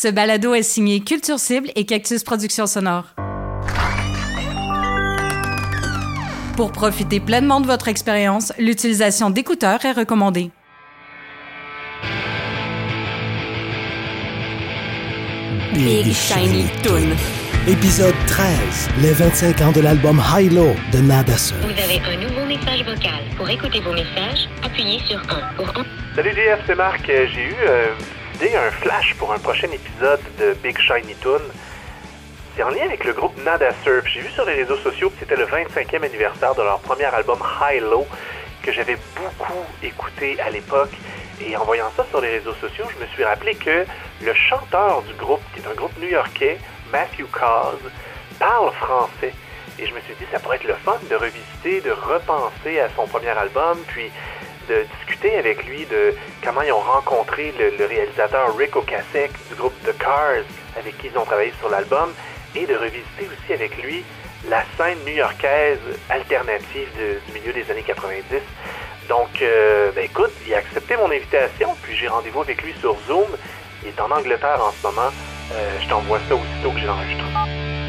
Ce 0.00 0.06
balado 0.06 0.54
est 0.54 0.62
signé 0.62 1.00
Culture 1.00 1.40
Cible 1.40 1.72
et 1.74 1.84
Cactus 1.84 2.22
Productions 2.22 2.68
Sonore. 2.68 3.16
Pour 6.56 6.70
profiter 6.70 7.18
pleinement 7.18 7.60
de 7.60 7.66
votre 7.66 7.88
expérience, 7.88 8.52
l'utilisation 8.60 9.30
d'écouteurs 9.30 9.84
est 9.84 9.90
recommandée. 9.90 10.52
Big 15.74 16.12
Shiny 16.12 16.66
Toon. 16.84 17.16
Épisode 17.66 18.14
13, 18.28 18.90
les 19.02 19.12
25 19.14 19.60
ans 19.62 19.72
de 19.72 19.80
l'album 19.80 20.22
High 20.32 20.52
Low 20.52 20.76
de 20.92 20.98
Nada. 20.98 21.34
Vous 21.60 21.70
avez 21.70 22.00
un 22.06 22.22
nouveau 22.22 22.46
message 22.46 22.84
vocal. 22.84 23.24
Pour 23.36 23.50
écouter 23.50 23.80
vos 23.80 23.94
messages, 23.94 24.48
appuyez 24.62 25.00
sur 25.08 25.18
1. 25.18 25.56
Pour 25.56 25.68
un... 25.70 25.84
Salut 26.14 26.30
JF, 26.30 26.60
c'est 26.68 26.76
Marc. 26.76 27.04
J'ai 27.04 27.48
eu 27.48 27.56
euh, 27.66 27.88
un 28.46 28.70
flash 28.70 29.14
pour 29.14 29.32
un 29.32 29.38
prochain 29.38 29.66
épisode 29.66 30.20
de 30.38 30.54
Big 30.62 30.78
Shiny 30.78 31.14
Toon. 31.16 31.40
C'est 32.54 32.62
en 32.62 32.70
lien 32.70 32.84
avec 32.84 33.04
le 33.04 33.12
groupe 33.12 33.36
Nada 33.44 33.70
Surf. 33.82 34.06
J'ai 34.06 34.20
vu 34.20 34.30
sur 34.30 34.44
les 34.44 34.54
réseaux 34.54 34.76
sociaux 34.76 35.10
que 35.10 35.16
c'était 35.18 35.36
le 35.36 35.44
25e 35.44 36.04
anniversaire 36.04 36.54
de 36.54 36.62
leur 36.62 36.78
premier 36.78 37.06
album 37.06 37.38
High 37.60 37.82
Low 37.82 38.06
que 38.62 38.70
j'avais 38.70 38.96
beaucoup 39.16 39.64
écouté 39.82 40.40
à 40.40 40.50
l'époque. 40.50 40.92
Et 41.44 41.56
en 41.56 41.64
voyant 41.64 41.90
ça 41.96 42.06
sur 42.10 42.20
les 42.20 42.38
réseaux 42.38 42.54
sociaux, 42.54 42.84
je 42.96 43.02
me 43.02 43.08
suis 43.08 43.24
rappelé 43.24 43.56
que 43.56 43.84
le 44.22 44.34
chanteur 44.34 45.02
du 45.02 45.14
groupe, 45.14 45.42
qui 45.52 45.60
est 45.60 45.66
un 45.68 45.74
groupe 45.74 45.98
new-yorkais, 45.98 46.58
Matthew 46.92 47.26
Cause, 47.32 47.90
parle 48.38 48.72
français. 48.74 49.34
Et 49.80 49.86
je 49.86 49.92
me 49.92 50.00
suis 50.00 50.14
dit, 50.14 50.26
ça 50.30 50.38
pourrait 50.38 50.56
être 50.56 50.64
le 50.64 50.74
fun 50.74 50.96
de 51.10 51.14
revisiter, 51.16 51.80
de 51.80 51.90
repenser 51.90 52.80
à 52.80 52.88
son 52.94 53.06
premier 53.08 53.30
album, 53.30 53.78
puis 53.88 54.10
de 54.68 54.86
discuter 54.98 55.36
avec 55.38 55.64
lui 55.66 55.86
de 55.86 56.14
comment 56.44 56.62
ils 56.62 56.72
ont 56.72 56.80
rencontré 56.80 57.52
le, 57.58 57.84
réalisateur 57.86 58.56
Rick 58.56 58.76
Ocasek 58.76 59.32
du 59.48 59.54
groupe 59.54 59.74
The 59.84 59.96
Cars, 59.98 60.44
avec 60.78 60.98
qui 60.98 61.08
ils 61.08 61.18
ont 61.18 61.24
travaillé 61.24 61.52
sur 61.58 61.68
l'album, 61.68 62.12
et 62.54 62.66
de 62.66 62.74
revisiter 62.74 63.26
aussi 63.26 63.52
avec 63.52 63.82
lui 63.82 64.04
la 64.48 64.62
scène 64.76 64.98
new-yorkaise 65.04 65.78
alternative 66.08 66.88
du 67.26 67.32
milieu 67.32 67.52
des 67.52 67.70
années 67.70 67.82
90. 67.82 68.22
Donc, 69.08 69.42
euh, 69.42 69.90
ben 69.94 70.04
écoute, 70.04 70.32
il 70.46 70.54
a 70.54 70.58
accepté 70.58 70.96
mon 70.96 71.10
invitation, 71.10 71.74
puis 71.82 71.96
j'ai 71.96 72.08
rendez-vous 72.08 72.42
avec 72.42 72.62
lui 72.62 72.74
sur 72.80 72.96
Zoom. 73.06 73.26
Il 73.82 73.88
est 73.88 74.00
en 74.00 74.10
Angleterre 74.10 74.60
en 74.62 74.72
ce 74.72 74.86
moment. 74.86 75.10
Euh, 75.52 75.78
je 75.82 75.88
t'envoie 75.88 76.20
ça 76.28 76.34
aussitôt 76.34 76.70
que 76.72 76.78
j'ai 76.78 76.86
l'enregistré. 76.86 77.87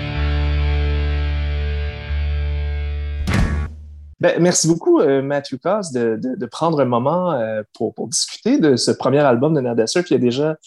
Ben, 4.20 4.42
merci 4.42 4.68
beaucoup, 4.68 5.00
euh, 5.00 5.22
Matthew 5.22 5.58
Coss, 5.62 5.92
de, 5.92 6.46
prendre 6.46 6.82
un 6.82 6.86
moment 6.86 7.32
euh, 7.32 7.64
pour, 7.74 7.94
discuter 8.08 8.58
de 8.58 8.76
ce 8.76 8.92
premier 8.92 9.20
album 9.20 9.54
de 9.54 9.62
il 9.62 10.12
y 10.12 10.16
a 10.16 10.18
déjà 10.18 10.58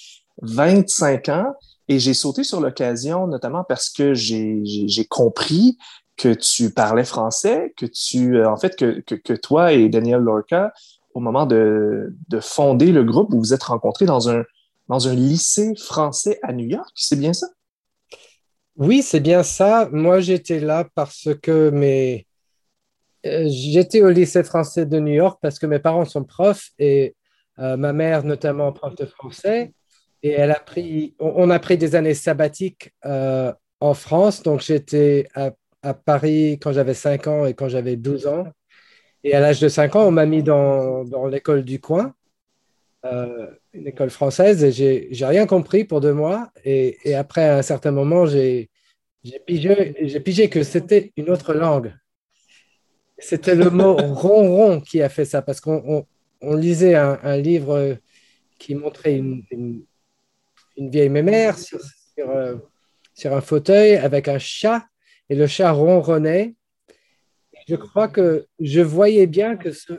25 0.43 1.29
ans. 1.29 1.55
Et 1.89 1.99
j'ai 1.99 2.15
sauté 2.15 2.45
sur 2.45 2.61
l'occasion, 2.61 3.27
notamment 3.27 3.65
parce 3.65 3.91
que 3.91 4.15
j'ai 4.15 5.07
compris 5.11 5.77
que 6.17 6.33
tu 6.33 6.71
parlais 6.71 7.05
français, 7.05 7.75
que 7.77 7.87
tu, 7.87 8.37
euh, 8.37 8.49
en 8.49 8.57
fait, 8.57 8.77
que, 8.77 9.01
que 9.01 9.33
toi 9.35 9.73
et 9.73 9.89
Daniel 9.89 10.21
Lorca, 10.21 10.73
au 11.15 11.21
moment 11.21 11.47
de, 11.47 12.15
de 12.29 12.41
fonder 12.41 12.93
le 12.93 13.05
groupe, 13.05 13.31
vous 13.33 13.39
vous 13.39 13.55
êtes 13.55 13.63
rencontrés 13.65 14.07
dans 14.07 14.31
un, 14.31 14.45
dans 14.89 15.09
un 15.09 15.15
lycée 15.15 15.75
français 15.77 16.39
à 16.43 16.53
New 16.53 16.67
York. 16.67 16.91
C'est 16.95 17.19
bien 17.19 17.33
ça? 17.33 17.49
Oui, 18.77 19.03
c'est 19.03 19.21
bien 19.21 19.43
ça. 19.43 19.89
Moi, 19.93 20.21
j'étais 20.21 20.61
là 20.61 20.87
parce 20.95 21.29
que 21.43 21.71
mes... 21.71 22.27
euh, 23.25 23.47
j'étais 23.49 24.03
au 24.03 24.11
lycée 24.11 24.43
français 24.43 24.87
de 24.87 24.99
New 24.99 25.13
York 25.13 25.39
parce 25.41 25.59
que 25.59 25.67
mes 25.67 25.79
parents 25.79 26.05
sont 26.05 26.25
profs 26.25 26.71
et 26.79 27.15
euh, 27.59 27.77
ma 27.77 27.93
mère 27.93 28.25
notamment 28.25 28.73
prof 28.73 28.95
de 28.97 29.07
français. 29.07 29.73
Et 30.23 30.31
elle 30.31 30.51
a 30.51 30.61
pris, 30.61 31.15
on, 31.19 31.51
a 31.51 31.59
pris 31.59 31.79
des 31.79 31.95
années 31.95 32.15
sabbatiques 32.15 32.93
euh, 33.05 33.53
en 33.81 33.95
France. 33.95 34.43
Donc, 34.43 34.61
j'étais 34.61 35.29
à, 35.35 35.53
Paris 35.95 36.61
quand 36.63 36.73
j'avais 36.73 36.95
5 36.95 37.27
ans 37.27 37.45
et 37.45 37.55
quand 37.55 37.69
j'avais 37.69 37.97
12 37.97 38.29
ans. 38.29 38.47
Et 39.25 39.35
à 39.35 39.41
l'âge 39.41 39.61
de 39.61 39.69
5 39.69 39.97
ans, 39.97 40.07
on 40.07 40.13
m'a 40.13 40.27
mis 40.27 40.45
dans, 40.45 41.05
dans 41.05 41.27
l'école 41.27 41.65
du 41.65 41.81
coin, 41.81 42.15
une 43.03 43.87
école 43.89 44.11
française, 44.11 44.63
et 44.63 44.71
j'ai 45.11 45.27
rien 45.27 45.47
compris 45.47 45.85
pour 45.85 46.01
deux 46.01 46.13
mois. 46.13 46.53
Et, 46.65 47.15
après, 47.17 47.49
à 47.49 47.59
un 47.59 47.63
certain 47.63 47.91
moment, 47.91 48.27
j'ai 48.27 48.71
pigé, 49.45 50.21
pigé 50.25 50.49
que 50.49 50.63
c'était 50.63 51.13
une 51.17 51.31
autre 51.31 51.53
langue. 51.53 51.93
C'était 53.23 53.55
le 53.55 53.71
mot 53.71 53.95
ronron 53.97 54.81
qui 54.81 55.01
a 55.01 55.09
fait 55.09 55.25
ça, 55.25 55.43
parce 55.43 55.61
qu'on 55.61 56.07
on- 56.41 56.55
lisait 56.57 56.97
un, 56.97 57.37
livre 57.37 57.97
qui 58.59 58.75
montrait 58.75 59.17
une, 59.17 59.45
une- 59.51 59.85
vieille 60.77 61.09
mémère 61.09 61.57
sur, 61.57 61.79
euh, 62.19 62.57
sur 63.15 63.33
un 63.33 63.41
fauteuil 63.41 63.95
avec 63.97 64.27
un 64.27 64.39
chat, 64.39 64.85
et 65.29 65.37
le 65.37 65.47
chat 65.47 65.71
ronronnait. 65.71 66.57
Je 67.69 67.77
crois 67.77 68.09
que 68.09 68.47
je 68.59 68.81
voyais 68.81 69.29
bien 69.29 69.57
que 69.57 69.71
ce, 69.71 69.93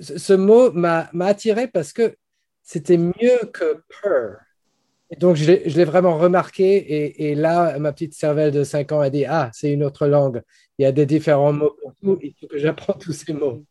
ce 0.00 0.32
mot 0.32 0.70
m'a 0.70 1.10
attiré 1.20 1.66
parce 1.66 1.92
que 1.92 2.16
c'était 2.62 2.96
mieux 2.96 3.38
que 3.52 3.82
purr. 3.88 4.36
Donc, 5.18 5.36
je 5.36 5.44
l'ai 5.44 5.84
vraiment 5.84 6.18
remarqué. 6.18 7.30
Et, 7.30 7.34
là, 7.34 7.78
ma 7.78 7.92
petite 7.92 8.14
cervelle 8.14 8.52
de 8.52 8.62
5 8.64 8.92
ans 8.92 9.00
a 9.00 9.10
dit 9.10 9.24
Ah, 9.24 9.50
c'est 9.52 9.72
une 9.72 9.82
autre 9.82 10.06
langue. 10.06 10.42
Il 10.78 10.82
y 10.82 10.86
a 10.86 10.92
des 10.92 11.06
différents 11.06 11.52
mots 11.52 11.76
pour 11.82 11.94
tout. 11.96 12.18
Il 12.22 12.34
faut 12.40 12.46
que 12.46 12.58
j'apprends 12.58 12.92
tous 12.94 13.12
ces 13.12 13.32
mots. 13.32 13.64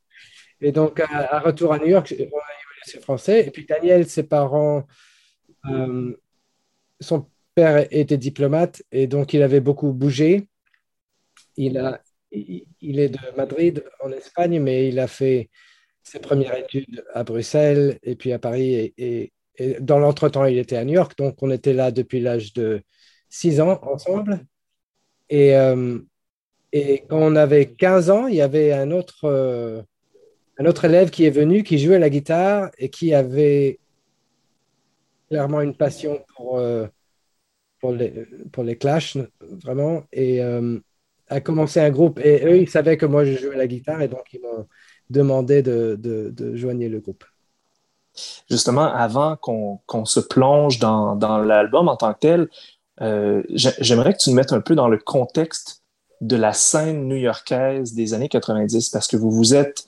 Et 0.61 0.71
donc, 0.71 0.99
à, 0.99 1.39
retour 1.39 1.73
à 1.73 1.79
New 1.79 1.87
York, 1.87 2.13
on 2.17 2.23
a 2.23 2.25
eu 2.25 2.95
le 2.95 3.01
français. 3.01 3.47
Et 3.47 3.51
puis, 3.51 3.65
Daniel, 3.65 4.07
ses 4.07 4.23
parents, 4.23 4.85
euh, 5.65 6.13
son 6.99 7.25
père 7.55 7.87
était 7.91 8.17
diplomate 8.17 8.83
et 8.91 9.07
donc 9.07 9.33
il 9.33 9.41
avait 9.41 9.59
beaucoup 9.59 9.91
bougé. 9.91 10.47
Il, 11.57 11.77
a, 11.77 12.01
est 12.31 12.65
de 12.81 13.35
Madrid, 13.35 13.83
en 14.01 14.11
Espagne, 14.11 14.59
mais 14.59 14.89
il 14.89 14.99
a 14.99 15.07
fait 15.07 15.49
ses 16.03 16.19
premières 16.19 16.57
études 16.57 17.03
à 17.13 17.23
Bruxelles 17.23 17.99
et 18.03 18.15
puis 18.15 18.31
à 18.31 18.39
Paris. 18.39 18.93
Et- 18.97 19.31
dans 19.79 19.99
l'entretemps, 19.99 20.45
il 20.45 20.57
était 20.57 20.77
à 20.77 20.85
New 20.85 20.93
York. 20.93 21.17
Donc, 21.17 21.41
on 21.41 21.51
était 21.51 21.73
là 21.73 21.91
depuis 21.91 22.19
l'âge 22.19 22.53
de 22.53 22.81
6 23.29 23.61
ans 23.61 23.79
ensemble. 23.83 24.45
Et, 25.29 25.55
euh, 25.55 25.99
et 26.71 27.03
quand 27.09 27.19
on 27.19 27.35
avait 27.35 27.67
15 27.73 28.09
ans, 28.09 28.27
il 28.27 28.35
y 28.35 28.41
avait 28.41 28.73
un 28.73 28.91
autre, 28.91 29.25
euh, 29.25 29.81
un 30.57 30.65
autre 30.65 30.85
élève 30.85 31.09
qui 31.09 31.25
est 31.25 31.29
venu, 31.29 31.63
qui 31.63 31.79
jouait 31.79 31.99
la 31.99 32.09
guitare 32.09 32.71
et 32.77 32.89
qui 32.89 33.13
avait 33.13 33.79
clairement 35.29 35.61
une 35.61 35.75
passion 35.75 36.23
pour, 36.35 36.57
euh, 36.57 36.87
les, 37.83 38.25
pour 38.51 38.65
clashs, 38.79 39.17
vraiment, 39.41 40.03
et 40.11 40.41
a 41.29 41.41
commencé 41.41 41.79
un 41.79 41.91
groupe. 41.91 42.19
Et 42.19 42.43
eux, 42.45 42.57
ils 42.57 42.69
savaient 42.69 42.97
que 42.97 43.05
moi, 43.05 43.23
je 43.25 43.37
jouais 43.37 43.55
la 43.55 43.67
guitare 43.67 44.01
et 44.01 44.07
donc 44.07 44.23
ils 44.33 44.41
m'ont 44.41 44.67
demandé 45.09 45.61
de, 45.61 45.95
de, 45.99 46.29
de 46.29 46.55
joigner 46.55 46.89
le 46.89 46.99
groupe. 46.99 47.23
Justement, 48.49 48.85
avant 48.93 49.35
qu'on 49.37 50.05
se 50.05 50.19
plonge 50.19 50.79
dans, 50.79 51.15
dans 51.15 51.37
l'album 51.39 51.87
en 51.87 51.95
tant 51.95 52.13
que 52.13 52.19
tel, 52.19 52.47
euh, 53.01 53.43
j'ai- 53.49 53.73
j'aimerais 53.79 54.13
que 54.13 54.19
tu 54.19 54.29
nous 54.29 54.35
mettes 54.35 54.53
un 54.53 54.61
peu 54.61 54.75
dans 54.75 54.87
le 54.89 54.97
contexte 54.97 55.83
de 56.21 56.35
la 56.35 56.51
scène 56.53 57.07
new-yorkaise 57.07 57.93
des 57.93 58.13
années 58.13 58.27
90, 58.29 58.89
parce 58.89 59.07
que 59.07 59.15
vous 59.17 59.31
vous 59.31 59.53
êtes 59.55 59.85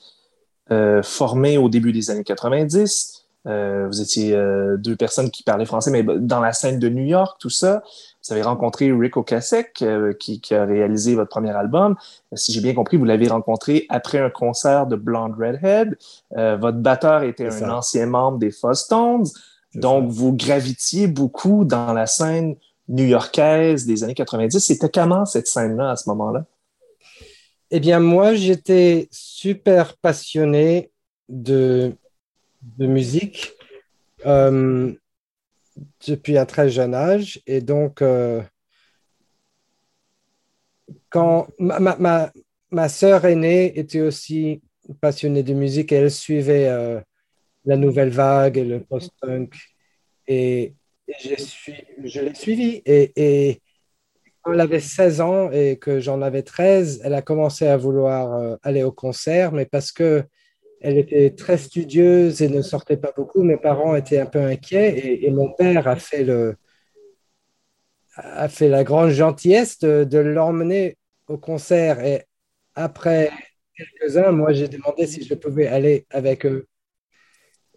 euh, 0.72 1.04
formés 1.04 1.58
au 1.58 1.68
début 1.68 1.92
des 1.92 2.10
années 2.10 2.24
90. 2.24 3.18
euh, 3.48 3.88
vous 3.88 4.02
étiez 4.02 4.38
deux 4.78 4.96
personnes 4.96 5.32
qui 5.32 5.42
parlaient 5.44 5.66
français, 5.66 5.90
mais 5.92 6.04
dans 6.04 6.40
la 6.40 6.54
scène 6.54 6.78
de 6.80 6.88
New 6.90 7.06
York, 7.06 7.38
tout 7.40 7.50
ça. 7.50 7.84
Vous 8.24 8.34
avez 8.34 8.44
rencontré 8.44 8.92
Rick 8.92 9.18
Ocasek, 9.18 9.82
euh, 9.82 10.14
qui, 10.14 10.42
qui 10.42 10.54
a 10.54 10.66
réalisé 10.66 11.16
votre 11.16 11.30
premier 11.30 11.52
album. 11.52 11.96
Si 12.34 12.52
j'ai 12.54 12.62
bien 12.62 12.74
compris, 12.74 12.98
vous 12.98 13.06
l'avez 13.06 13.28
rencontré 13.28 13.86
après 13.90 14.20
un 14.20 14.30
concert 14.30 14.86
de 14.86 14.96
Blonde 14.96 15.34
Redhead. 15.40 15.98
Euh, 16.38 16.56
votre 16.58 16.78
batteur 16.78 17.24
était 17.24 17.48
un 17.48 17.52
ça. 17.52 17.78
ancien 17.78 18.06
membre 18.06 18.38
des. 18.38 18.52
C'est 18.52 18.90
Donc, 19.80 20.12
ça. 20.12 20.20
vous 20.20 20.34
gravitiez 20.34 21.08
beaucoup 21.08 21.66
dans 21.66 21.94
la 21.94 22.06
scène 22.06 22.56
new-yorkaise 22.88 23.86
des 23.86 24.04
années 24.04 24.14
90. 24.14 24.60
C'était 24.60 24.90
comment 24.90 25.26
cette 25.26 25.48
scène-là 25.48 25.92
à 25.92 25.96
ce 25.96 26.10
moment-là? 26.10 26.46
Eh 27.72 27.80
bien, 27.80 28.00
moi, 28.00 28.36
j'étais 28.36 29.08
super 29.12 29.96
passionné 29.98 30.92
de, 31.30 31.94
de 32.78 32.86
musique 32.86 33.54
euh, 34.26 34.92
depuis 36.08 36.38
un 36.38 36.46
très 36.46 36.70
jeune 36.70 36.94
âge. 36.94 37.42
Et 37.48 37.62
donc, 37.62 38.02
euh, 38.02 38.42
quand 41.10 41.48
ma, 41.60 41.80
ma, 41.80 42.32
ma, 42.72 42.90
sœur 42.90 43.26
aînée 43.26 43.78
était 43.78 44.02
aussi 44.02 44.62
passionnée 45.00 45.44
de 45.44 45.54
musique 45.54 45.92
elle 45.92 46.12
suivait 46.12 46.68
euh, 46.68 47.00
la 47.66 47.78
nouvelle 47.78 48.10
vague 48.10 48.58
et 48.58 48.66
le 48.66 48.82
post-punk. 48.82 49.56
Et, 50.28 50.74
et 51.08 51.14
je, 51.24 51.36
suis, 51.44 51.84
je 52.04 52.22
l'ai 52.22 52.36
suivi. 52.36 52.82
Et, 52.86 53.12
et 53.16 53.62
quand 54.42 54.54
elle 54.54 54.60
avait 54.60 54.80
16 54.80 55.22
ans 55.22 55.52
et 55.52 55.78
que 55.78 56.00
j'en 56.00 56.22
avais 56.22 56.44
13, 56.44 57.02
elle 57.04 57.14
a 57.14 57.22
commencé 57.22 57.68
à 57.68 57.78
vouloir 57.78 58.34
euh, 58.34 58.56
aller 58.64 58.84
au 58.84 58.92
concert, 58.92 59.52
mais 59.52 59.66
parce 59.66 59.92
que 59.92 60.24
elle 60.82 60.98
était 60.98 61.32
très 61.36 61.58
studieuse 61.58 62.42
et 62.42 62.50
ne 62.50 62.62
sortait 62.62 62.98
pas 62.98 63.14
beaucoup, 63.16 63.44
mes 63.44 63.58
parents 63.58 63.96
étaient 63.96 64.20
un 64.20 64.26
peu 64.26 64.42
inquiets 64.42 65.20
et, 65.24 65.30
mon 65.32 65.52
père 65.54 65.88
a 65.88 65.96
fait 65.96 66.24
le, 66.24 66.56
a 68.16 68.50
fait 68.50 68.68
la 68.68 68.84
grande 68.84 69.12
gentillesse 69.12 69.80
de, 69.80 70.18
l'emmener 70.18 70.98
au 71.28 71.38
concert. 71.38 72.04
Et 72.04 72.24
après 72.76 73.32
quelques-uns, 73.76 74.32
moi, 74.32 74.54
j'ai 74.54 74.68
demandé 74.68 75.06
si 75.08 75.24
je 75.24 75.34
pouvais 75.36 75.68
aller 75.68 76.06
avec 76.10 76.46
eux. 76.46 76.68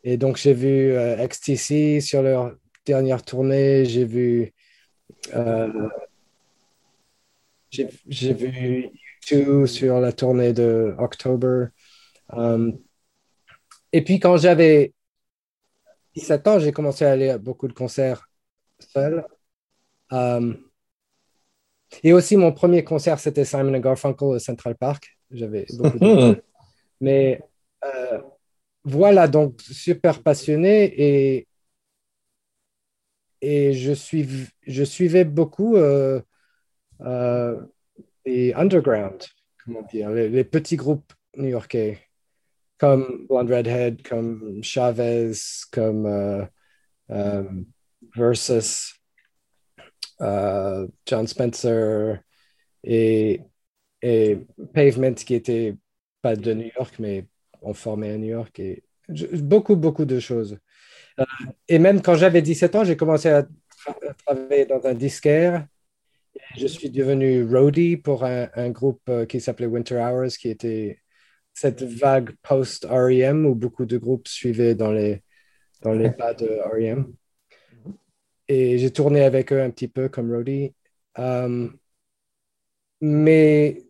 Et 0.03 0.17
donc, 0.17 0.37
j'ai 0.37 0.55
vu 0.55 0.93
euh, 0.93 1.17
XTC 1.27 2.01
sur 2.01 2.23
leur 2.23 2.55
dernière 2.87 3.23
tournée. 3.23 3.85
J'ai 3.85 4.05
vu. 4.05 4.53
euh, 5.35 5.89
j'ai 7.71 8.33
vu 8.33 8.91
U2 9.27 9.67
sur 9.67 10.01
la 10.01 10.13
tournée 10.13 10.53
de 10.53 10.95
October. 10.99 11.67
Euh, 12.35 12.73
et 13.95 14.03
puis, 14.03 14.19
quand 14.19 14.37
j'avais 14.37 14.93
17 16.17 16.49
ans, 16.49 16.59
j'ai 16.59 16.73
commencé 16.73 17.05
à 17.05 17.13
aller 17.13 17.29
à 17.29 17.39
beaucoup 17.39 17.69
de 17.69 17.73
concerts 17.73 18.29
seul. 18.81 19.25
Euh, 20.13 20.53
et 22.03 22.13
aussi, 22.13 22.37
mon 22.37 22.51
premier 22.51 22.83
concert, 22.83 23.21
c'était 23.21 23.45
Simon 23.45 23.79
Garfunkel 23.79 24.27
au 24.27 24.39
Central 24.41 24.75
Park. 24.75 25.17
J'avais 25.31 25.65
beaucoup 25.75 25.97
de... 26.01 26.43
Mais 27.01 27.41
euh, 27.85 28.21
voilà, 28.83 29.29
donc 29.29 29.61
super 29.61 30.25
passionné 30.25 30.93
et, 31.01 31.49
et 33.43 33.75
je, 33.75 33.93
je 34.67 34.83
suivais 34.83 35.25
beaucoup 35.25 35.77
euh, 35.77 36.21
euh, 37.03 37.65
les 38.27 38.53
underground, 38.55 39.23
comment 39.65 39.83
dire, 39.83 40.11
les, 40.11 40.29
les 40.29 40.43
petits 40.43 40.77
groupes 40.77 41.13
new-yorkais, 41.37 42.01
comme 42.85 43.27
Blonde 43.27 43.51
Redhead, 43.51 44.07
comme 44.07 44.63
Chavez, 44.63 45.33
comme 45.73 46.05
euh, 46.05 46.45
euh, 47.11 47.45
Versus, 48.15 48.95
euh, 50.21 50.87
John 51.07 51.27
Spencer 51.27 52.19
et, 52.83 53.41
et 54.03 54.39
Pavement, 54.75 55.15
qui 55.15 55.35
était 55.35 55.75
pas 56.21 56.37
de 56.37 56.53
New 56.53 56.71
York, 56.77 56.97
mais 56.99 57.27
ont 57.63 57.73
formé 57.73 58.11
à 58.11 58.19
New 58.19 58.29
York. 58.29 58.61
Et 58.61 58.85
beaucoup, 59.33 59.77
beaucoup 59.77 60.05
de 60.05 60.21
choses. 60.21 60.59
Et 61.69 61.79
même 61.79 62.03
quand 62.03 62.17
j'avais 62.17 62.43
17 62.43 62.75
ans, 62.75 62.85
j'ai 62.85 62.99
commencé 62.99 63.31
à, 63.31 63.43
tra- 63.45 64.11
à 64.11 64.15
travailler 64.27 64.67
dans 64.67 64.85
un 64.85 64.95
disquaire. 64.95 65.67
Je 66.59 66.67
suis 66.67 66.91
devenu 66.91 67.45
roadie 67.45 67.97
pour 67.97 68.25
un, 68.25 68.71
groupe 68.71 69.11
qui 69.27 69.41
s'appelait 69.41 69.67
Winter 69.67 69.97
Hours, 69.97 70.37
qui 70.37 70.51
était 70.51 70.99
cette 71.55 71.83
vague 71.83 72.33
post-REM 72.43 73.47
où 73.47 73.55
beaucoup 73.55 73.87
de 73.87 73.97
groupes 73.97 74.29
suivaient 74.29 74.75
dans 74.75 74.93
les, 74.93 75.23
dans 75.83 75.93
les 75.93 76.11
pas 76.11 76.35
de 76.35 76.47
REM. 76.47 77.15
Et 78.49 78.77
j'ai 78.79 78.91
tourné 78.91 79.23
avec 79.23 79.53
eux 79.53 79.63
un 79.63 79.71
petit 79.71 79.89
peu 79.89 80.09
comme 80.09 80.33
roadie. 80.33 80.75
Euh, 81.19 81.69
mais 83.01 83.83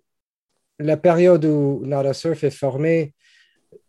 la 0.78 0.96
période 0.96 1.44
où 1.44 1.81
Nada 1.84 2.12
Surf 2.12 2.44
est 2.44 2.50
formé, 2.50 3.14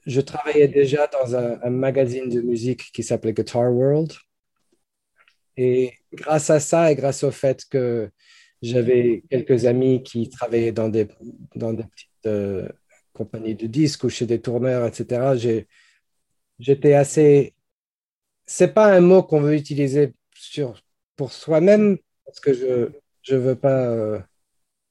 je 0.06 0.22
travaillais 0.22 0.68
déjà 0.68 1.08
dans 1.08 1.36
un, 1.36 1.60
un 1.62 1.70
magazine 1.70 2.30
de 2.30 2.42
musique 2.42 2.92
qui 2.94 3.04
s'appelait 3.04 3.34
Guitar 3.34 3.72
World. 3.72 4.14
Et 5.58 5.94
grâce 6.14 6.50
à 6.50 6.60
ça 6.60 6.92
et 6.92 6.96
grâce 6.96 7.24
au 7.24 7.32
fait 7.32 7.66
que 7.66 8.10
j'avais 8.62 9.24
quelques 9.30 9.66
amis 9.66 10.04
qui 10.04 10.30
travaillaient 10.30 10.72
dans 10.72 10.90
des, 10.90 11.08
dans 11.56 11.74
des 11.74 11.84
petites 11.84 12.26
euh, 12.26 12.68
compagnies 13.16 13.56
de 13.56 13.68
disques 13.68 14.04
ou 14.04 14.10
chez 14.10 14.26
des 14.26 14.42
tourneurs, 14.42 14.86
etc., 14.86 15.66
j'étais 16.60 16.94
assez... 16.94 17.54
C'est 18.46 18.74
pas 18.74 18.94
un 18.94 19.02
mot 19.02 19.24
qu'on 19.24 19.42
veut 19.42 19.56
utiliser 19.56 20.14
sur, 20.36 20.80
pour 21.16 21.32
soi-même 21.34 21.98
parce 22.26 22.40
que 22.40 22.54
je 22.54 22.90
je 23.26 23.36
veux 23.36 23.56
pas... 23.56 23.88
euh, 23.90 24.20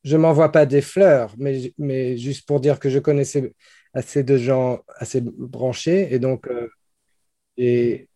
je 0.04 0.16
m'envoie 0.16 0.52
pas 0.52 0.66
des 0.66 0.82
fleurs, 0.82 1.34
mais, 1.38 1.72
mais 1.78 2.16
juste 2.18 2.46
pour 2.46 2.60
dire 2.60 2.78
que 2.78 2.90
je 2.90 2.98
connaissais 2.98 3.54
assez 3.94 4.22
de 4.24 4.36
gens 4.36 4.80
assez 4.96 5.20
branchés. 5.22 6.12
Et 6.12 6.18
donc, 6.18 6.48
euh, 6.48 6.68
j'ai 7.56 8.08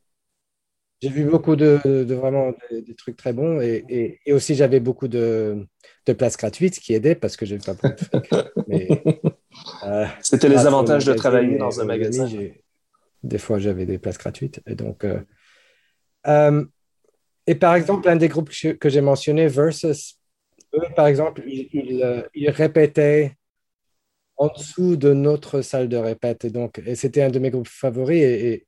vu 1.02 1.25
beaucoup 1.25 1.56
de, 1.56 1.81
vraiment 2.12 2.52
des, 2.70 2.94
trucs 2.94 3.16
très 3.16 3.32
bons. 3.32 3.61
Et, 3.61 4.20
aussi, 4.28 4.54
j'avais 4.54 4.81
beaucoup 4.81 5.08
de, 5.08 5.66
places 6.19 6.37
gratuites 6.37 6.78
qui 6.81 6.94
aidaient 6.94 7.14
parce 7.14 7.37
que 7.37 7.46
j'ai 7.46 7.58
pas 7.58 7.75
beaucoup 7.75 7.94
de 7.94 8.04
fric. 8.04 8.31
euh, 9.85 10.06
C'était 10.23 10.49
les 10.49 10.67
avantages 10.67 11.05
de 11.05 11.12
magazine 11.12 11.17
travailler 11.17 11.55
et 11.55 11.59
dans 11.59 11.81
un 11.81 11.85
aux 11.85 11.87
magasin. 11.87 12.29
des 13.23 13.39
fois, 13.39 13.59
j'avais 13.59 13.87
des 13.87 13.99
places 13.99 14.19
gratuites. 14.19 14.61
Et 14.67 14.75
donc, 14.75 15.05
euh, 15.05 15.21
euh, 16.27 16.65
et 17.47 17.55
par 17.55 17.75
exemple, 17.75 18.09
un 18.09 18.17
des 18.17 18.29
groupes 18.29 18.50
que 18.79 18.89
j'ai 18.89 19.00
mentionné, 19.00 19.47
Versus, 19.49 20.19
eux, 20.75 20.81
par 20.95 21.06
exemple, 21.06 21.43
ils, 21.47 21.69
ils, 21.73 22.03
euh, 22.03 22.23
ils 22.35 22.50
répétaient 22.50 23.37
en 24.37 24.49
dessous 24.49 24.97
de 24.97 25.12
notre 25.12 25.62
salle 25.62 25.89
de 25.89 25.97
répète. 25.97 26.45
Et 26.45 26.50
donc, 26.50 26.81
et 26.85 26.95
c'était 26.95 27.23
un 27.23 27.31
de 27.31 27.39
mes 27.39 27.50
groupes 27.50 27.69
favoris. 27.69 28.23
Et, 28.23 28.49
et- 28.53 28.67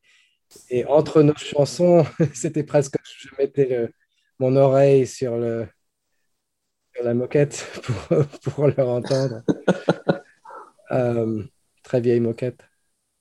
et 0.72 0.84
entre 0.86 1.22
nos 1.22 1.36
chansons, 1.36 2.04
c'était 2.34 2.64
presque, 2.64 2.94
je 3.18 3.28
mettais 3.38 3.66
le- 3.66 3.92
mon 4.40 4.56
oreille 4.56 5.06
sur, 5.06 5.36
le, 5.36 5.68
sur 6.94 7.04
la 7.04 7.14
moquette 7.14 7.66
pour, 8.08 8.26
pour 8.54 8.66
leur 8.66 8.88
entendre. 8.88 9.42
Euh, 10.92 11.42
très 11.82 12.00
vieille 12.00 12.20
moquette. 12.20 12.60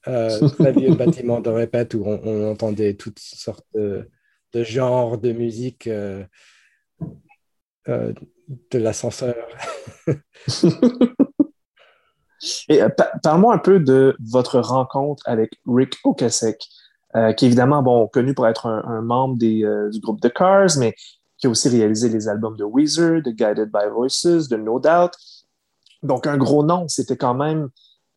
Euh, 0.07 0.47
très 0.49 0.71
vieux 0.71 0.93
bâtiment 0.95 1.41
de 1.41 1.49
répète 1.49 1.93
où 1.93 2.03
on, 2.05 2.19
on 2.23 2.51
entendait 2.51 2.93
toutes 2.95 3.19
sortes 3.19 3.65
de, 3.73 4.09
de 4.53 4.63
genres 4.63 5.17
de 5.17 5.31
musique 5.31 5.87
euh, 5.87 6.23
de 7.87 8.77
l'ascenseur. 8.79 9.35
Et 12.69 12.79
pa- 12.95 13.11
parle-moi 13.21 13.53
un 13.53 13.57
peu 13.57 13.79
de 13.79 14.15
votre 14.25 14.59
rencontre 14.59 15.23
avec 15.27 15.59
Rick 15.67 15.97
Ocasek, 16.05 16.65
euh, 17.15 17.33
qui 17.33 17.45
est 17.45 17.47
évidemment 17.49 17.83
bon, 17.83 18.07
connu 18.07 18.33
pour 18.33 18.47
être 18.47 18.65
un, 18.67 18.81
un 18.85 19.01
membre 19.01 19.37
des, 19.37 19.65
du 19.91 19.99
groupe 19.99 20.21
The 20.21 20.31
Cars, 20.31 20.77
mais 20.77 20.95
qui 21.37 21.47
a 21.47 21.49
aussi 21.49 21.67
réalisé 21.69 22.07
les 22.09 22.27
albums 22.29 22.55
de 22.55 22.63
Weezer, 22.63 23.21
de 23.21 23.31
Guided 23.31 23.69
by 23.71 23.89
Voices, 23.91 24.47
de 24.47 24.55
No 24.55 24.79
Doubt. 24.79 25.11
Donc, 26.03 26.27
un 26.27 26.37
gros 26.37 26.63
nom, 26.63 26.87
c'était 26.87 27.17
quand 27.17 27.33
même, 27.33 27.69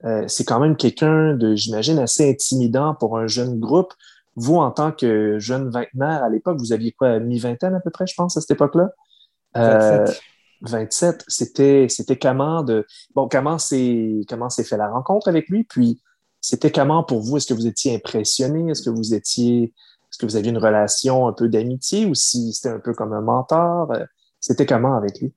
euh, 0.05 0.25
c'est 0.29 0.45
quand 0.45 0.61
même 0.61 0.77
quelqu'un 0.77 1.35
de, 1.35 1.55
j'imagine, 1.55 1.99
assez 1.99 2.31
intimidant 2.31 2.95
pour 2.95 3.19
un 3.19 3.27
jeune 3.27 3.59
groupe. 3.59 3.93
Vous, 4.37 4.57
en 4.57 4.71
tant 4.71 4.93
que 4.93 5.39
jeune 5.39 5.69
vingtenaire 5.71 6.23
à 6.25 6.31
l'époque, 6.31 6.59
vous 6.59 6.73
aviez 6.73 6.93
quoi, 6.93 7.19
mi-vingtaine 7.19 7.75
à 7.75 7.81
peu 7.81 7.91
près, 7.91 8.07
je 8.07 8.15
pense, 8.15 8.37
à 8.37 8.41
cette 8.41 8.53
époque-là? 8.53 8.91
Euh, 9.57 10.07
27. 10.07 10.23
27, 10.63 11.25
c'était 11.27 11.87
c'était 11.91 12.17
comment 12.17 12.63
de 12.63 12.87
bon 13.17 13.29
comment 13.29 13.59
c'est 13.59 14.21
comment 14.29 14.49
s'est 14.49 14.63
fait 14.63 14.77
la 14.77 14.89
rencontre 14.89 15.29
avec 15.29 15.49
lui? 15.49 15.65
Puis 15.65 16.01
c'était 16.41 16.71
comment 16.71 17.03
pour 17.03 17.21
vous? 17.21 17.37
Est-ce 17.37 17.49
que 17.49 17.55
vous 17.55 17.67
étiez 17.67 17.97
impressionné? 17.97 18.71
Est-ce 18.71 18.83
que 18.83 18.91
vous 18.91 19.13
étiez 19.13 19.75
est-ce 20.13 20.19
que 20.19 20.27
vous 20.27 20.37
aviez 20.37 20.51
une 20.51 20.59
relation 20.59 21.27
un 21.27 21.33
peu 21.33 21.49
d'amitié 21.49 22.05
ou 22.05 22.15
si 22.15 22.53
c'était 22.53 22.69
un 22.69 22.79
peu 22.79 22.93
comme 22.93 23.15
un 23.15 23.23
mentor? 23.23 23.93
Euh, 23.93 24.05
c'était 24.41 24.67
comment 24.67 24.95
avec 24.95 25.21
lui? 25.21 25.33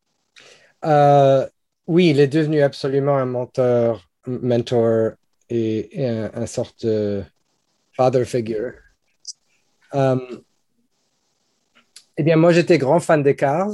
Euh, 0.84 1.48
oui, 1.88 2.10
il 2.10 2.20
est 2.20 2.28
devenu 2.28 2.62
absolument 2.62 3.18
un 3.18 3.26
mentor, 3.26 4.10
mentor 4.26 5.12
et, 5.50 6.02
et 6.02 6.08
un, 6.08 6.32
un 6.34 6.46
sorte 6.46 6.86
de 6.86 7.24
father 7.94 8.26
figure. 8.26 8.74
Euh, 9.94 10.18
eh 12.18 12.24
bien, 12.24 12.36
moi, 12.36 12.52
j'étais 12.52 12.78
grand 12.78 13.00
fan 13.00 13.24
des 13.24 13.36
Cars 13.36 13.72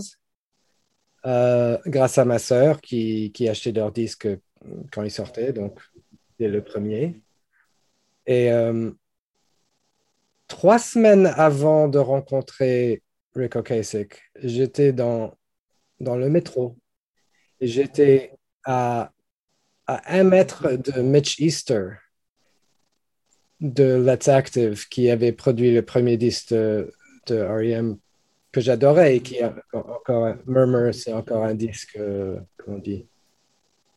euh, 1.25 1.77
grâce 1.85 2.17
à 2.17 2.25
ma 2.25 2.39
sœur 2.39 2.81
qui, 2.81 3.31
qui 3.31 3.47
achetait 3.47 3.71
leurs 3.71 3.91
disques 3.91 4.27
quand 4.91 5.03
ils 5.03 5.11
sortaient, 5.11 5.53
donc 5.53 5.79
c'était 6.31 6.49
le 6.49 6.63
premier. 6.63 7.21
Et 8.25 8.51
euh, 8.51 8.91
trois 10.47 10.79
semaines 10.79 11.27
avant 11.27 11.87
de 11.87 11.97
rencontrer 11.97 13.01
Rick 13.35 13.55
Ocasek, 13.55 14.21
j'étais 14.35 14.91
dans, 14.91 15.33
dans 15.99 16.15
le 16.15 16.29
métro 16.29 16.77
j'étais 17.67 18.33
à, 18.65 19.11
à 19.87 20.17
un 20.19 20.23
mètre 20.23 20.73
de 20.77 21.01
Mitch 21.01 21.39
Easter 21.39 21.91
de 23.59 23.95
Let's 24.03 24.27
Active 24.27 24.87
qui 24.89 25.09
avait 25.09 25.31
produit 25.31 25.73
le 25.73 25.83
premier 25.83 26.17
disque 26.17 26.53
de, 26.53 26.91
de 27.27 27.41
R.E.M. 27.41 27.97
que 28.51 28.61
j'adorais 28.61 29.17
et 29.17 29.21
qui 29.21 29.35
est 29.37 29.45
encore 29.73 30.25
un- 30.25 30.39
Murmur, 30.45 30.93
c'est 30.93 31.13
encore 31.13 31.43
un 31.43 31.53
disque, 31.53 31.95
euh, 31.97 32.39
comment 32.57 32.77
on 32.77 32.79
dit, 32.79 33.07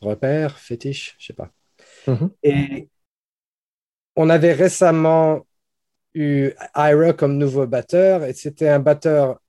repère, 0.00 0.59
fétiche, 0.59 1.16
je 1.18 1.26
sais 1.26 1.33
pas. 1.33 1.50
Mhm. 2.06 2.30
Et 2.42 2.88
on 4.16 4.28
avait 4.30 4.52
récemment 4.52 5.47
eu 6.14 6.50
Ira 6.76 7.12
comme 7.14 7.38
nouveau 7.38 7.66
batteur 7.66 8.25
et 8.25 8.33
c'était 8.35 8.68
un 8.68 8.78
batteur 8.80 9.40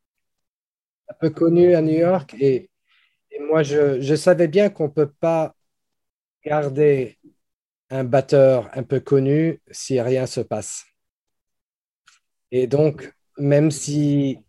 un 1.10 1.14
peu 1.20 1.30
connu 1.30 1.74
à 1.76 1.82
New 1.82 1.98
York 1.98 2.36
et, 2.40 2.70
et 3.36 3.40
moi 3.42 3.64
je, 3.64 4.16
savais 4.16 4.48
bien 4.48 4.70
qu'on 4.70 4.90
peut 4.90 5.12
pas 5.12 5.56
garder 6.44 7.18
un 7.90 8.04
batteur 8.04 8.70
un 8.74 8.84
peu 8.84 9.00
connu 9.00 9.62
si 9.72 10.00
rien 10.02 10.26
se 10.26 10.42
passe. 10.42 10.86
Et 12.52 12.68
donc, 12.68 13.14
même 13.38 13.72
si 13.72 14.40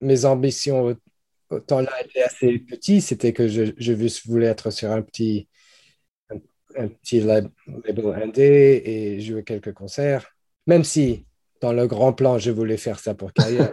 mes 0.00 0.24
ambitions 0.24 0.96
autant 1.50 1.80
là 1.80 1.92
était 2.04 2.22
assez 2.22 2.58
petit, 2.58 3.00
c'était 3.00 3.32
que 3.32 3.48
je, 3.48 3.72
je 3.78 3.92
voulais 4.26 4.46
être 4.46 4.70
sur 4.70 4.90
un 4.90 5.02
petit, 5.02 5.48
un, 6.76 6.88
petit 6.88 7.20
label 7.20 7.50
indé 8.22 8.82
et 8.84 9.20
jouer 9.20 9.44
quelques 9.44 9.72
concerts. 9.72 10.26
Même 10.66 10.84
si, 10.84 11.26
dans 11.60 11.72
le 11.72 11.86
grand 11.86 12.12
plan, 12.12 12.38
je 12.38 12.50
voulais 12.50 12.76
faire 12.76 12.98
ça 12.98 13.14
pour 13.14 13.32
carrière. 13.32 13.72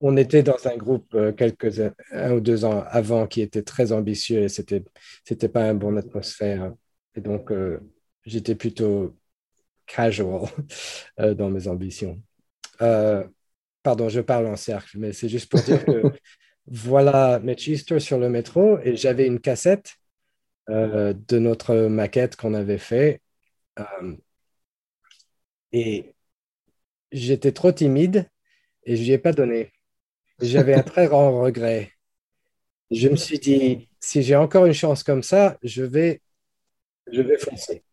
On 0.00 0.16
était 0.16 0.42
dans 0.42 0.66
un 0.66 0.76
groupe 0.76 1.14
euh, 1.14 1.32
quelques 1.32 1.80
un 2.12 2.32
ou 2.32 2.40
deux 2.40 2.64
ans 2.64 2.84
avant 2.88 3.26
qui 3.26 3.42
était 3.42 3.62
très 3.62 3.92
ambitieux 3.92 4.42
et 4.42 4.48
c'était 4.48 4.82
c'était 5.24 5.48
pas 5.48 5.70
une 5.70 5.78
bonne 5.78 5.98
atmosphère 5.98 6.72
et 7.14 7.20
donc 7.20 7.52
euh, 7.52 7.80
j'étais 8.24 8.54
plutôt 8.54 9.16
casual 9.86 10.48
euh, 11.20 11.34
dans 11.34 11.50
mes 11.50 11.68
ambitions. 11.68 12.20
pardon, 13.82 14.08
je 14.08 14.20
parle 14.20 14.46
en 14.46 14.56
cercle, 14.56 14.98
mais 14.98 15.12
c'est 15.12 15.28
juste 15.28 15.50
pour 15.50 15.60
dire 15.62 15.84
que 15.84 16.02
voilà 16.66 17.40
Manchester 17.40 18.00
sur 18.00 18.18
le 18.18 18.28
métro 18.28 18.78
et 18.80 18.96
j'avais 18.96 19.26
une 19.26 19.40
cassette 19.40 19.94
de 20.68 21.38
notre 21.38 21.74
maquette 21.88 22.36
qu'on 22.36 22.54
avait 22.54 22.78
fait 22.78 23.20
et 25.72 26.14
j'étais 27.12 27.52
trop 27.52 27.72
timide 27.72 28.30
et 28.84 28.96
je 28.96 29.02
lui 29.02 29.12
ai 29.12 29.18
pas 29.18 29.32
donné. 29.32 29.72
J'avais 30.40 30.74
un 30.74 30.82
très 30.82 31.06
grand 31.06 31.40
regret. 31.40 31.92
Je 32.90 33.08
me 33.08 33.16
suis 33.16 33.38
dit, 33.38 33.88
si 34.00 34.22
j'ai 34.22 34.36
encore 34.36 34.66
une 34.66 34.72
chance 34.72 35.02
comme 35.02 35.22
ça, 35.22 35.58
je 35.62 35.82
vais, 35.82 36.20
je 37.12 37.22
vais 37.22 37.38
foncer. 37.38 37.84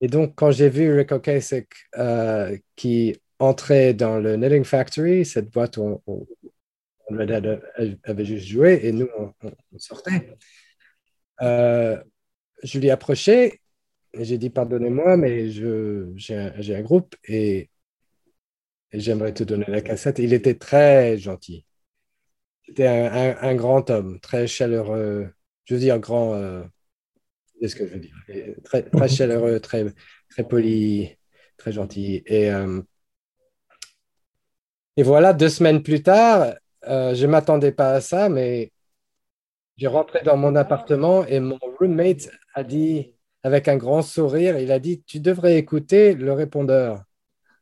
Et 0.00 0.08
donc, 0.08 0.34
quand 0.34 0.50
j'ai 0.50 0.68
vu 0.68 0.92
Rick 0.92 1.12
Ocasek 1.12 1.68
euh, 1.96 2.56
qui 2.76 3.16
entrait 3.38 3.94
dans 3.94 4.18
le 4.18 4.36
Knitting 4.36 4.64
Factory, 4.64 5.24
cette 5.24 5.50
boîte 5.50 5.76
où 5.76 6.02
on, 6.06 6.26
avait 7.18 8.24
juste 8.24 8.46
joué 8.46 8.80
et 8.82 8.92
nous, 8.92 9.08
on, 9.16 9.78
sortait, 9.78 10.36
euh, 11.40 12.02
je 12.62 12.78
lui 12.78 12.88
ai 12.88 12.90
approché 12.90 13.60
et 14.12 14.24
j'ai 14.24 14.38
dit, 14.38 14.50
pardonnez-moi, 14.50 15.16
mais 15.16 15.50
j'ai 15.50 16.34
un, 16.34 16.52
un, 16.52 16.82
groupe 16.82 17.14
et 17.24 17.70
et 18.92 19.00
j'aimerais 19.00 19.34
te 19.34 19.44
donner 19.44 19.66
la 19.68 19.80
cassette. 19.80 20.18
Il 20.18 20.32
était 20.32 20.54
très 20.54 21.18
gentil. 21.18 21.64
C'était 22.66 22.86
un, 22.86 23.54
grand 23.54 23.88
homme, 23.90 24.20
très 24.20 24.46
chaleureux. 24.46 25.32
Je 25.64 25.74
veux 25.74 25.80
dire, 25.80 25.98
grand. 25.98 26.34
Euh, 26.34 26.62
c'est 27.60 27.68
ce 27.68 27.76
que 27.76 27.86
je 27.86 27.94
veux 27.94 28.00
dire? 28.00 28.14
Très, 28.64 28.82
très 28.82 29.08
chaleureux, 29.08 29.60
très, 29.60 29.86
très 30.30 30.46
poli, 30.46 31.16
très 31.56 31.72
gentil. 31.72 32.22
Et, 32.26 32.50
euh, 32.50 32.82
et 34.96 35.02
voilà, 35.02 35.32
deux 35.32 35.48
semaines 35.48 35.82
plus 35.82 36.02
tard, 36.02 36.54
euh, 36.88 37.14
je 37.14 37.26
ne 37.26 37.30
m'attendais 37.30 37.72
pas 37.72 37.92
à 37.92 38.00
ça, 38.00 38.28
mais 38.28 38.72
j'ai 39.76 39.86
rentré 39.86 40.20
dans 40.24 40.36
mon 40.36 40.56
appartement 40.56 41.24
et 41.24 41.40
mon 41.40 41.58
roommate 41.78 42.28
a 42.54 42.64
dit, 42.64 43.14
avec 43.42 43.68
un 43.68 43.76
grand 43.76 44.02
sourire, 44.02 44.58
il 44.58 44.72
a 44.72 44.78
dit 44.80 45.02
Tu 45.04 45.20
devrais 45.20 45.56
écouter 45.56 46.14
le 46.14 46.32
répondeur. 46.32 47.04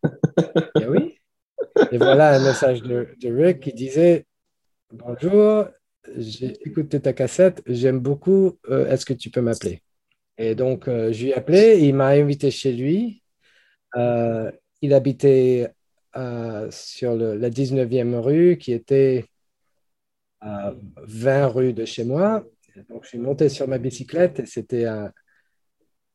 et 0.81 0.87
oui, 0.87 1.16
et 1.91 1.99
voilà 1.99 2.37
un 2.37 2.45
message 2.45 2.83
de, 2.83 3.09
Rick 3.25 3.61
qui 3.61 3.73
disait 3.73 4.27
Bonjour, 4.93 5.67
j'ai 6.17 6.57
écouté 6.67 7.01
ta 7.01 7.13
cassette, 7.13 7.63
j'aime 7.67 7.99
beaucoup, 7.99 8.59
euh, 8.71 8.89
est-ce 8.89 9.05
que 9.05 9.13
tu 9.13 9.31
peux 9.31 9.41
m'appeler? 9.41 9.83
Et 10.39 10.55
donc, 10.55 10.89
euh, 10.89 11.13
je 11.13 11.25
lui 11.25 11.31
ai 11.31 11.35
appelé, 11.35 11.79
il 11.81 11.95
m'a 11.95 12.09
invité 12.09 12.51
chez 12.51 12.73
lui. 12.73 13.23
Euh, 13.97 14.51
il 14.83 14.95
habitait 14.95 15.71
sur 16.71 17.15
la 17.15 17.51
19e 17.51 18.19
rue, 18.21 18.57
qui 18.57 18.73
était 18.73 19.27
à 20.41 20.73
20 21.03 21.47
rues 21.49 21.73
de 21.75 21.85
chez 21.85 22.05
moi. 22.05 22.43
Donc, 22.89 23.05
je 23.05 23.09
suis 23.09 23.19
monté 23.19 23.49
sur 23.51 23.69
ma 23.69 23.77
bicyclette 23.79 24.41
et 24.41 24.47
c'était 24.47 24.87
un, 24.87 25.13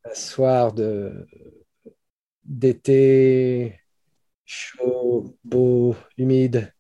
un 0.06 0.14
soir 0.14 0.74
d'été 2.46 3.81
chaud, 4.52 5.38
beau, 5.44 5.96
humide. 6.18 6.74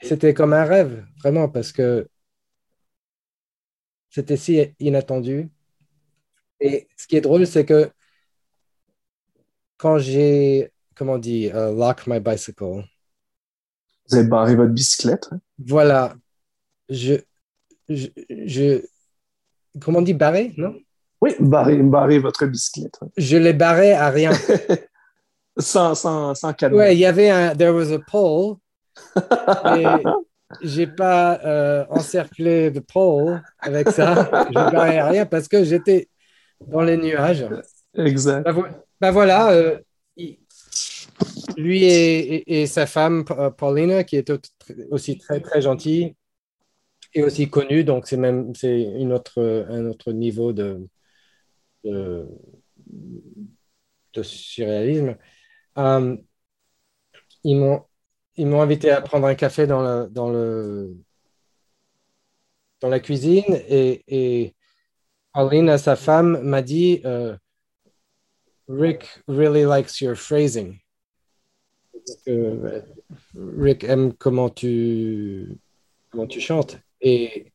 C'était 0.00 0.32
comme 0.32 0.54
un 0.54 0.64
rêve, 0.64 1.04
vraiment, 1.22 1.48
parce 1.48 1.70
que 1.70 2.08
c'était 4.08 4.38
si 4.38 4.74
inattendu. 4.78 5.50
Et 6.60 6.88
ce 6.96 7.06
qui 7.06 7.16
est 7.16 7.20
drôle, 7.20 7.46
c'est 7.46 7.66
que 7.66 7.90
quand 9.76 9.98
j'ai, 9.98 10.72
comment 10.94 11.14
on 11.14 11.18
dit, 11.18 11.46
uh, 11.46 11.74
lock 11.76 12.06
my 12.06 12.20
bicycle. 12.20 12.84
Vous 14.08 14.16
avez 14.16 14.28
barré 14.28 14.54
votre 14.54 14.72
bicyclette. 14.72 15.28
Hein? 15.30 15.40
Voilà. 15.58 16.14
Je, 16.88 17.16
je, 17.88 18.82
comment 19.80 19.98
on 19.98 20.02
dit, 20.02 20.14
barré, 20.14 20.54
non? 20.56 20.74
Oui, 21.20 21.34
barrer, 21.38 21.76
barrer 21.82 22.18
votre 22.18 22.46
bicyclette. 22.46 22.98
Je 23.16 23.36
l'ai 23.36 23.52
barré 23.52 23.92
à 23.92 24.08
rien. 24.10 24.32
sans, 25.58 25.94
sans, 25.94 26.34
sans 26.34 26.54
Ouais, 26.70 26.94
il 26.94 26.98
y 26.98 27.06
avait 27.06 27.30
un. 27.30 27.54
There 27.54 27.74
was 27.74 27.92
a 27.92 27.98
pole. 27.98 28.56
et 29.76 29.84
j'ai 30.62 30.86
pas 30.86 31.40
euh, 31.44 31.84
encerclé 31.90 32.70
le 32.70 32.80
pole 32.80 33.42
avec 33.58 33.88
ça. 33.90 34.28
je 34.50 34.58
ne 34.58 35.10
rien 35.10 35.26
parce 35.26 35.48
que 35.48 35.64
j'étais 35.64 36.08
dans 36.66 36.82
les 36.82 36.96
nuages. 36.96 37.46
Exact. 37.94 38.48
Ben, 39.00 39.10
voilà. 39.10 39.52
Euh, 39.52 39.78
lui 41.56 41.84
et, 41.84 42.62
et, 42.62 42.66
sa 42.66 42.86
femme, 42.86 43.24
Paulina, 43.56 44.04
qui 44.04 44.16
est 44.16 44.32
aussi 44.90 45.18
très, 45.18 45.40
très 45.40 45.60
gentille 45.60 46.14
et 47.14 47.22
aussi 47.22 47.48
connue. 47.50 47.84
Donc, 47.84 48.06
c'est 48.06 48.16
même 48.16 48.54
c'est 48.54 48.80
une 48.80 49.12
autre, 49.12 49.66
un 49.68 49.86
autre 49.86 50.12
niveau 50.12 50.52
de, 50.52 50.86
de, 51.84 52.26
de 54.14 54.22
surréalisme. 54.22 55.16
Euh, 55.78 56.16
ils 57.44 57.56
m'ont 57.56 58.62
invité 58.62 58.90
à 58.90 59.00
prendre 59.00 59.26
un 59.26 59.34
café 59.34 59.66
dans, 59.66 59.82
la 62.82 63.00
cuisine 63.00 63.44
et, 63.68 64.02
et 64.08 64.54
Pauline, 65.32 65.78
sa 65.78 65.96
femme, 65.96 66.42
m'a 66.42 66.62
dit 66.62 67.00
euh, 67.04 67.36
Rick 68.68 69.08
really 69.26 69.64
likes 69.64 70.00
your 70.00 70.16
phrasing. 70.16 70.78
Rick 73.34 73.84
aime 73.84 74.12
comment 74.14 74.50
tu, 74.50 75.58
comment 76.10 76.26
tu 76.26 76.40
chantes. 76.40 76.78
Et 77.00 77.52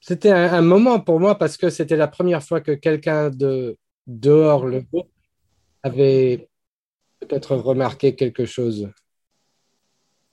c'était 0.00 0.30
un, 0.30 0.52
un, 0.52 0.62
moment 0.62 1.00
pour 1.00 1.18
moi 1.18 1.36
parce 1.36 1.56
que 1.56 1.70
c'était 1.70 1.96
la 1.96 2.08
première 2.08 2.42
fois 2.42 2.60
que 2.60 2.72
quelqu'un 2.72 3.30
de 3.30 3.76
dehors 4.06 4.66
le 4.66 4.80
groupe 4.82 5.10
avait 5.82 6.48
peut-être 7.20 7.56
remarqué 7.56 8.14
quelque 8.14 8.46
chose 8.46 8.90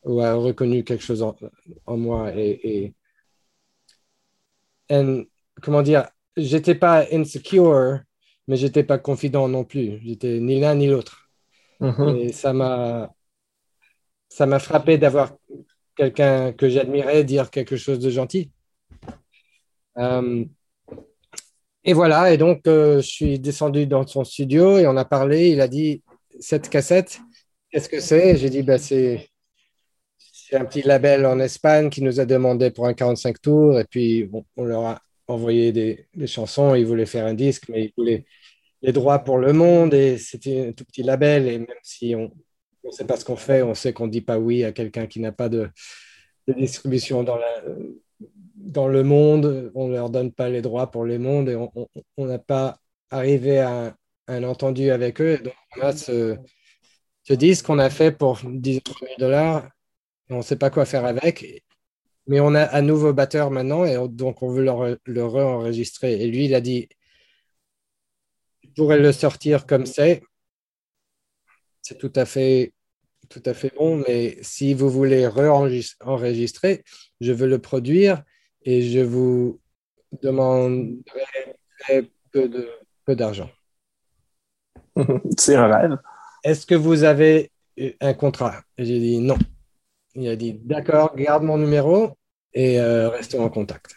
ou 0.03 0.21
a 0.21 0.33
reconnu 0.33 0.83
quelque 0.83 1.03
chose 1.03 1.21
en, 1.21 1.97
moi. 1.97 2.31
Et, 2.35 2.93
et 4.89 5.05
comment 5.61 5.81
dire, 5.81 6.09
j'étais 6.35 6.75
pas 6.75 7.05
insecure, 7.11 7.99
mais 8.47 8.57
j'étais 8.57 8.83
pas 8.83 8.97
confident 8.97 9.47
non 9.47 9.63
plus. 9.63 9.99
J'étais 10.03 10.39
ni 10.39 10.59
l'un 10.59 10.75
ni 10.75 10.87
l'autre. 10.87 11.29
Mm-hmm. 11.79 12.17
Et 12.17 12.31
ça 12.31 12.53
m'a 12.53 13.13
ça 14.29 14.45
m'a 14.45 14.59
frappé 14.59 14.97
d'avoir 14.97 15.33
quelqu'un 15.95 16.53
que 16.53 16.67
j'admirais 16.67 17.23
dire 17.23 17.51
quelque 17.51 17.77
chose 17.77 17.99
de 17.99 18.09
gentil. 18.09 18.51
Euh, 19.97 20.43
et 21.83 21.93
voilà, 21.93 22.33
et 22.33 22.37
donc 22.37 22.65
euh, 22.65 23.01
je 23.01 23.07
suis 23.07 23.39
descendu 23.39 23.85
dans 23.85 24.07
son 24.07 24.23
studio 24.23 24.77
et 24.79 24.87
on 24.87 24.97
a 24.97 25.05
parlé. 25.05 25.49
Il 25.49 25.61
a 25.61 25.67
dit 25.67 26.01
cette 26.39 26.69
cassette, 26.69 27.19
qu'est-ce 27.71 27.89
que 27.89 27.99
c'est? 27.99 28.37
J'ai 28.37 28.49
dit, 28.49 28.63
bah, 28.63 28.77
c'est 28.77 29.29
un 30.55 30.65
petit 30.65 30.81
label 30.81 31.25
en 31.25 31.39
Espagne 31.39 31.89
qui 31.89 32.01
nous 32.01 32.19
a 32.19 32.25
demandé 32.25 32.71
pour 32.71 32.87
un 32.87 32.93
45 32.93 33.41
tours. 33.41 33.79
Et 33.79 33.85
puis, 33.85 34.29
on 34.55 34.63
leur 34.63 34.85
a 34.85 35.01
envoyé 35.27 35.71
des, 35.71 36.07
chansons. 36.27 36.75
Ils 36.75 36.85
voulaient 36.85 37.05
faire 37.05 37.25
un 37.25 37.33
disque, 37.33 37.69
mais 37.69 37.85
ils 37.85 37.93
voulaient 37.97 38.25
les 38.81 38.91
droits 38.91 39.19
pour 39.19 39.37
le 39.37 39.53
monde. 39.53 39.93
Et 39.93 40.17
c'était 40.17 40.67
un 40.67 40.71
tout 40.73 40.85
petit 40.85 41.03
label. 41.03 41.47
Et 41.47 41.59
même 41.59 41.67
si 41.83 42.15
on 42.15 42.31
ne 42.83 42.91
sait 42.91 43.05
pas 43.05 43.17
ce 43.17 43.25
qu'on 43.25 43.35
fait, 43.35 43.61
on 43.61 43.73
sait 43.73 43.93
qu'on 43.93 44.07
ne 44.07 44.11
dit 44.11 44.21
pas 44.21 44.39
oui 44.39 44.63
à 44.63 44.71
quelqu'un 44.71 45.07
qui 45.07 45.19
n'a 45.19 45.31
pas 45.31 45.49
de, 45.49 45.69
distribution 46.47 47.23
dans, 47.23 47.37
le 48.87 49.03
monde. 49.03 49.71
On 49.75 49.87
ne 49.87 49.93
leur 49.93 50.09
donne 50.09 50.31
pas 50.31 50.49
les 50.49 50.61
droits 50.61 50.91
pour 50.91 51.05
le 51.05 51.17
monde. 51.17 51.49
Et 51.49 51.55
on 51.55 52.25
n'a 52.25 52.39
pas 52.39 52.77
arrivé 53.09 53.59
à 53.59 53.95
un 54.27 54.43
entendu 54.43 54.91
avec 54.91 55.21
eux. 55.21 55.41
On 55.77 55.81
a 55.81 55.95
ce, 55.95 56.37
disque 57.29 57.65
qu'on 57.65 57.79
a 57.79 57.89
fait 57.89 58.11
pour 58.11 58.39
10 58.43 58.73
000 58.73 58.83
dollars. 59.19 59.69
On 60.29 60.37
ne 60.37 60.41
sait 60.41 60.55
pas 60.55 60.69
quoi 60.69 60.85
faire 60.85 61.05
avec. 61.05 61.63
Mais 62.27 62.39
on 62.39 62.55
a 62.55 62.75
un 62.75 62.81
nouveau 62.81 63.13
batteur 63.13 63.51
maintenant 63.51 63.85
et 63.85 63.97
donc 64.09 64.41
on 64.41 64.49
veut 64.49 64.63
le, 64.63 64.99
le 65.05 65.25
re-enregistrer. 65.25 66.21
Et 66.21 66.27
lui, 66.27 66.45
il 66.45 66.55
a 66.55 66.61
dit 66.61 66.87
je 68.63 68.69
pourrais 68.69 68.99
le 68.99 69.11
sortir 69.11 69.65
comme 69.65 69.85
c'est. 69.85 70.23
C'est 71.81 71.97
tout 71.97 72.13
à 72.15 72.25
fait 72.25 72.73
tout 73.29 73.41
à 73.45 73.53
fait 73.53 73.73
bon, 73.75 74.03
mais 74.07 74.37
si 74.41 74.73
vous 74.73 74.89
voulez 74.89 75.27
enregistrer, 75.27 76.83
je 77.19 77.31
veux 77.31 77.47
le 77.47 77.59
produire 77.59 78.23
et 78.63 78.81
je 78.81 78.99
vous 78.99 79.59
demanderai 80.21 81.55
très 81.79 82.09
peu 82.31 83.15
d'argent. 83.15 83.49
C'est 85.37 85.55
un 85.55 85.67
rêve. 85.67 85.97
Est-ce 86.43 86.65
que 86.65 86.75
vous 86.75 87.03
avez 87.03 87.51
un 88.01 88.13
contrat? 88.13 88.61
J'ai 88.77 88.99
dit 88.99 89.19
non. 89.19 89.37
Il 90.15 90.27
a 90.29 90.35
dit 90.35 90.53
d'accord, 90.53 91.15
garde 91.15 91.43
mon 91.43 91.57
numéro 91.57 92.11
et 92.53 92.79
euh, 92.79 93.09
restons 93.09 93.43
en 93.43 93.49
contact. 93.49 93.95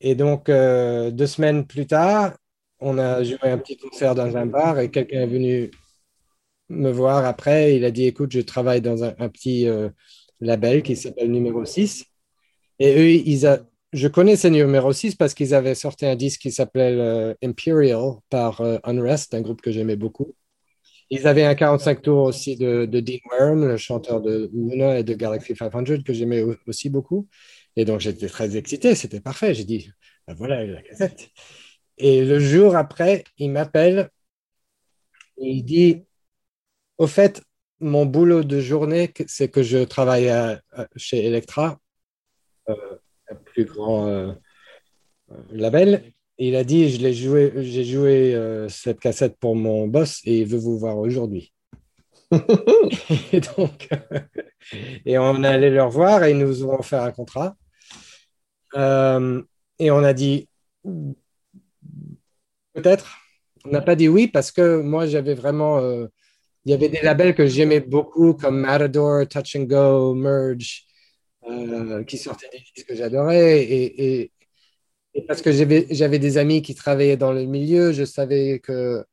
Et 0.00 0.14
donc, 0.14 0.48
euh, 0.48 1.10
deux 1.10 1.26
semaines 1.26 1.66
plus 1.66 1.86
tard, 1.86 2.34
on 2.80 2.98
a 2.98 3.22
joué 3.22 3.38
un 3.42 3.58
petit 3.58 3.76
concert 3.76 4.14
dans 4.14 4.36
un 4.36 4.46
bar 4.46 4.78
et 4.78 4.90
quelqu'un 4.90 5.22
est 5.22 5.26
venu 5.26 5.70
me 6.68 6.90
voir 6.90 7.24
après. 7.26 7.76
Il 7.76 7.84
a 7.84 7.90
dit 7.90 8.06
écoute, 8.06 8.32
je 8.32 8.40
travaille 8.40 8.80
dans 8.80 9.04
un, 9.04 9.14
un 9.18 9.28
petit 9.28 9.68
euh, 9.68 9.90
label 10.40 10.82
qui 10.82 10.96
s'appelle 10.96 11.30
Numéro 11.30 11.64
6. 11.64 12.06
Et 12.78 12.94
eux, 12.98 13.10
ils 13.10 13.46
a... 13.46 13.60
je 13.92 14.08
connaissais 14.08 14.50
Numéro 14.50 14.92
6 14.92 15.14
parce 15.16 15.34
qu'ils 15.34 15.54
avaient 15.54 15.74
sorti 15.74 16.06
un 16.06 16.16
disque 16.16 16.40
qui 16.42 16.52
s'appelait 16.52 16.94
euh, 16.96 17.34
Imperial 17.42 18.14
par 18.30 18.60
euh, 18.60 18.78
Unrest, 18.84 19.34
un 19.34 19.40
groupe 19.40 19.60
que 19.60 19.72
j'aimais 19.72 19.96
beaucoup. 19.96 20.34
Ils 21.10 21.26
avaient 21.28 21.44
un 21.44 21.54
45 21.56 22.02
tours 22.02 22.24
aussi 22.24 22.56
de, 22.56 22.86
de 22.86 23.00
Dean 23.00 23.18
Wareham, 23.30 23.66
le 23.68 23.76
chanteur 23.76 24.20
de 24.22 24.50
Luna 24.54 24.98
et 25.00 25.04
de 25.04 25.14
Galaxy 25.14 25.56
500, 25.56 25.84
que 26.04 26.12
j'aimais 26.12 26.42
au- 26.42 26.56
aussi 26.68 26.90
beaucoup. 26.90 27.28
Et 27.76 27.84
donc, 27.84 28.00
j'étais 28.00 28.28
très 28.28 28.56
excité, 28.56 28.94
c'était 28.94 29.20
parfait. 29.20 29.54
J'ai 29.54 29.64
dit, 29.64 29.90
ben 30.28 30.34
voilà 30.34 30.64
la 30.66 30.82
cassette. 30.82 31.30
Et 31.98 32.24
le 32.24 32.40
jour 32.40 32.76
après, 32.76 33.24
il 33.38 33.50
m'appelle 33.52 34.10
et 35.38 35.50
il 35.50 35.62
dit, 35.64 36.04
au 36.98 37.06
fait, 37.06 37.42
mon 37.80 38.06
boulot 38.06 38.44
de 38.44 38.60
journée, 38.60 39.12
c'est 39.26 39.50
que 39.50 39.62
je 39.62 39.78
travaille 39.84 40.30
chez 40.96 41.24
Electra, 41.26 41.78
euh, 42.68 42.76
plus 43.34 43.64
grand 43.64 44.06
euh, 44.06 44.32
euh, 45.32 45.36
label. 45.50 46.12
Et 46.38 46.48
il 46.48 46.56
a 46.56 46.64
dit, 46.64 46.90
je 46.90 47.00
l'ai 47.02 47.12
joué, 47.12 47.52
j'ai 47.56 47.84
joué 47.84 48.34
euh, 48.34 48.68
cette 48.68 48.98
cassette 49.00 49.36
pour 49.38 49.54
mon 49.56 49.86
boss 49.88 50.20
et 50.24 50.40
il 50.40 50.46
veut 50.46 50.58
vous 50.58 50.78
voir 50.78 50.96
aujourd'hui. 50.98 51.52
et 53.32 53.40
donc, 53.40 53.88
et 55.06 55.18
on 55.18 55.42
est 55.42 55.48
allé 55.48 55.70
le 55.70 55.82
revoir 55.82 56.24
et 56.24 56.30
ils 56.30 56.38
nous 56.38 56.64
ont 56.64 56.78
offert 56.78 57.02
un 57.02 57.12
contrat. 57.12 57.56
Euh, 58.74 59.42
et 59.78 59.90
on 59.90 60.02
a 60.02 60.12
dit, 60.12 60.48
peut-être. 62.72 63.16
On 63.66 63.70
n'a 63.70 63.82
pas 63.82 63.94
dit 63.94 64.08
oui 64.08 64.26
parce 64.26 64.50
que 64.50 64.80
moi, 64.80 65.06
j'avais 65.06 65.34
vraiment. 65.34 65.78
euh, 65.78 66.06
il 66.64 66.70
y 66.70 66.74
avait 66.74 66.88
des 66.88 67.00
labels 67.00 67.34
que 67.34 67.46
j'aimais 67.46 67.80
beaucoup 67.80 68.34
comme 68.34 68.60
Matador, 68.60 69.26
Touch 69.26 69.56
and 69.56 69.64
Go, 69.64 70.14
Merge, 70.14 70.84
euh, 71.48 72.04
qui 72.04 72.18
sortaient 72.18 72.48
des 72.52 72.58
disques 72.74 72.88
que 72.88 72.94
j'adorais. 72.94 73.62
Et, 73.62 74.20
et- 74.22 74.32
et 75.14 75.22
parce 75.22 75.42
que 75.42 75.50
j'avais 75.52 76.18
des 76.20 76.38
amis 76.38 76.62
qui 76.62 76.74
travaillaient 76.74 77.16
dans 77.16 77.32
le 77.32 77.44
milieu, 77.44 77.92
je 77.92 78.04
savais 78.04 78.60
que, 78.60 79.04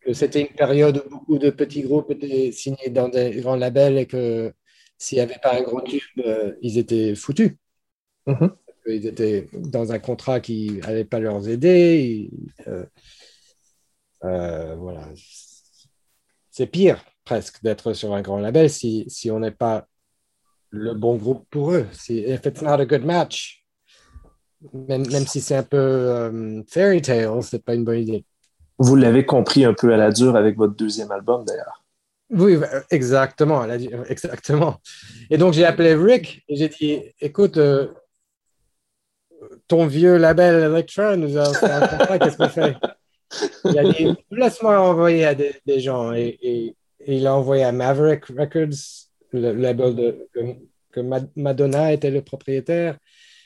que 0.00 0.12
c'était 0.12 0.40
une 0.42 0.54
période 0.56 1.04
où 1.06 1.10
beaucoup 1.10 1.38
de 1.38 1.50
petits 1.50 1.82
groupes 1.82 2.10
étaient 2.10 2.52
signés 2.52 2.90
dans 2.90 3.08
des 3.08 3.40
grands 3.40 3.56
labels 3.56 3.98
et 3.98 4.06
que 4.06 4.52
s'il 4.98 5.18
n'y 5.18 5.22
avait 5.22 5.38
pas 5.42 5.56
un 5.56 5.62
gros 5.62 5.80
tube, 5.82 6.00
euh, 6.26 6.54
ils 6.62 6.78
étaient 6.78 7.14
foutus. 7.14 7.52
Mhm. 8.26 8.50
Ils 8.86 9.06
étaient 9.06 9.48
dans 9.52 9.92
un 9.92 9.98
contrat 9.98 10.40
qui 10.40 10.80
n'allait 10.82 11.04
pas 11.04 11.20
leur 11.20 11.46
aider. 11.48 12.30
Euh, 12.66 12.86
euh, 14.24 14.74
voilà. 14.76 15.08
C'est 16.50 16.66
pire 16.66 17.04
presque 17.24 17.62
d'être 17.62 17.92
sur 17.92 18.14
un 18.14 18.22
grand 18.22 18.38
label 18.38 18.70
si, 18.70 19.04
si 19.08 19.30
on 19.30 19.40
n'est 19.40 19.50
pas 19.50 19.86
le 20.70 20.94
bon 20.94 21.16
groupe 21.16 21.46
pour 21.50 21.72
eux. 21.72 21.86
Si, 21.92 22.18
if 22.18 22.44
it's 22.46 22.62
not 22.62 22.80
a 22.80 22.86
good 22.86 23.04
match, 23.04 23.64
même, 24.72 25.06
même 25.10 25.26
si 25.26 25.40
c'est 25.40 25.56
un 25.56 25.62
peu 25.62 25.76
euh, 25.78 26.62
fairy 26.68 27.00
tale, 27.02 27.42
c'est 27.42 27.64
pas 27.64 27.74
une 27.74 27.84
bonne 27.84 28.00
idée. 28.00 28.24
Vous 28.78 28.96
l'avez 28.96 29.24
compris 29.24 29.64
un 29.64 29.74
peu 29.74 29.92
à 29.92 29.96
la 29.96 30.10
dure 30.10 30.36
avec 30.36 30.56
votre 30.56 30.74
deuxième 30.74 31.10
album, 31.10 31.44
d'ailleurs. 31.44 31.84
Oui, 32.30 32.56
euh, 32.56 32.80
exactement, 32.90 33.64
exactement. 34.08 34.76
Et 35.30 35.38
donc 35.38 35.54
j'ai 35.54 35.64
appelé 35.64 35.94
Rick 35.94 36.44
et 36.48 36.56
j'ai 36.56 36.68
dit, 36.68 37.00
écoute, 37.20 37.56
euh, 37.56 37.88
ton 39.66 39.86
vieux 39.86 40.16
label 40.16 40.64
Electra 40.64 41.16
nous 41.16 41.36
a 41.38 41.54
fait 41.54 41.70
un 41.70 41.86
contrat, 41.86 42.18
qu'est-ce 42.18 42.36
qu'on 42.36 42.48
fait? 42.48 42.76
Il 43.64 43.78
a 43.78 43.84
dit, 43.92 44.14
laisse-moi 44.30 44.78
envoyer 44.80 45.24
à 45.24 45.34
des, 45.34 45.54
des 45.66 45.80
gens. 45.80 46.12
Et, 46.12 46.38
et- 46.42 46.76
et 47.00 47.16
il 47.18 47.26
a 47.28 47.34
envoyé 47.34 47.62
à 47.62 47.70
Maverick 47.70 48.24
Records, 48.26 49.07
le 49.32 49.52
label 49.52 49.94
de, 49.94 50.28
que, 50.32 50.40
que 50.92 51.00
Ma- 51.00 51.20
Madonna 51.36 51.92
était 51.92 52.10
le 52.10 52.22
propriétaire. 52.22 52.98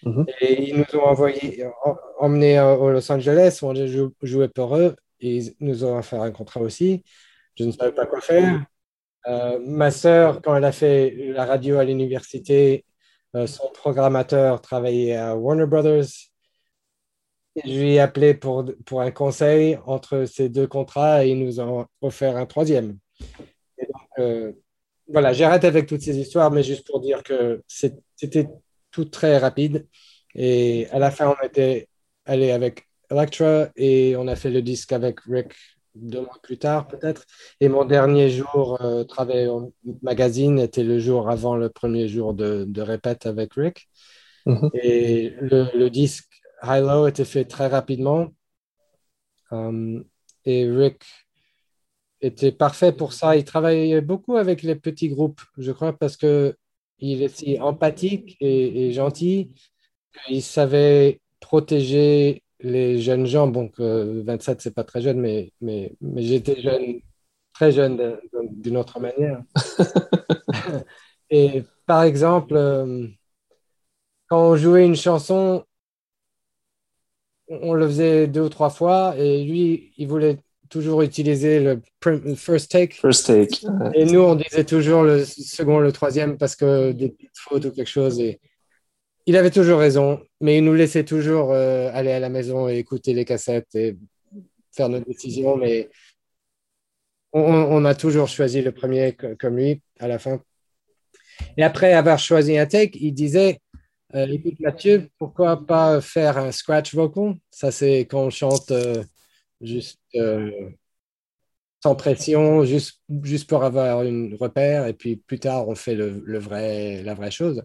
Mhm. 0.04 0.26
Et 0.40 0.70
ils 0.70 0.76
nous 0.76 0.98
ont 1.00 1.04
envoyé, 1.04 1.64
en- 1.84 1.96
emmenés 2.18 2.58
à- 2.58 2.76
au 2.76 2.90
Los 2.90 3.10
Angeles, 3.10 3.60
où 3.62 3.66
on 3.66 3.76
a 3.76 3.86
jou- 3.86 4.14
joué 4.22 4.48
pour 4.48 4.76
eux. 4.76 4.94
Et 5.20 5.36
ils 5.36 5.54
nous 5.60 5.84
ont 5.84 5.96
offert 5.98 6.22
un 6.22 6.32
contrat 6.32 6.60
aussi. 6.60 7.04
Je 7.56 7.64
ne 7.64 7.72
savais 7.72 7.92
pas 7.92 8.06
quoi 8.06 8.20
faire. 8.20 8.64
Euh, 9.28 9.60
ma 9.64 9.92
sœur, 9.92 10.42
quand 10.42 10.56
elle 10.56 10.64
a 10.64 10.72
fait 10.72 11.14
la 11.28 11.44
radio 11.44 11.78
à 11.78 11.84
l'université, 11.84 12.84
euh, 13.36 13.46
son 13.46 13.68
programmateur 13.72 14.60
travaillait 14.60 15.14
à 15.16 15.36
Warner 15.36 15.66
Brothers. 15.66 16.06
Et 17.54 17.60
je 17.70 17.78
lui 17.80 17.94
ai 17.94 18.00
appelé 18.00 18.34
pour, 18.34 18.64
pour 18.86 19.00
un 19.02 19.10
conseil 19.10 19.78
entre 19.86 20.24
ces 20.24 20.48
deux 20.48 20.66
contrats 20.66 21.24
et 21.24 21.30
ils 21.30 21.38
nous 21.38 21.60
ont 21.60 21.86
offert 22.00 22.36
un 22.36 22.46
troisième. 22.46 22.98
Et 23.78 23.84
donc, 23.86 24.08
euh, 24.18 24.52
voilà, 25.12 25.32
j'arrête 25.32 25.64
avec 25.64 25.86
toutes 25.86 26.02
ces 26.02 26.16
histoires, 26.18 26.50
mais 26.50 26.62
juste 26.62 26.86
pour 26.86 27.00
dire 27.00 27.22
que 27.22 27.62
c'était 27.66 28.48
tout 28.90 29.04
très 29.04 29.38
rapide. 29.38 29.86
Et 30.34 30.86
à 30.90 30.98
la 30.98 31.10
fin, 31.10 31.28
on 31.28 31.46
était 31.46 31.88
allé 32.24 32.50
avec 32.50 32.86
Electra 33.10 33.68
et 33.76 34.16
on 34.16 34.26
a 34.28 34.36
fait 34.36 34.50
le 34.50 34.62
disque 34.62 34.92
avec 34.92 35.20
Rick 35.20 35.52
deux 35.94 36.20
mois 36.20 36.38
plus 36.42 36.58
tard, 36.58 36.88
peut-être. 36.88 37.24
Et 37.60 37.68
mon 37.68 37.84
dernier 37.84 38.30
jour 38.30 38.78
euh, 38.80 39.04
travail 39.04 39.46
au 39.46 39.74
magazine 40.02 40.58
était 40.58 40.84
le 40.84 40.98
jour 40.98 41.28
avant 41.28 41.56
le 41.56 41.68
premier 41.68 42.08
jour 42.08 42.32
de, 42.32 42.64
de 42.66 42.82
répète 42.82 43.26
avec 43.26 43.52
Rick. 43.54 43.88
Mhm. 44.46 44.70
Et 44.74 45.34
le, 45.40 45.66
le 45.76 45.90
disque 45.90 46.30
High 46.62 46.82
Low 46.82 47.06
était 47.06 47.24
fait 47.24 47.44
très 47.44 47.66
rapidement. 47.66 48.28
Um, 49.50 50.04
et 50.44 50.68
Rick 50.68 51.04
était 52.22 52.52
parfait 52.52 52.92
pour 52.92 53.12
ça. 53.12 53.36
Il 53.36 53.44
travaillait 53.44 54.00
beaucoup 54.00 54.36
avec 54.36 54.62
les 54.62 54.76
petits 54.76 55.08
groupes, 55.08 55.42
je 55.58 55.72
crois, 55.72 55.92
parce 55.92 56.16
que 56.16 56.56
il 56.98 57.22
est 57.22 57.36
si 57.36 57.60
empathique 57.60 58.36
et, 58.40 58.88
et 58.88 58.92
gentil. 58.92 59.52
Il 60.28 60.42
savait 60.42 61.20
protéger 61.40 62.42
les 62.60 63.00
jeunes 63.00 63.26
gens. 63.26 63.48
Bon, 63.48 63.68
que 63.68 64.22
27, 64.22 64.60
c'est 64.60 64.74
pas 64.74 64.84
très 64.84 65.02
jeune, 65.02 65.20
mais, 65.20 65.52
mais, 65.60 65.92
mais 66.00 66.22
j'étais 66.22 66.60
jeune, 66.60 67.00
très 67.54 67.72
jeune 67.72 68.18
d'une 68.52 68.76
autre 68.76 69.00
manière. 69.00 69.42
et 71.30 71.64
par 71.86 72.02
exemple, 72.04 72.54
euh, 72.56 73.06
quand 74.28 74.50
on 74.50 74.56
jouait 74.56 74.86
une 74.86 74.96
chanson, 74.96 75.64
on 77.48 77.74
le 77.74 77.86
faisait 77.86 78.26
deux 78.26 78.42
ou 78.42 78.48
trois 78.48 78.70
fois 78.70 79.16
et 79.16 79.44
lui, 79.44 79.92
il 79.96 80.08
voulait 80.08 80.38
toujours 80.72 81.02
utiliser 81.02 81.60
le 81.60 81.82
first 82.36 82.70
take. 82.70 82.94
First 82.94 83.26
Take. 83.26 83.60
Et 83.94 84.06
nous, 84.06 84.20
on 84.20 84.34
disait 84.34 84.64
toujours 84.64 85.02
le 85.02 85.24
second, 85.24 85.78
le 85.78 85.92
troisième 85.92 86.38
parce 86.38 86.56
que 86.56 86.92
des 86.92 87.10
petites 87.10 87.38
fautes 87.38 87.66
ou 87.66 87.70
quelque 87.70 87.86
chose. 87.90 88.18
Et 88.20 88.40
il 89.26 89.36
avait 89.36 89.50
toujours 89.50 89.78
raison, 89.78 90.20
mais 90.40 90.56
il 90.58 90.64
nous 90.64 90.74
laissait 90.74 91.04
toujours 91.04 91.52
euh, 91.52 91.90
aller 91.92 92.10
à 92.12 92.20
la 92.20 92.30
maison 92.30 92.68
et 92.68 92.78
écouter 92.78 93.12
les 93.12 93.26
cassettes 93.26 93.74
et 93.74 93.96
faire 94.74 94.88
nos 94.88 95.00
décisions. 95.00 95.56
Mais 95.58 95.90
on, 97.32 97.42
on 97.42 97.84
a 97.84 97.94
toujours 97.94 98.28
choisi 98.28 98.62
le 98.62 98.72
premier 98.72 99.12
co- 99.12 99.36
comme 99.38 99.56
lui 99.58 99.82
à 100.00 100.08
la 100.08 100.18
fin. 100.18 100.40
Et 101.56 101.62
après 101.62 101.92
avoir 101.92 102.18
choisi 102.18 102.56
un 102.56 102.66
take, 102.66 102.98
il 103.00 103.12
disait 103.12 103.58
euh, 104.14 104.26
Écoute, 104.26 104.58
Mathieu, 104.60 105.08
pourquoi 105.18 105.66
pas 105.66 106.00
faire 106.00 106.38
un 106.38 106.50
scratch 106.50 106.94
vocal? 106.94 107.34
Ça, 107.50 107.70
c'est 107.70 108.00
quand 108.00 108.24
on 108.24 108.30
chante 108.30 108.70
euh, 108.70 109.02
juste. 109.62 110.00
euh, 110.16 110.50
sans 111.82 111.96
pression, 111.96 112.64
juste, 112.64 113.00
juste 113.24 113.48
pour 113.48 113.64
avoir 113.64 114.02
une 114.04 114.36
repère, 114.40 114.86
et 114.86 114.92
puis 114.92 115.16
plus 115.16 115.40
tard, 115.40 115.68
on 115.68 115.74
fait 115.74 115.94
le, 115.96 116.22
le 116.24 116.38
vrai, 116.38 117.02
la 117.02 117.14
vraie 117.14 117.32
chose. 117.32 117.62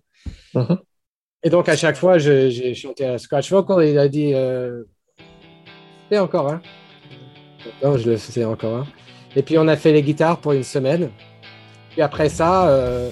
Mhm. 0.56 0.80
Et 1.44 1.50
donc, 1.52 1.70
à 1.70 1.76
chaque 1.78 1.98
fois, 1.98 2.18
je- 2.18 2.50
j'ai 2.50 2.74
chanté 2.74 3.06
un 3.06 3.18
scratch 3.20 3.52
vocal, 3.52 3.84
et 3.84 3.92
il 3.92 4.00
a 4.00 4.08
dit 4.08 4.34
euh, 4.34 4.84
Fais 6.10 6.20
encore 6.20 6.50
un. 6.50 6.62
Non, 7.84 7.98
je 7.98 8.10
le 8.10 8.18
faisais 8.18 8.46
encore 8.46 8.78
un. 8.78 8.88
Et 9.36 9.44
puis, 9.44 9.58
on 9.58 9.68
a 9.68 9.76
fait 9.76 9.92
les 9.92 10.02
guitares 10.02 10.40
pour 10.40 10.54
une 10.54 10.64
semaine. 10.64 11.12
Puis 11.92 12.02
après 12.02 12.30
ça, 12.30 12.70
euh, 12.70 13.10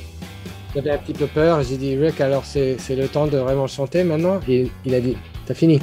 j'avais 0.74 0.92
un 0.92 0.98
petit 0.98 1.14
peu 1.14 1.28
peur. 1.28 1.62
J'ai 1.64 1.78
dit 1.78 1.96
Rick, 1.98 2.22
alors 2.22 2.46
c'est 2.46 2.78
c'est 2.80 2.96
le 2.96 3.08
temps 3.08 3.28
de 3.28 3.38
vraiment 3.38 3.68
chanter 3.68 4.04
maintenant 4.04 4.40
Et 4.48 4.70
il 4.86 4.94
a 4.96 5.02
dit 5.02 5.18
T'as 5.46 5.54
fini. 5.54 5.80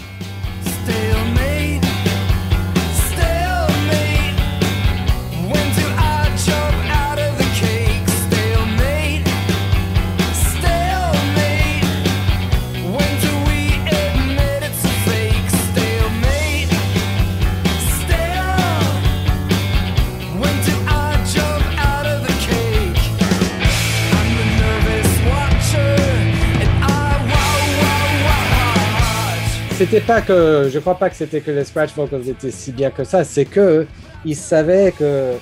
C'était 29.93 30.07
pas 30.07 30.23
que, 30.23 30.69
je 30.73 30.79
crois 30.79 30.99
pas 30.99 31.11
que 31.11 31.17
c'était 31.17 31.41
que 31.43 31.51
les 31.51 31.65
scratch 31.65 31.95
vocals 31.95 32.29
étaient 32.29 32.51
si 32.51 32.73
bien 32.73 32.91
que 32.91 33.05
ça. 33.05 33.25
C'est 33.25 33.45
que 33.47 33.87
ils 34.25 34.37
savaient 34.37 34.93
que 34.93 35.41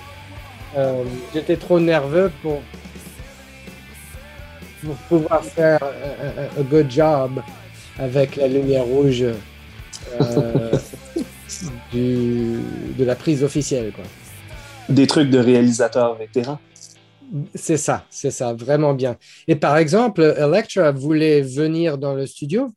euh, 0.76 1.04
j'étais 1.34 1.56
trop 1.58 1.80
nerveux 1.80 2.32
pour, 2.42 2.62
pour 4.82 4.96
pouvoir 5.08 5.44
faire 5.44 5.82
un, 5.82 6.42
un- 6.42 6.60
un 6.60 6.62
good 6.64 6.90
job 6.90 7.42
avec 7.98 8.36
la 8.36 8.48
lumière 8.48 8.84
rouge 8.84 9.24
euh, 10.20 10.78
du, 11.92 12.94
de 12.98 13.04
la 13.04 13.16
prise 13.16 13.42
officielle. 13.44 13.92
Quoi. 13.92 14.04
Des 14.88 15.06
trucs 15.06 15.30
de 15.30 15.38
réalisateurs 15.38 16.16
vétérans. 16.16 16.60
C'est 17.54 17.76
ça, 17.76 18.06
c'est 18.10 18.30
ça, 18.32 18.54
vraiment 18.54 18.92
bien. 18.94 19.16
Et 19.46 19.54
par 19.54 19.76
exemple, 19.76 20.22
Electra 20.36 20.90
voulait 20.90 21.42
venir 21.42 21.96
dans 21.96 22.14
le 22.14 22.26
studio, 22.26 22.72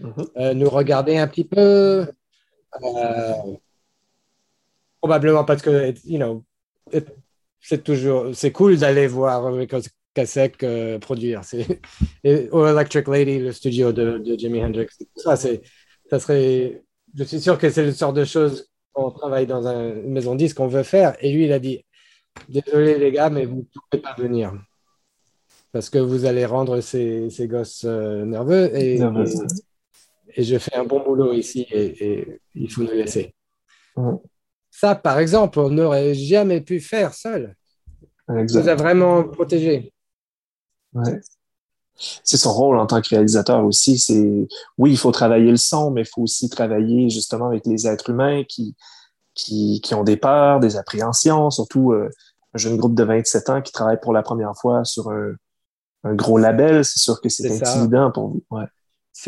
Mhm. 0.00 0.26
euh, 0.36 0.54
nous 0.54 0.68
regarder 0.70 1.16
un 1.18 1.28
petit 1.28 1.44
peu. 1.44 2.06
euh, 2.82 3.32
probablement 5.00 5.44
parce 5.44 5.62
que, 5.62 5.92
you 6.04 6.18
know, 6.18 6.44
c'est 7.60 7.82
toujours, 7.84 8.34
c'est 8.34 8.52
cool 8.52 8.76
d'aller 8.78 9.06
voir 9.06 9.52
Rico 9.52 9.78
Kasek 10.14 10.62
euh, 10.62 10.98
produire. 10.98 11.44
C'est, 11.44 11.80
et, 12.24 12.48
au 12.50 12.66
Electric 12.66 13.08
Lady, 13.08 13.38
le 13.38 13.52
studio 13.52 13.92
de, 13.92 14.18
de 14.18 14.36
Jimi 14.38 14.62
Hendrix. 14.64 14.88
Ça, 15.16 15.36
c'est, 15.36 15.62
ça 16.10 16.18
serait, 16.18 16.82
je 17.14 17.24
suis 17.24 17.40
sûr 17.40 17.58
que 17.58 17.70
c'est 17.70 17.84
le 17.84 17.92
sort 17.92 18.12
de 18.12 18.24
choses 18.24 18.68
qu'on 18.92 19.10
travaille 19.10 19.46
dans 19.46 19.66
un- 19.66 19.94
une 19.96 20.12
maison 20.12 20.34
disque 20.34 20.56
qu'on 20.56 20.66
veut 20.68 20.82
faire. 20.82 21.16
Et 21.20 21.32
lui, 21.32 21.44
il 21.44 21.52
a 21.52 21.58
dit, 21.58 21.84
désolé 22.48 22.98
les 22.98 23.10
gars, 23.12 23.30
mais 23.30 23.44
vous 23.46 23.56
ne 23.56 23.62
pouvez 23.90 24.02
pas 24.02 24.14
venir. 24.18 24.52
Parce 25.72 25.88
que 25.88 25.98
vous 25.98 26.26
allez 26.26 26.44
rendre 26.44 26.80
ces, 26.80 27.30
ces 27.30 27.48
gosses 27.48 27.84
euh, 27.86 28.24
nerveux 28.26 28.70
et, 28.76 28.98
Nerveux. 28.98 29.24
et, 29.24 29.71
et 30.34 30.42
je 30.42 30.58
fais 30.58 30.76
un 30.76 30.84
bon 30.84 31.02
boulot 31.02 31.32
ici 31.32 31.66
et, 31.70 32.04
et 32.04 32.40
il 32.54 32.70
faut 32.70 32.82
nous 32.82 32.92
laisser. 32.92 33.34
Mhm. 33.96 34.18
Ça, 34.70 34.94
par 34.94 35.18
exemple, 35.18 35.58
on 35.60 35.68
n'aurait 35.68 36.14
jamais 36.14 36.60
pu 36.62 36.80
faire 36.80 37.12
seul. 37.12 37.54
Il 38.28 38.46
nous 38.46 38.68
a 38.68 38.74
vraiment 38.74 39.22
protégés. 39.24 39.92
Ouais. 40.94 41.20
C'est 42.24 42.38
son 42.38 42.52
rôle 42.52 42.78
en 42.78 42.86
tant 42.86 43.00
que 43.00 43.08
réalisateur 43.10 43.64
aussi. 43.64 43.98
C'est 43.98 44.48
oui, 44.78 44.92
il 44.92 44.96
faut 44.96 45.12
travailler 45.12 45.50
le 45.50 45.56
son, 45.56 45.90
mais 45.90 46.02
il 46.02 46.06
faut 46.06 46.22
aussi 46.22 46.48
travailler 46.48 47.10
justement 47.10 47.48
avec 47.48 47.66
les 47.66 47.86
êtres 47.86 48.10
humains 48.10 48.44
qui, 48.44 48.74
qui, 49.34 49.80
qui 49.82 49.94
ont 49.94 50.04
des 50.04 50.16
peurs, 50.16 50.58
des 50.60 50.76
appréhensions, 50.76 51.50
surtout 51.50 51.92
euh, 51.92 52.08
un 52.54 52.58
jeune 52.58 52.76
groupe 52.76 52.94
de 52.94 53.04
27 53.04 53.50
ans 53.50 53.62
qui 53.62 53.72
travaille 53.72 54.00
pour 54.00 54.12
la 54.12 54.22
première 54.22 54.56
fois 54.56 54.84
sur 54.84 55.10
un, 55.10 55.34
un 56.04 56.14
gros 56.14 56.38
label. 56.38 56.84
C'est 56.84 56.98
sûr 56.98 57.20
que 57.20 57.28
c'est 57.28 57.48
ça. 57.50 57.70
intimidant 57.70 58.10
pour 58.10 58.28
vous. 58.28 58.42
Ouais. 58.50 58.64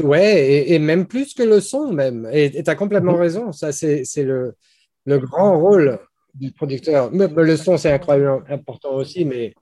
Ouais, 0.03 0.41
et, 0.47 0.75
et 0.75 0.79
même 0.79 1.07
plus 1.07 1.35
que 1.35 1.43
le 1.43 1.61
son, 1.61 1.93
même. 1.93 2.29
Et 2.33 2.63
tu 2.63 2.71
as 2.71 2.75
complètement 2.75 3.13
Mhm. 3.15 3.21
raison. 3.21 3.53
Ça, 3.53 3.71
c'est 3.73 4.05
le, 4.23 4.55
le 5.05 5.19
grand 5.19 5.59
rôle 5.61 5.99
du 6.35 6.53
producteur. 6.53 7.11
Le 7.13 7.57
son, 7.57 7.77
c'est 7.77 7.93
incroyablement 7.93 8.43
important 8.49 8.95
aussi, 8.95 9.25
mais, 9.25 9.55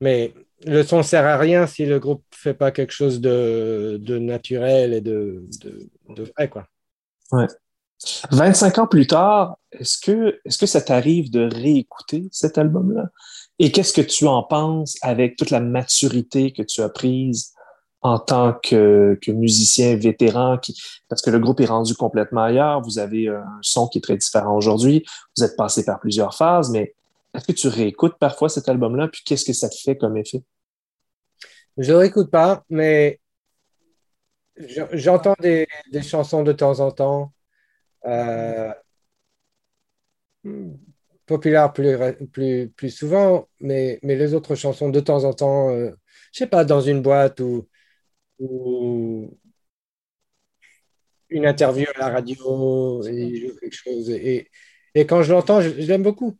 mais 0.00 0.34
le 0.66 0.82
son 0.82 1.02
sert 1.02 1.24
à 1.26 1.38
rien 1.38 1.66
si 1.66 1.86
le 1.86 1.98
groupe 1.98 2.22
fait 2.34 2.54
pas 2.54 2.70
quelque 2.70 2.92
chose 2.92 3.20
de, 3.20 3.98
de 4.00 4.18
naturel 4.18 4.92
et 4.92 5.00
de, 5.00 5.44
de, 5.62 5.88
de 6.14 6.22
vrai, 6.36 6.48
quoi. 6.48 6.66
25 8.30 8.78
ans 8.78 8.86
plus 8.86 9.06
tard, 9.06 9.56
est-ce 9.70 9.98
que, 9.98 10.40
est-ce 10.44 10.58
que 10.58 10.66
ça 10.66 10.80
t'arrive 10.82 11.30
de 11.30 11.48
réécouter 11.52 12.24
cet 12.32 12.58
album-là? 12.58 13.08
Et 13.58 13.70
qu'est-ce 13.70 13.92
que 13.92 14.00
tu 14.00 14.26
en 14.26 14.42
penses 14.42 14.96
avec 15.02 15.36
toute 15.36 15.50
la 15.50 15.60
maturité 15.60 16.52
que 16.52 16.62
tu 16.62 16.80
as 16.82 16.88
prise 16.88 17.52
en 18.02 18.18
tant 18.18 18.54
que, 18.54 19.18
musicien 19.28 19.96
vétéran? 19.96 20.58
Parce 21.08 21.22
que 21.22 21.30
le 21.30 21.38
groupe 21.38 21.60
est 21.60 21.66
rendu 21.66 21.94
complètement 21.94 22.42
ailleurs. 22.42 22.82
Vous 22.82 22.98
avez 22.98 23.28
un 23.28 23.44
son 23.62 23.88
qui 23.88 23.98
est 23.98 24.02
très 24.02 24.16
différent 24.16 24.56
aujourd'hui. 24.56 25.04
Vous 25.36 25.44
êtes 25.44 25.56
passé 25.56 25.84
par 25.84 26.00
plusieurs 26.00 26.34
phases, 26.36 26.70
mais 26.70 26.94
est-ce 27.34 27.46
que 27.46 27.52
tu 27.52 27.68
réécoutes 27.68 28.18
parfois 28.18 28.48
cet 28.48 28.68
album-là? 28.68 29.08
Puis 29.08 29.22
qu'est-ce 29.24 29.44
que 29.44 29.52
ça 29.52 29.68
te 29.68 29.76
fait 29.76 29.96
comme 29.96 30.16
effet? 30.16 30.42
Je 31.78 31.92
ne 31.92 31.98
réécoute 31.98 32.30
pas, 32.30 32.64
mais 32.68 33.18
je- 34.56 34.82
j'entends 34.92 35.36
des, 35.40 35.66
chansons 36.02 36.42
de 36.42 36.52
temps 36.52 36.80
en 36.80 36.90
temps. 36.90 37.32
Euh, 38.04 38.72
populaires 41.26 41.72
plus, 41.72 41.96
plus, 42.32 42.68
plus 42.68 42.90
souvent, 42.90 43.48
mais, 43.60 43.98
mais 44.02 44.16
les 44.16 44.34
autres 44.34 44.54
chansons 44.54 44.90
de 44.90 45.00
temps 45.00 45.24
en 45.24 45.32
temps, 45.32 45.70
euh, 45.70 45.90
je 46.32 46.38
sais 46.38 46.46
pas, 46.46 46.64
dans 46.64 46.80
une 46.80 47.00
boîte 47.00 47.40
ou 47.40 47.68
une 51.28 51.46
interview 51.46 51.86
à 51.94 51.98
la 51.98 52.08
radio, 52.10 53.02
et 53.04 53.52
quelque 53.60 53.74
chose. 53.74 54.10
Et, 54.10 54.48
et 54.94 55.06
quand 55.06 55.22
je 55.22 55.32
l'entends, 55.32 55.60
je, 55.60 55.70
je 55.70 55.86
l'aime 55.86 56.02
beaucoup. 56.02 56.36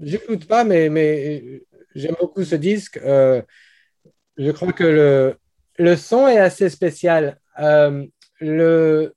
J'écoute 0.00 0.46
pas, 0.46 0.64
mais, 0.64 0.88
mais 0.90 1.62
j'aime 1.94 2.16
beaucoup 2.20 2.44
ce 2.44 2.54
disque. 2.54 2.98
Euh, 2.98 3.42
je 4.36 4.50
crois 4.50 4.72
que 4.72 4.84
le, 4.84 5.36
le 5.78 5.96
son 5.96 6.28
est 6.28 6.38
assez 6.38 6.68
spécial. 6.68 7.40
Euh, 7.58 8.06
le, 8.40 9.14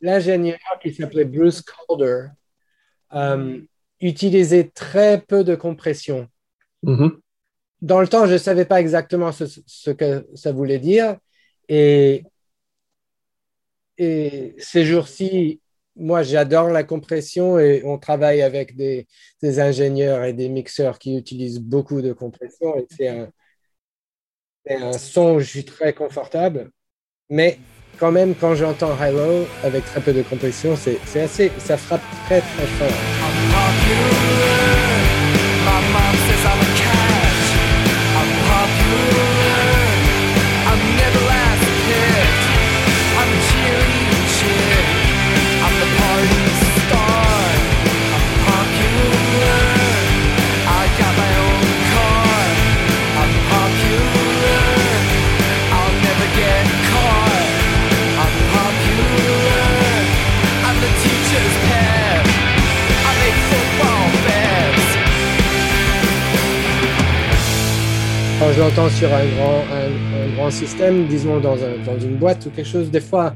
l'ingénieur 0.00 0.58
qui 0.80 0.94
s'appelait 0.94 1.24
Bruce 1.24 1.62
Calder 1.62 2.28
euh, 3.14 3.60
utilisait 4.00 4.70
très 4.72 5.20
peu 5.20 5.42
de 5.42 5.56
compression. 5.56 6.28
Mhm. 6.84 7.20
Dans 7.82 8.00
le 8.00 8.06
temps, 8.06 8.26
je 8.26 8.34
ne 8.34 8.38
savais 8.38 8.66
pas 8.66 8.80
exactement 8.80 9.32
ce, 9.32 9.46
ce 9.66 9.90
que 9.90 10.28
ça 10.34 10.52
voulait 10.52 10.78
dire. 10.78 11.16
Et, 11.70 12.24
ces 13.96 14.84
jours-ci, 14.84 15.60
moi, 15.94 16.22
j'adore 16.22 16.68
la 16.70 16.84
compression 16.84 17.58
et 17.58 17.82
on 17.84 17.98
travaille 17.98 18.42
avec 18.42 18.76
des, 18.76 19.06
ingénieurs 19.42 20.24
et 20.24 20.32
des 20.32 20.48
mixeurs 20.48 20.98
qui 20.98 21.16
utilisent 21.16 21.60
beaucoup 21.60 22.02
de 22.02 22.12
compression. 22.12 22.76
Et 22.76 22.86
c'est 22.90 23.08
un, 23.08 23.30
un 24.68 24.92
son 24.94 25.38
je 25.38 25.60
très 25.60 25.92
confortable. 25.92 26.70
Mais 27.28 27.58
quand 27.98 28.10
même, 28.10 28.34
quand 28.34 28.54
j'entends 28.54 28.96
Hilo 28.96 29.46
avec 29.62 29.84
très 29.84 30.00
peu 30.00 30.12
de 30.12 30.22
compression, 30.22 30.74
c'est 30.76 31.20
assez, 31.20 31.52
ça 31.58 31.76
frappe 31.76 32.02
très 32.26 32.40
très 32.40 32.66
fort. 32.66 32.88
Sur 68.74 69.12
un 69.12 69.26
grand, 69.26 69.64
un, 69.72 70.22
un 70.24 70.36
grand 70.36 70.50
système, 70.50 71.06
disons 71.08 71.40
dans, 71.40 71.54
un- 71.62 71.78
dans 71.84 71.98
une 71.98 72.16
boîte 72.18 72.46
ou 72.46 72.50
quelque 72.50 72.66
chose, 72.68 72.90
des 72.90 73.00
fois, 73.00 73.34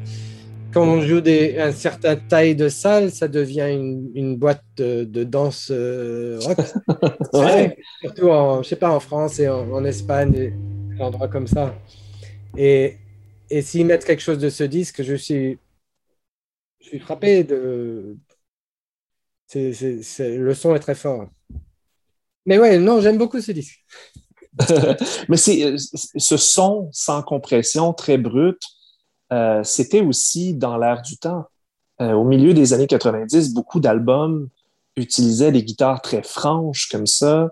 quand 0.73 0.83
on 0.85 1.01
joue 1.03 1.21
des, 1.21 1.59
un 1.59 1.73
certain 1.73 2.17
taille 2.17 2.55
de 2.57 2.69
salle, 2.69 3.11
ça 3.11 3.29
devient 3.29 3.69
une, 3.73 4.11
une 4.15 4.37
boîte 4.37 4.63
de, 4.77 5.05
de 5.05 5.25
danse 5.25 5.71
euh, 5.73 6.39
rock. 6.41 6.59
Ouais. 7.35 7.77
Surtout 8.01 8.29
en, 8.31 8.63
je 8.63 8.69
sais 8.69 8.77
pas, 8.77 8.91
en 8.91 9.01
France 9.01 9.41
et 9.41 9.49
en, 9.49 9.71
en 9.73 9.85
Espagne, 9.85 10.31
des 10.33 10.53
des 10.97 11.01
endroits 11.03 11.29
comme 11.29 11.49
ça. 11.49 11.75
Et, 12.57 12.97
et 13.51 13.63
s'ils 13.63 13.87
mettent 13.87 14.05
quelque 14.05 14.23
chose 14.23 14.39
de 14.39 14.51
ce 14.51 14.65
disque, 14.65 15.03
je 15.03 15.15
suis, 15.15 15.59
je 16.81 16.87
suis 16.89 16.99
frappé 17.01 17.43
de. 17.45 18.17
c'est- 19.47 19.73
c'est- 20.03 20.37
le 20.37 20.55
son 20.55 20.75
est 20.75 20.81
très 20.81 20.95
fort. 20.95 21.29
Mais 22.47 22.59
ouais, 22.59 22.79
non, 22.79 23.01
j'aime 23.01 23.19
beaucoup 23.19 23.41
ce 23.41 23.53
disque. 23.53 23.85
Mais 25.29 25.37
c'est 25.37 25.65
euh, 25.65 25.77
ce 25.79 26.37
son 26.37 26.89
sans 26.93 27.23
compression, 27.23 27.93
très 27.93 28.19
brut, 28.19 28.61
euh, 29.33 29.63
c'était 29.65 30.01
aussi 30.03 30.55
dans 30.55 30.77
l'air 30.77 31.03
du 31.03 31.17
temps. 31.17 31.45
Euh, 32.01 32.13
au 32.13 32.25
milieu 32.25 32.55
des 32.55 32.73
années 32.73 32.87
90, 32.87 33.53
beaucoup 33.55 33.81
d'albums 33.81 34.49
utilisaient 34.97 35.53
des 35.53 35.63
guitares 35.65 36.03
très 36.03 36.23
franches 36.23 36.89
comme 36.91 37.07
ça, 37.07 37.51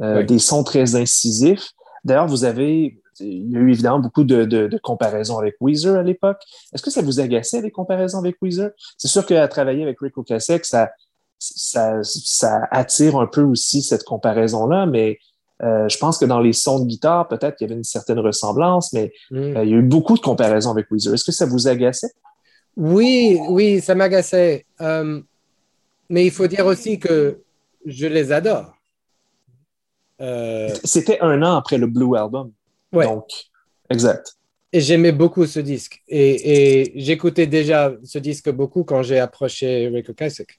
euh, 0.00 0.18
Oui. 0.18 0.26
des 0.26 0.38
sons 0.38 0.64
très 0.64 0.94
incisifs. 0.96 1.72
D'ailleurs, 2.04 2.26
vous 2.26 2.44
avez, 2.44 3.00
il 3.20 3.50
y 3.50 3.56
a 3.56 3.60
eu 3.60 3.70
évidemment 3.70 4.00
beaucoup 4.00 4.24
de, 4.24 4.44
de- 4.44 4.66
de 4.66 4.78
comparaisons 4.78 5.38
avec 5.38 5.56
Weezer 5.60 5.96
à 5.98 6.02
l'époque. 6.02 6.40
Est-ce 6.72 6.82
que 6.82 6.90
ça 6.90 7.02
vous 7.02 7.18
agaçait 7.20 7.62
les 7.62 7.70
comparaisons 7.70 8.18
avec 8.18 8.36
Weezer? 8.42 8.70
C'est 8.98 9.08
sûr 9.08 9.24
qu'à 9.26 9.46
travailler 9.48 9.82
avec 9.82 9.98
Rick 10.00 10.18
Ocasek, 10.18 10.64
ça, 10.64 10.90
ça, 11.38 12.02
ça 12.02 12.62
attire 12.70 13.16
un 13.18 13.26
peu 13.26 13.42
aussi 13.42 13.82
cette 13.82 14.04
comparaison-là, 14.04 14.86
mais 14.86 15.18
euh, 15.62 15.88
je 15.88 15.98
pense 15.98 16.18
que 16.18 16.24
dans 16.24 16.40
les 16.40 16.52
sons 16.52 16.80
de 16.80 16.86
guitare, 16.86 17.28
peut-être 17.28 17.56
qu'il 17.56 17.66
y 17.66 17.70
avait 17.70 17.78
une 17.78 17.84
certaine 17.84 18.18
ressemblance, 18.18 18.92
mais 18.92 19.12
Mm. 19.30 19.36
euh, 19.56 19.64
il 19.64 19.70
y 19.70 19.74
a 19.74 19.76
eu 19.76 19.82
beaucoup 19.82 20.14
de 20.16 20.20
comparaisons 20.20 20.70
avec 20.70 20.90
Weezer. 20.90 21.14
Est-ce 21.14 21.24
que 21.24 21.32
ça 21.32 21.46
vous 21.46 21.68
agaçait? 21.68 22.10
Oui, 22.76 23.38
oui, 23.48 23.80
ça 23.80 23.94
m'agaçait. 23.94 24.66
Euh, 24.80 25.20
mais 26.08 26.24
il 26.26 26.30
faut 26.32 26.46
dire 26.48 26.66
aussi 26.66 26.98
que 26.98 27.40
je 27.86 28.06
les 28.06 28.32
adore. 28.32 28.74
Euh, 30.20 30.68
C'était 30.84 31.20
un 31.20 31.42
an 31.42 31.56
après 31.56 31.78
le 31.78 31.86
Blue 31.86 32.16
Album. 32.16 32.52
ouais. 32.92 33.04
Donc, 33.06 33.26
exact. 33.90 34.34
Et 34.72 34.80
j'aimais 34.80 35.12
beaucoup 35.12 35.46
ce 35.46 35.60
disque. 35.60 36.02
Et, 36.08 36.80
et 36.82 36.92
j'écoutais 36.96 37.46
déjà 37.46 37.92
ce 38.02 38.18
disque 38.18 38.50
beaucoup 38.50 38.82
quand 38.82 39.02
j'ai 39.04 39.20
approché 39.20 39.86
Rick 39.88 40.08
Ocasek. 40.08 40.58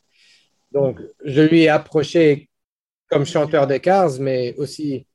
Donc, 0.71 1.01
je 1.25 1.41
lui 1.41 1.63
ai 1.63 1.69
approché 1.69 2.47
comme 3.09 3.25
chanteur 3.25 3.67
des 3.67 3.79
Cars, 3.79 4.19
mais 4.19 4.55
aussi 4.57 5.07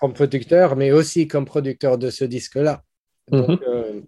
comme 0.00 0.12
producteur, 0.14 0.76
mais 0.76 0.92
aussi 0.92 1.28
comme 1.28 1.44
producteur 1.44 1.98
de 1.98 2.10
ce 2.10 2.24
disque-là. 2.24 2.82
Donc, 3.28 3.48
Mhm. 3.48 3.58
euh, 3.68 4.00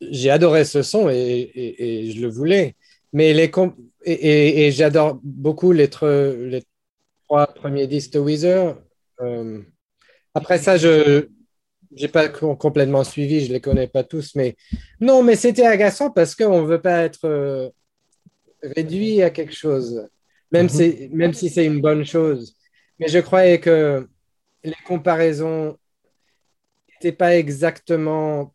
j'ai 0.00 0.30
adoré 0.30 0.64
ce 0.64 0.82
son 0.82 1.08
et, 1.08 1.14
et- 1.16 2.06
et 2.08 2.10
je 2.12 2.20
le 2.20 2.28
voulais. 2.28 2.76
Mais 3.12 3.32
les 3.32 3.50
et, 4.04 4.70
j'adore 4.72 5.20
beaucoup 5.22 5.72
les, 5.72 5.88
trois 5.88 7.46
premiers 7.54 7.86
disques 7.86 8.12
de 8.12 8.18
Weezer. 8.20 8.76
Euh, 9.20 9.62
après 10.34 10.58
ça, 10.58 10.76
je 10.76 11.28
j'ai 11.96 12.08
pas 12.08 12.28
com- 12.28 12.56
complètement 12.58 13.04
suivi, 13.04 13.46
je 13.46 13.52
les 13.52 13.60
connais 13.60 13.88
pas 13.88 14.04
tous, 14.04 14.34
mais 14.36 14.56
non, 15.00 15.22
mais 15.22 15.36
c'était 15.36 15.66
agaçant 15.66 16.10
parce 16.10 16.34
qu'on 16.34 16.64
veut 16.64 16.80
pas 16.80 17.02
être 17.04 17.26
euh, 17.26 17.70
réduit 18.62 19.22
à 19.22 19.30
quelque 19.30 19.54
chose, 19.54 20.08
même, 20.54 20.66
Mhm. 20.66 20.70
si, 20.70 21.08
même 21.12 21.34
si 21.34 21.50
c'est 21.50 21.66
une 21.66 21.80
bonne 21.80 22.04
chose. 22.04 22.56
Mais 22.98 23.08
je 23.08 23.18
croyais 23.20 23.60
que 23.60 24.08
les 24.64 24.74
comparaisons 24.86 25.78
n'étaient 26.88 27.12
pas 27.16 27.36
exactement 27.36 28.54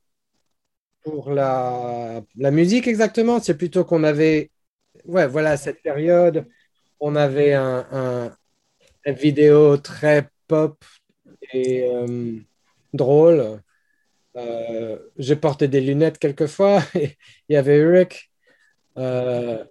pour 1.03 1.31
la, 1.31 2.21
la 2.37 2.51
musique 2.51 2.87
exactement, 2.87 3.39
c'est 3.39 3.57
plutôt 3.57 3.85
qu'on 3.85 4.03
avait, 4.03 4.51
ouais, 5.05 5.27
voilà, 5.27 5.57
cette 5.57 5.81
période, 5.81 6.47
on 6.99 7.15
avait 7.15 7.53
un, 7.53 7.87
un- 7.91 8.37
une 9.05 9.15
vidéo 9.15 9.77
très 9.77 10.29
pop 10.47 10.83
et 11.53 11.85
euh, 11.91 12.37
drôle. 12.93 13.61
Euh, 14.37 14.99
je 15.17 15.33
portais 15.35 15.67
des 15.69 15.81
lunettes 15.81 16.19
quelquefois. 16.19 16.81
Il 16.95 17.15
y 17.49 17.57
avait 17.57 17.77
Eric. 17.79 18.31
Euh, 18.97 19.65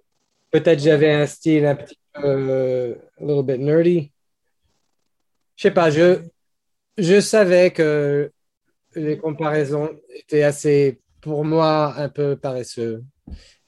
Peut-être 0.51 0.79
j'avais 0.81 1.11
un 1.11 1.27
style 1.27 1.65
un 1.65 1.75
petit 1.75 1.95
peu 1.95 1.98
euh, 2.17 2.95
a 3.19 3.23
little 3.23 3.43
bit 3.43 3.59
nerdy. 3.59 4.11
Je 5.55 5.63
sais 5.63 5.71
pas, 5.71 5.89
je, 5.91 6.21
je 6.97 7.19
savais 7.19 7.71
que 7.71 8.31
les 8.95 9.17
comparaisons 9.17 9.89
étaient 10.15 10.43
assez, 10.43 11.01
pour 11.21 11.43
moi, 11.45 11.93
un 11.97 12.09
peu 12.09 12.35
paresseux. 12.37 13.03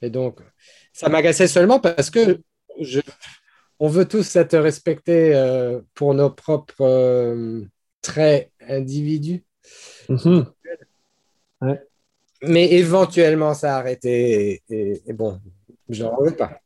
Et 0.00 0.10
donc, 0.10 0.40
ça 0.92 1.08
m'agaçait 1.08 1.48
seulement 1.48 1.80
parce 1.80 2.10
que 2.10 2.40
je, 2.80 3.00
on 3.78 3.88
veut 3.88 4.06
tous 4.08 4.36
être 4.36 4.58
respectés 4.58 5.34
euh, 5.34 5.80
pour 5.94 6.14
nos 6.14 6.30
propres 6.30 6.80
euh, 6.82 7.62
traits 8.00 8.50
individus. 8.66 9.44
Mhm. 10.08 10.46
Mais 12.42 12.72
éventuellement, 12.72 13.54
ça 13.54 13.76
a 13.76 13.78
arrêté. 13.78 14.62
Et, 14.68 14.74
et- 14.74 15.02
et 15.06 15.12
bon, 15.12 15.40
j'en 15.88 16.20
veux 16.20 16.34
pas. 16.34 16.58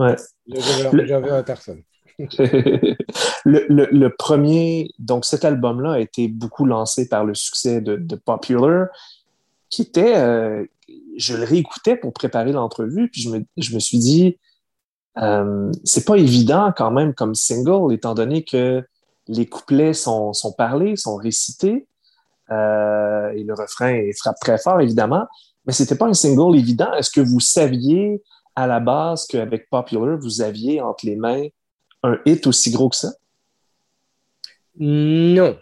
Ouais. 0.00 0.16
Le- 0.46 1.32
à 1.32 1.42
personne. 1.42 1.82
le, 2.18 2.94
le- 3.68 3.88
le 3.90 4.08
premier, 4.16 4.90
donc 4.98 5.24
cet 5.24 5.44
album-là 5.44 5.92
a 5.92 5.98
été 6.00 6.28
beaucoup 6.28 6.64
lancé 6.64 7.08
par 7.08 7.24
le 7.24 7.34
succès 7.34 7.80
de, 7.80 7.96
de 7.96 8.16
Popular, 8.16 8.88
qui 9.68 9.82
était, 9.82 10.16
euh, 10.16 10.64
je 11.16 11.36
le 11.36 11.44
réécoutais 11.44 11.96
pour 11.96 12.12
préparer 12.12 12.52
l'entrevue, 12.52 13.08
puis 13.10 13.22
je 13.22 13.30
me, 13.30 13.44
je 13.56 13.74
me 13.74 13.80
suis 13.80 13.98
dit, 13.98 14.38
euh, 15.18 15.70
c'est 15.84 16.04
pas 16.06 16.16
évident 16.16 16.72
quand 16.76 16.90
même 16.90 17.14
comme 17.14 17.34
single, 17.34 17.92
étant 17.92 18.14
donné 18.14 18.44
que 18.44 18.82
les 19.28 19.46
couplets 19.46 19.94
sont, 19.94 20.32
sont 20.32 20.52
parlés, 20.52 20.96
sont 20.96 21.16
récités, 21.16 21.86
euh, 22.50 23.30
et 23.30 23.44
le 23.44 23.54
refrain 23.54 24.00
frappe 24.18 24.40
très 24.40 24.58
fort, 24.58 24.80
évidemment, 24.80 25.26
mais 25.66 25.72
c'était 25.72 25.94
pas 25.94 26.06
un 26.06 26.14
single 26.14 26.56
évident. 26.56 26.92
Est-ce 26.94 27.10
que 27.10 27.20
vous 27.20 27.40
saviez 27.40 28.22
à 28.62 28.66
la 28.66 28.80
base 28.80 29.26
qu'avec 29.26 29.68
Popular, 29.70 30.18
vous 30.18 30.42
aviez 30.42 30.80
entre 30.80 31.06
les 31.06 31.16
mains 31.16 31.46
un 32.02 32.18
hit 32.24 32.46
aussi 32.46 32.70
gros 32.70 32.88
que 32.88 32.96
ça? 32.96 33.12
Non. 34.76 35.58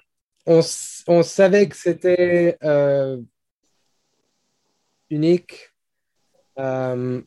On, 0.46 1.22
savait 1.22 1.68
que 1.68 1.76
c'était 1.76 2.56
euh, 2.62 3.20
unique, 5.10 5.74
euh, 6.58 7.20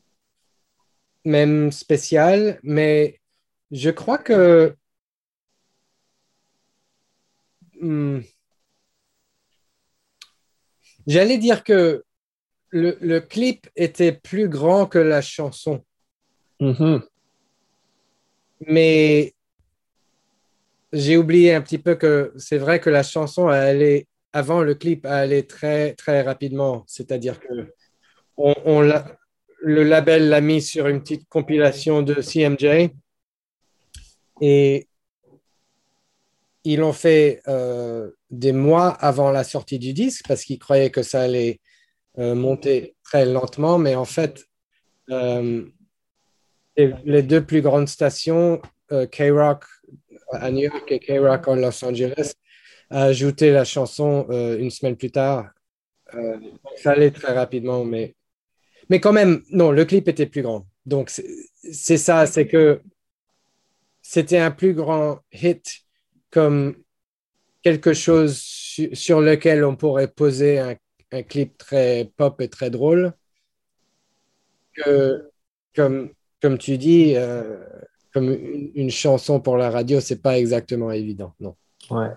même 1.24 1.70
spécial, 1.70 2.58
mais 2.64 3.20
je 3.70 3.90
crois 3.90 4.18
que 4.18 4.76
Hmm. 7.82 8.20
j'allais 11.08 11.38
dire 11.38 11.64
que 11.64 12.04
le, 12.72 12.98
le 13.00 13.20
clip 13.20 13.68
était 13.76 14.12
plus 14.12 14.48
grand 14.48 14.86
que 14.86 14.98
la 14.98 15.22
chanson. 15.22 15.84
Mhm. 16.60 17.02
Mais 18.66 19.34
j'ai 20.92 21.16
oublié 21.16 21.54
un 21.54 21.62
petit 21.62 21.78
peu 21.78 21.94
que 21.94 22.32
c'est 22.36 22.58
vrai 22.58 22.80
que 22.80 22.90
la 22.90 23.02
chanson 23.02 23.50
elle 23.50 23.62
allait 23.62 24.06
avant 24.32 24.62
le 24.62 24.74
clip 24.74 25.04
elle 25.04 25.12
allait 25.12 25.42
très 25.42 25.94
très 25.94 26.22
rapidement 26.22 26.84
c'est-à-dire 26.86 27.40
que 27.40 27.72
on, 28.36 28.80
le 29.62 29.84
label 29.84 30.28
l'a 30.28 30.40
mis 30.40 30.60
sur 30.60 30.88
une 30.88 31.00
petite 31.00 31.28
compilation 31.28 32.02
de 32.02 32.20
CMJ 32.20 32.90
et 34.40 34.88
ils 36.64 36.78
l'ont 36.78 36.92
fait 36.92 37.42
euh, 37.48 38.10
des 38.30 38.52
mois 38.52 38.88
avant 38.88 39.30
la 39.30 39.44
sortie 39.44 39.78
du 39.78 39.92
disque 39.92 40.26
parce 40.28 40.44
qu'ils 40.44 40.58
croyaient 40.58 40.90
que 40.90 41.02
ça 41.02 41.22
allait 41.22 41.60
euh, 42.18 42.34
monter 42.34 42.94
très 43.04 43.24
lentement 43.26 43.78
mais 43.78 43.94
en 43.94 44.04
fait 44.04 44.44
euh, 45.10 45.64
les- 46.76 47.22
deux 47.22 47.44
plus 47.44 47.62
grandes 47.62 47.88
stations 47.88 48.60
euh, 48.92 49.06
K-Rock 49.06 49.64
à 50.32 50.50
New 50.50 50.60
York 50.62 50.84
et 50.90 50.98
K-Rock 51.00 51.48
en 51.48 51.56
Los 51.56 51.84
Angeles 51.84 52.32
a 52.90 53.04
ajouté 53.04 53.50
la 53.52 53.64
chanson 53.64 54.26
une 54.30 54.70
semaine 54.70 54.96
plus 54.96 55.10
tard. 55.10 55.50
Ça 56.76 56.90
allait 56.92 57.10
très 57.10 57.32
rapidement, 57.32 57.84
mais, 57.84 58.14
mais 58.90 59.00
quand 59.00 59.12
même, 59.14 59.42
non, 59.50 59.70
le 59.72 59.84
clip 59.86 60.08
était 60.08 60.26
plus 60.26 60.42
grand. 60.42 60.66
Donc 60.84 61.10
c'est 61.10 61.96
ça, 61.96 62.26
c'est 62.26 62.46
que 62.46 62.82
c'était 64.02 64.38
un 64.38 64.50
plus 64.50 64.74
grand 64.74 65.20
hit 65.32 65.80
comme 66.30 66.76
quelque 67.62 67.92
chose 67.94 68.36
su- 68.38 68.94
sur 68.94 69.20
lequel 69.20 69.64
on 69.64 69.76
pourrait 69.76 70.08
poser 70.08 70.58
un, 70.58 70.74
un 71.12 71.22
clip 71.22 71.58
très 71.58 72.10
pop 72.16 72.40
et 72.40 72.48
très 72.48 72.70
drôle. 72.70 73.12
Que, 74.74 75.30
comme, 75.76 76.10
comme 76.40 76.56
tu 76.56 76.78
dis, 76.78 77.14
euh, 77.16 77.58
comme 78.14 78.30
une, 78.30 78.70
une 78.74 78.90
chanson 78.90 79.38
pour 79.40 79.56
la 79.56 79.70
radio, 79.70 80.00
c'est 80.00 80.22
pas 80.22 80.38
exactement 80.38 80.90
évident, 80.90 81.34
non. 81.40 81.54
Ouais. 81.90 82.10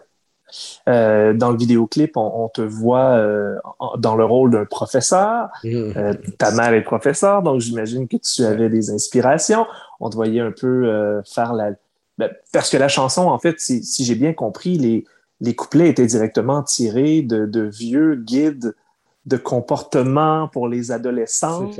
Euh, 0.87 1.33
dans 1.33 1.51
le 1.51 1.57
vidéoclip, 1.57 2.15
on, 2.15 2.45
on 2.45 2.49
te 2.49 2.61
voit 2.61 3.17
euh, 3.17 3.57
en- 3.79 3.97
dans 3.97 4.15
le 4.15 4.23
rôle 4.23 4.51
d'un 4.51 4.65
professeur. 4.65 5.49
Euh, 5.65 6.13
ta 6.37 6.51
mère 6.51 6.73
est 6.73 6.83
professeure, 6.83 7.41
donc 7.43 7.59
j'imagine 7.59 8.07
que 8.07 8.17
tu 8.17 8.43
avais 8.43 8.69
des 8.69 8.91
inspirations. 8.91 9.65
On 9.99 10.09
te 10.09 10.15
voyait 10.15 10.41
un 10.41 10.51
peu 10.51 11.21
faire 11.25 11.53
la... 11.53 11.71
ben, 12.17 12.31
parce 12.53 12.69
que 12.69 12.77
la 12.77 12.87
chanson, 12.87 13.23
en 13.23 13.39
fait, 13.39 13.59
si, 13.59 13.83
si 13.83 14.05
j'ai 14.05 14.15
bien 14.15 14.33
compris, 14.33 14.77
les, 14.77 15.03
les 15.41 15.55
couplets 15.55 15.89
étaient 15.89 16.05
directement 16.05 16.63
tirés 16.63 17.21
de, 17.21 17.45
de 17.45 17.61
vieux 17.61 18.15
guides 18.15 18.75
de 19.25 19.37
comportement 19.37 20.47
pour 20.47 20.67
les 20.67 20.91
adolescents 20.91 21.63
des 21.65 21.73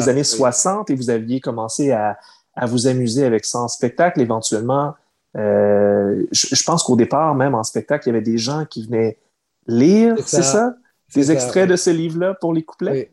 ça, 0.00 0.10
années 0.10 0.20
oui. 0.20 0.24
60 0.24 0.90
et 0.90 0.94
vous 0.94 1.10
aviez 1.10 1.40
commencé 1.40 1.90
à, 1.92 2.18
à 2.54 2.66
vous 2.66 2.86
amuser 2.86 3.24
avec 3.24 3.44
ça 3.44 3.58
en 3.58 3.68
spectacle. 3.68 4.20
Éventuellement, 4.20 4.94
euh, 5.36 6.24
je, 6.32 6.54
je 6.54 6.62
pense 6.64 6.82
qu'au 6.82 6.96
départ, 6.96 7.34
même 7.34 7.54
en 7.54 7.64
spectacle, 7.64 8.08
il 8.08 8.12
y 8.12 8.16
avait 8.16 8.24
des 8.24 8.38
gens 8.38 8.64
qui 8.64 8.86
venaient 8.86 9.18
lire, 9.66 10.16
C'est 10.24 10.42
ça. 10.42 10.74
Des 11.14 11.24
ça, 11.24 11.32
extraits 11.34 11.64
oui. 11.64 11.70
de 11.70 11.76
ce 11.76 11.90
livre-là 11.90 12.34
pour 12.40 12.54
les 12.54 12.62
couplets? 12.62 12.92
Oui. 12.92 13.06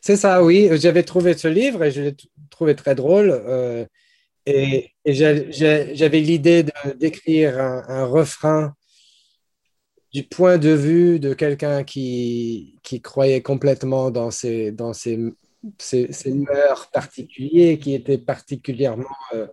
C'est 0.00 0.16
ça, 0.16 0.42
oui. 0.42 0.70
J'avais 0.74 1.02
trouvé 1.02 1.36
ce 1.36 1.48
livre 1.48 1.84
et 1.84 1.90
je 1.90 2.02
l'ai 2.02 2.16
trouvé 2.50 2.74
très 2.74 2.94
drôle. 2.94 3.30
euh, 3.30 3.84
et 4.46 4.90
et 5.04 5.12
j'avais 5.12 6.20
l'idée 6.20 6.64
d'écrire 6.98 7.60
un, 7.60 7.84
un 7.88 8.04
refrain 8.04 8.74
du 10.12 10.24
point 10.24 10.58
de 10.58 10.70
vue 10.70 11.20
de 11.20 11.34
quelqu'un 11.34 11.84
qui, 11.84 12.78
qui 12.82 13.00
croyait 13.00 13.42
complètement 13.42 14.10
dans 14.10 14.30
ses, 14.30 14.72
dans 14.72 14.92
ses, 14.92 15.18
ses 15.78 16.32
mœurs 16.32 16.90
particuliers, 16.90 17.78
qui 17.78 17.94
étaient 17.94 18.18
particulièrement 18.18 19.04
euh, 19.34 19.46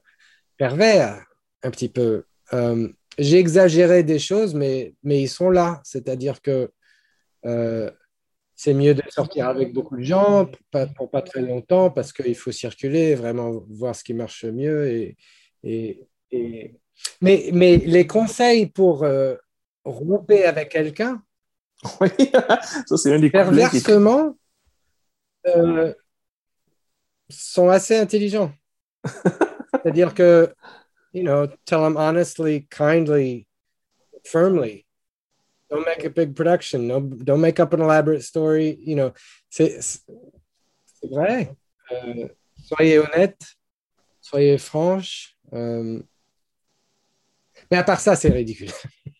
pervers, 0.57 1.23
un 1.63 1.69
petit 1.71 1.89
peu. 1.89 2.23
Euh, 2.53 2.87
j'ai 3.19 3.37
exagéré 3.37 4.03
des 4.03 4.19
choses, 4.19 4.53
mais, 4.55 4.93
mais 5.03 5.21
ils 5.21 5.29
sont 5.29 5.49
là. 5.49 5.81
C'est-à-dire 5.83 6.41
que 6.41 6.71
euh, 7.45 7.91
c'est 8.55 8.73
mieux 8.73 8.95
de 8.95 9.03
sortir 9.09 9.47
avec 9.47 9.73
beaucoup 9.73 9.97
de 9.97 10.03
gens, 10.03 10.45
pour 10.45 10.61
pas, 10.71 10.87
pour 10.87 11.11
pas 11.11 11.21
très 11.21 11.41
longtemps, 11.41 11.91
parce 11.91 12.11
qu'il 12.11 12.35
faut 12.35 12.51
circuler, 12.51 13.13
vraiment 13.13 13.63
voir 13.69 13.95
ce 13.95 14.03
qui 14.03 14.15
marche 14.15 14.45
mieux. 14.45 14.89
Et, 14.89 15.17
et, 15.63 16.01
et- 16.31 16.73
Mais, 17.21 17.49
mais 17.53 17.77
les 17.77 18.07
conseils 18.07 18.65
pour 18.65 19.03
romper 19.87 20.45
avec 20.45 20.69
quelqu'un, 20.69 21.21
Oui, 22.01 22.09
ça, 22.87 22.97
c'est 22.97 23.13
un 23.13 23.19
des 23.19 23.29
perversement, 23.29 24.35
euh, 25.45 25.93
sont 27.29 27.69
assez 27.69 27.97
intelligents. 27.97 28.51
C'est-à-dire 29.05 30.13
que, 30.13 30.53
you 31.13 31.23
know, 31.23 31.47
tell 31.65 31.81
them 31.81 31.95
honestly, 31.97 32.67
kindly, 32.69 33.47
firmly. 34.25 34.85
Don't 35.69 35.85
make 35.85 36.05
a 36.05 36.09
big 36.09 36.33
production. 36.33 36.87
No, 36.87 37.01
don't 37.01 37.41
make 37.41 37.59
up 37.59 37.73
an 37.73 37.81
elaborate 37.81 38.23
story. 38.23 38.77
You 38.81 38.95
know, 38.95 39.13
c'est 39.49 39.79
vrai. 41.03 41.53
Euh, 41.91 42.27
soyez 42.63 42.99
honnête, 42.99 43.39
soyez 44.21 44.57
franche. 44.57 45.35
euh, 45.53 46.01
mais 47.69 47.77
à 47.77 47.83
part 47.83 47.99
ça, 47.99 48.15
c'est 48.15 48.29
ridicule. 48.29 48.71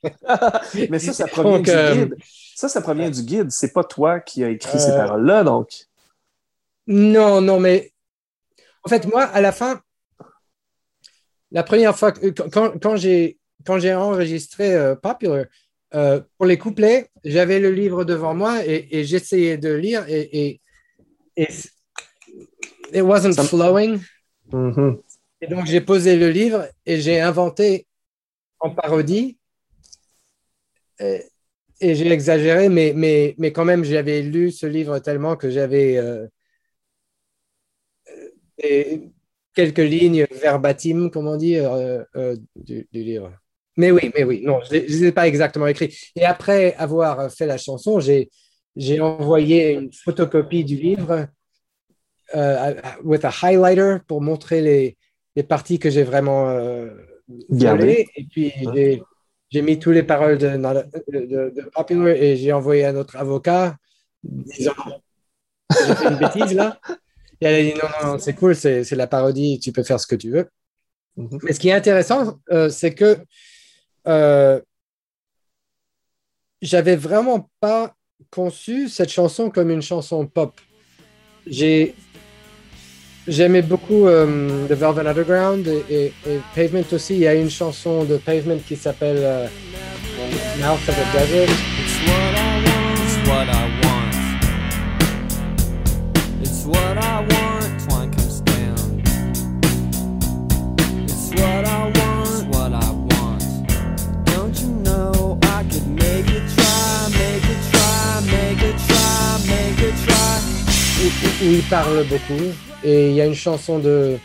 Mais 0.90 1.00
ça, 1.00 1.14
ça 1.14 1.28
provient 1.28 1.58
Donc, 1.58 1.66
du 1.66 1.72
euh, 1.72 2.06
guide. 2.06 2.16
Ça, 2.56 2.70
ça 2.70 2.82
provient 2.82 3.10
du 3.10 3.22
guide. 3.24 3.52
C'est 3.52 3.74
pas 3.74 3.84
toi 3.84 4.20
qui 4.20 4.44
as 4.44 4.50
écrit 4.50 4.80
ces 4.80 4.92
Euh, 4.92 4.98
paroles-là, 4.98 5.44
donc. 5.44 5.70
Non, 6.88 7.42
non, 7.42 7.60
mais 7.60 7.92
en 8.84 8.90
fait, 8.90 9.06
moi, 9.08 9.24
à 9.24 9.42
la 9.42 9.52
fin, 9.52 9.82
la 11.52 11.64
première 11.64 11.98
fois, 11.98 12.12
que, 12.14 12.28
quand, 12.28 12.80
quand 12.82 12.96
j'ai 12.96 13.38
quand 13.66 13.80
j'ai 13.80 13.94
enregistré 13.94 14.74
euh, 14.74 14.96
Popular, 14.96 15.46
euh, 15.94 16.22
pour 16.38 16.46
les 16.46 16.58
couplets, 16.58 17.10
j'avais 17.26 17.60
le 17.60 17.72
livre 17.72 18.06
devant 18.06 18.34
moi 18.34 18.66
et, 18.66 18.88
et 18.92 19.04
j'essayais 19.04 19.58
de 19.58 19.74
lire 19.74 20.06
et, 20.08 20.22
et, 20.48 20.62
et 21.36 21.48
it 22.94 23.02
wasn't 23.02 23.34
flowing. 23.44 24.00
Mhm. 24.52 25.02
Et 25.42 25.48
donc, 25.48 25.66
j'ai 25.66 25.82
posé 25.82 26.16
le 26.16 26.30
livre 26.30 26.68
et 26.86 27.00
j'ai 27.02 27.20
inventé 27.20 27.86
en 28.60 28.70
parodie. 28.72 29.37
Et, 31.00 31.24
et 31.80 31.96
j'ai 31.96 32.12
exagéré, 32.12 32.70
mais, 32.70 32.94
mais, 32.96 33.36
mais 33.38 33.52
quand 33.52 33.66
même, 33.66 33.84
j'avais 33.84 34.22
lu 34.22 34.52
ce 34.52 34.66
livre 34.66 35.00
tellement 35.00 35.36
que 35.36 35.50
j'avais 35.50 35.98
euh, 35.98 36.28
euh, 38.64 38.98
quelques 39.54 39.78
lignes 39.80 40.26
verbatim, 40.32 41.10
comme 41.10 41.28
on 41.28 41.38
dit, 41.38 41.58
euh, 41.58 42.04
euh, 42.16 42.36
du, 42.56 42.88
du 42.92 43.04
livre. 43.04 43.32
Mais 43.76 43.92
oui, 43.92 44.12
mais 44.16 44.24
oui, 44.24 44.42
non, 44.44 44.60
je 44.68 44.76
ne 44.76 44.80
les 44.80 45.06
ai 45.06 45.12
pas 45.12 45.28
exactement 45.28 45.68
écrits. 45.68 45.96
Et 46.16 46.26
après 46.26 46.74
avoir 46.76 47.32
fait 47.32 47.46
la 47.46 47.58
chanson, 47.58 48.00
j'ai 48.00 48.30
j'ai 48.76 49.00
envoyé 49.00 49.72
une 49.74 49.92
photocopie 49.92 50.64
du 50.64 50.76
livre 50.76 51.28
euh, 52.36 52.74
with 53.04 53.26
a 53.26 53.32
highlighter 53.42 53.98
pour 54.08 54.22
montrer 54.22 54.62
les, 54.62 54.98
les 55.36 55.44
parties 55.44 55.80
que 55.80 55.90
j'ai 55.90 56.04
vraiment 56.04 56.50
euh, 56.50 56.90
volées. 57.50 58.08
Et 58.16 58.24
puis, 58.26 58.54
j'ai- 59.50 59.62
mis 59.62 59.80
toutes 59.80 59.94
les 59.94 60.04
paroles 60.04 60.38
de, 60.38 60.48
de, 60.50 61.26
de- 61.26 61.54
de 61.56 61.62
Popular 61.74 62.08
et 62.10 62.36
j'ai 62.38 62.52
envoyé 62.54 62.86
à 62.86 62.92
notre 62.94 63.16
avocat 63.18 63.76
disant 64.24 64.74
j'ai 65.86 65.96
fait 65.96 66.08
une 66.10 66.18
bêtise 66.18 66.54
là. 66.54 66.80
Et 67.40 67.46
elle 67.46 67.56
a 67.56 67.72
dit 67.74 67.78
non, 67.80 67.88
non, 68.02 68.14
non, 68.14 68.20
c'est 68.20 68.34
cool, 68.34 68.56
c'est 68.56 68.84
c'est 68.84 68.96
la 68.96 69.08
parodie, 69.08 69.60
tu 69.60 69.72
peux 69.72 69.84
faire 69.84 70.00
ce 70.00 70.08
que 70.08 70.16
tu 70.16 70.32
veux. 70.32 70.50
Mhm. 71.18 71.40
Mais 71.44 71.54
ce 71.54 71.60
qui 71.60 71.70
est 71.70 71.74
intéressant, 71.74 72.40
euh, 72.52 72.70
c'est 72.70 72.94
que 72.94 73.18
euh, 74.08 74.60
j'avais 76.62 76.96
vraiment 76.96 77.50
pas 77.60 77.94
conçu 78.32 78.90
cette 78.90 79.10
chanson 79.10 79.50
comme 79.50 79.70
une 79.70 79.82
chanson 79.82 80.26
pop. 80.26 80.60
J'ai 81.46 81.96
J'aimais 83.28 83.62
beaucoup 83.62 84.08
euh, 84.08 84.68
The 84.70 84.74
Velvet 84.74 85.06
Underground 85.06 85.68
et, 85.90 86.14
Pavement 86.56 86.84
aussi. 86.94 87.16
Il 87.16 87.20
y 87.20 87.28
a 87.28 87.34
une 87.36 87.50
chanson 87.50 88.06
de 88.06 88.16
Pavement 88.18 88.58
qui 88.66 88.78
s'appelle 88.78 89.18
euh, 89.20 89.48
Mouth 90.60 90.88
of 90.88 90.96
a 90.98 91.20
Desert. 91.20 92.27
Où, 111.48 111.52
il 111.52 111.62
parle 111.64 112.06
beaucoup. 112.06 112.44
Et 112.84 113.10
il 113.10 113.16
y 113.16 113.22
a 113.22 113.26
une 113.26 113.36
chanson 113.36 113.80
de, 113.80 114.18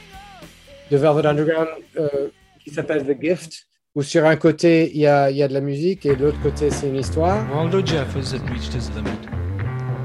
de 0.91 0.97
Velvet 0.97 1.27
Underground 1.27 1.69
euh, 1.99 2.29
qui 2.63 2.71
s'appelle 2.71 3.05
The 3.05 3.21
Gift, 3.21 3.67
où 3.95 4.03
sur 4.03 4.27
un 4.27 4.37
côté, 4.37 4.91
il 4.95 5.01
y 5.01 5.07
a, 5.07 5.31
y 5.31 5.43
a 5.43 5.49
de 5.49 5.55
la 5.55 5.61
musique 5.61 6.07
et 6.07 6.17
de 6.17 6.25
l'autre 6.25 6.41
côté, 6.43 6.71
c'est 6.71 6.89
une 6.89 6.97
histoire. 6.97 7.45
Waldo 7.55 7.85
Jeffers 7.85 8.33
had 8.33 8.49
reached 8.51 8.75
his 8.75 8.91
limit. 8.95 9.19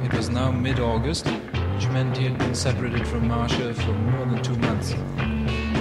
It 0.03 0.13
was 0.13 0.29
now 0.29 0.51
mid 0.51 0.79
August, 0.79 1.27
which 1.75 1.89
meant 1.89 2.15
he 2.17 2.25
had 2.25 2.37
been 2.37 2.55
separated 2.55 3.05
from 3.05 3.27
Marcia 3.27 3.73
for 3.73 3.91
more 3.91 4.25
than 4.25 4.41
two 4.41 4.55
months. 4.57 4.95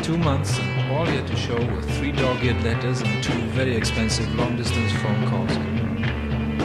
Two 0.02 0.18
months, 0.18 0.58
and 0.58 0.92
all 0.92 1.06
he 1.06 1.16
had 1.16 1.26
to 1.26 1.36
show 1.36 1.56
were 1.56 1.82
three 1.98 2.12
dog 2.12 2.42
eared 2.44 2.62
letters 2.62 3.02
and 3.02 3.22
two 3.22 3.38
very 3.54 3.76
expensive 3.76 4.32
long 4.36 4.56
distance 4.56 4.92
phone 4.92 5.26
calls. 5.28 5.55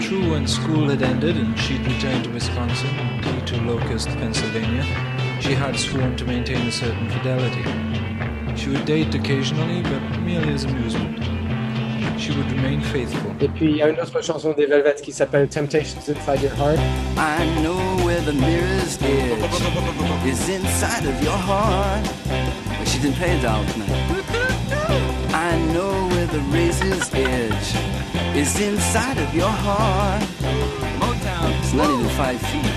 True, 0.02 0.32
when 0.32 0.48
school 0.48 0.90
had 0.90 1.04
ended 1.04 1.38
and 1.38 1.58
she'd 1.60 1.86
returned 1.86 2.24
to 2.24 2.32
Wisconsin, 2.32 2.90
he 3.24 3.42
to 3.46 3.62
Locust, 3.62 4.08
Pennsylvania, 4.10 4.84
she 5.40 5.54
had 5.54 5.78
sworn 5.78 6.16
to 6.18 6.26
maintain 6.26 6.68
a 6.68 6.72
certain 6.72 7.08
fidelity. 7.10 7.64
She 8.56 8.70
would 8.70 8.86
date 8.86 9.14
occasionally, 9.14 9.84
but 9.84 10.02
merely 10.22 10.54
as 10.54 10.66
amusement. 10.66 11.20
She 12.20 12.36
would 12.36 12.52
remain 12.52 12.82
faithful. 12.82 13.32
Et 13.40 13.48
puis, 13.48 13.72
il 13.72 13.78
y 13.78 13.82
a 13.84 13.90
une 13.90 14.00
autre 14.00 14.22
chanson 14.22 14.54
des 14.54 14.66
Velvet 14.66 14.96
qui 15.04 15.12
s'appelle 15.12 15.48
Temptations 15.48 16.02
Inside 16.08 16.42
Your 16.42 16.54
Heart. 16.56 16.80
I 17.18 17.46
know 17.62 17.78
where 18.04 18.22
the 18.22 18.34
mirror's 18.34 18.98
edge 19.04 20.26
is 20.26 20.50
inside 20.50 21.06
of 21.06 21.24
your 21.24 21.38
heart. 21.38 22.04
But 22.80 22.88
she 22.88 23.00
didn't 23.00 23.18
pay 23.18 23.38
it 23.38 23.42
dollar 23.42 23.66
tonight. 23.68 23.92
I 25.34 25.58
know 25.74 25.92
where 25.92 26.01
the 26.32 26.40
razor's 26.44 27.14
edge 27.14 27.76
is 28.38 28.58
inside 28.62 29.18
of 29.18 29.34
your 29.36 29.50
heart. 29.50 30.24
Motown. 31.02 31.60
It's 31.60 31.74
not 31.74 31.90
even 31.90 32.10
five 32.16 32.42
feet. 32.52 32.72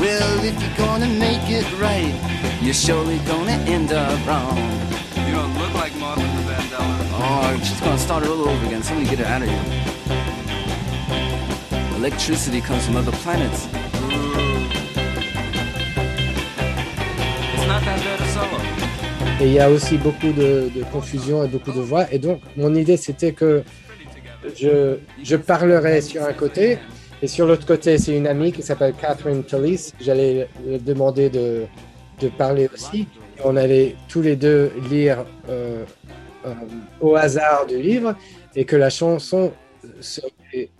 Well, 0.00 0.44
if 0.44 0.60
you're 0.60 0.76
gonna 0.76 1.06
make 1.06 1.48
it 1.48 1.64
right, 1.78 2.12
you're 2.60 2.74
surely 2.74 3.18
gonna 3.20 3.52
end 3.70 3.92
up 3.92 4.26
wrong. 4.26 4.58
You 5.26 5.32
don't 5.32 5.56
look 5.56 5.72
like 5.74 5.94
Martha 5.94 6.22
Vandella. 6.22 7.08
Oh, 7.14 7.56
she's 7.62 7.80
gonna 7.80 7.98
start 7.98 8.24
it 8.24 8.30
all 8.30 8.48
over 8.48 8.66
again. 8.66 8.82
Somebody 8.82 9.08
get 9.10 9.20
her 9.20 9.26
out 9.26 9.42
of 9.42 9.48
here. 9.48 9.64
Electricity 11.98 12.60
comes 12.60 12.84
from 12.84 12.96
other 12.96 13.12
planets. 13.22 13.68
It's 17.54 17.66
not 17.68 17.82
that 17.84 18.00
bad 18.02 18.20
a 18.20 18.26
solo. 18.34 18.58
Et 19.40 19.46
il 19.46 19.52
y 19.52 19.60
a 19.60 19.70
aussi 19.70 19.98
beaucoup 19.98 20.32
de, 20.32 20.70
confusion 20.92 21.44
et 21.44 21.48
beaucoup 21.48 21.72
de 21.72 21.80
voix. 21.80 22.06
Et 22.12 22.18
donc, 22.18 22.40
mon 22.56 22.74
idée, 22.74 22.96
c'était 22.96 23.32
que 23.32 23.62
je, 24.56 24.96
je 25.22 25.36
parlerai 25.36 26.00
sur 26.00 26.22
un 26.24 26.32
côté, 26.32 26.78
et 27.22 27.28
sur 27.28 27.46
l'autre 27.46 27.66
côté, 27.66 27.98
c'est 27.98 28.16
une 28.16 28.26
amie 28.26 28.50
qui 28.50 28.62
s'appelle 28.62 28.94
Catherine 29.00 29.44
Tullis. 29.44 29.92
J'allais 30.00 30.48
lui 30.66 30.78
demander 30.78 31.30
de, 31.30 31.66
parler 32.38 32.68
aussi. 32.72 33.08
On 33.44 33.56
allait 33.56 33.96
tous 34.08 34.22
les 34.22 34.36
deux 34.36 34.70
lire 34.90 35.24
euh, 35.48 35.84
euh, 36.46 36.54
au 37.00 37.16
hasard 37.16 37.66
du 37.66 37.80
livre, 37.80 38.16
et 38.54 38.64
que 38.64 38.76
la 38.76 38.90
chanson 38.90 39.52
serait 40.00 40.70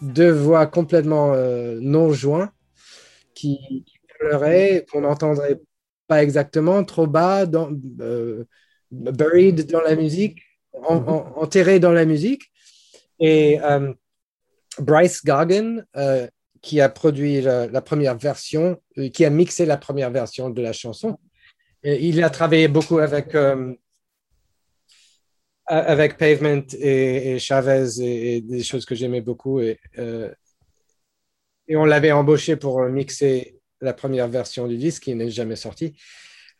deux 0.00 0.30
voix 0.30 0.66
complètement 0.66 1.32
euh, 1.34 1.78
non 1.80 2.12
joints 2.12 2.50
qui, 3.34 3.58
qui 3.86 3.98
qu'on 4.90 5.02
n'entendrait 5.02 5.60
pas 6.06 6.22
exactement, 6.22 6.84
trop 6.84 7.06
bas, 7.06 7.46
dans, 7.46 7.70
euh, 8.00 8.44
buried 8.90 9.66
dans 9.70 9.80
la 9.80 9.96
musique, 9.96 10.42
en- 10.72 10.96
en- 10.96 11.42
enterré 11.42 11.80
dans 11.80 11.92
la 11.92 12.04
musique. 12.04 12.42
Et 13.20 13.60
euh, 13.62 13.92
Bryce 14.78 15.24
Goggin, 15.24 15.84
euh, 15.96 16.26
qui 16.62 16.80
a 16.80 16.88
produit 16.88 17.40
la, 17.40 17.66
la 17.66 17.80
première 17.82 18.16
version, 18.16 18.80
qui 19.12 19.24
a 19.24 19.30
mixé 19.30 19.66
la 19.66 19.76
première 19.76 20.10
version 20.10 20.50
de 20.50 20.62
la 20.62 20.72
chanson, 20.72 21.18
et 21.82 22.06
il 22.08 22.22
a 22.24 22.30
travaillé 22.30 22.68
beaucoup 22.68 22.98
avec, 22.98 23.34
avec 25.66 26.16
Pavement 26.16 26.62
et, 26.78 27.32
et 27.34 27.38
Chavez 27.38 28.00
et, 28.00 28.36
et 28.36 28.40
des 28.40 28.62
choses 28.62 28.84
que 28.86 28.94
j'aimais 28.94 29.20
beaucoup. 29.20 29.60
Et, 29.60 29.78
et 31.68 31.76
on 31.76 31.84
l'avait 31.84 32.12
embauché 32.12 32.56
pour 32.56 32.82
mixer 32.84 33.53
la 33.84 33.92
première 33.92 34.28
version 34.28 34.66
du 34.66 34.76
disque 34.76 35.04
qui 35.04 35.14
n'est 35.14 35.30
jamais 35.30 35.56
sortie. 35.56 35.94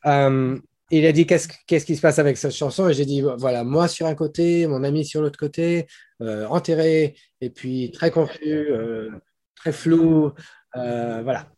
Euh, 0.07 0.59
il 0.91 1.07
a 1.07 1.13
dit 1.13 1.27
qu'est-ce 1.27 1.49
qu'est-ce 1.67 1.87
qui 1.87 1.97
se 1.97 2.01
passe 2.01 2.19
avec 2.19 2.37
cette 2.37 2.53
chanson? 2.53 2.89
Et 2.89 2.95
j'ai 2.95 3.07
dit 3.07 3.23
voilà 3.23 3.65
moi 3.65 3.89
sur 3.89 4.07
un 4.07 4.15
côté, 4.15 4.67
mon 4.67 4.85
ami 4.85 5.05
sur 5.05 5.23
l'autre 5.23 5.39
côté, 5.39 5.87
euh, 6.21 6.47
enterré 6.47 7.17
et 7.41 7.51
puis 7.51 7.91
très 7.91 8.11
confus, 8.11 8.71
euh, 8.71 9.11
très 9.57 9.73
flou. 9.73 10.33
Voilà. 10.75 11.49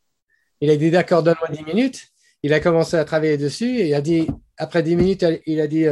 Il 0.60 0.70
a 0.70 0.76
dit 0.76 0.90
d'accord, 0.90 1.22
donne-moi 1.22 1.48
10 1.50 1.64
minutes. 1.64 2.06
Il 2.42 2.52
a 2.54 2.60
commencé 2.60 2.96
à 2.96 3.04
travailler 3.04 3.36
dessus 3.36 3.78
et 3.78 3.88
il 3.88 3.94
a 3.94 4.00
dit, 4.00 4.26
après 4.56 4.82
10 4.82 4.96
minutes, 4.96 5.26
il 5.46 5.60
a 5.60 5.66
dit 5.66 5.86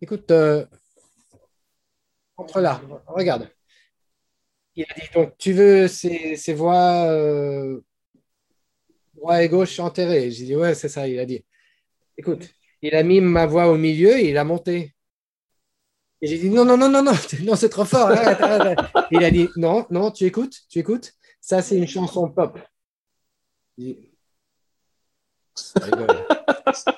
écoute, 0.00 0.32
entre 2.36 2.60
là, 2.60 2.80
regarde. 3.06 3.48
Il 4.74 4.84
a 4.84 4.94
dit 4.94 5.08
donc, 5.14 5.38
tu 5.38 5.52
veux 5.52 5.88
ces, 5.88 6.36
ces 6.36 6.54
voix 6.54 7.08
droit 9.26 9.42
et 9.42 9.48
gauche 9.48 9.78
enterrées 9.80 10.30
J'ai 10.30 10.44
dit 10.44 10.56
ouais, 10.56 10.74
c'est 10.74 10.88
ça. 10.88 11.06
Il 11.08 11.18
a 11.18 11.26
dit 11.26 11.44
écoute, 12.16 12.48
il 12.82 12.94
a 12.94 13.02
mis 13.02 13.20
ma 13.20 13.46
voix 13.46 13.68
au 13.68 13.76
milieu 13.76 14.18
il 14.20 14.36
a 14.38 14.44
monté. 14.44 14.94
Et 16.22 16.28
j'ai 16.28 16.38
dit 16.38 16.48
non, 16.50 16.64
non, 16.64 16.76
non, 16.76 16.88
non, 16.88 17.02
non, 17.02 17.12
non, 17.42 17.56
c'est 17.56 17.68
trop 17.68 17.84
fort. 17.84 18.10
Il 19.10 19.22
a 19.24 19.30
dit 19.30 19.48
non, 19.56 19.86
non, 19.90 20.10
tu 20.10 20.24
écoutes, 20.24 20.56
tu 20.68 20.78
écoutes. 20.78 21.12
Ça, 21.40 21.62
c'est 21.62 21.76
une 21.76 21.86
chanson 21.86 22.30
pop. 22.30 22.58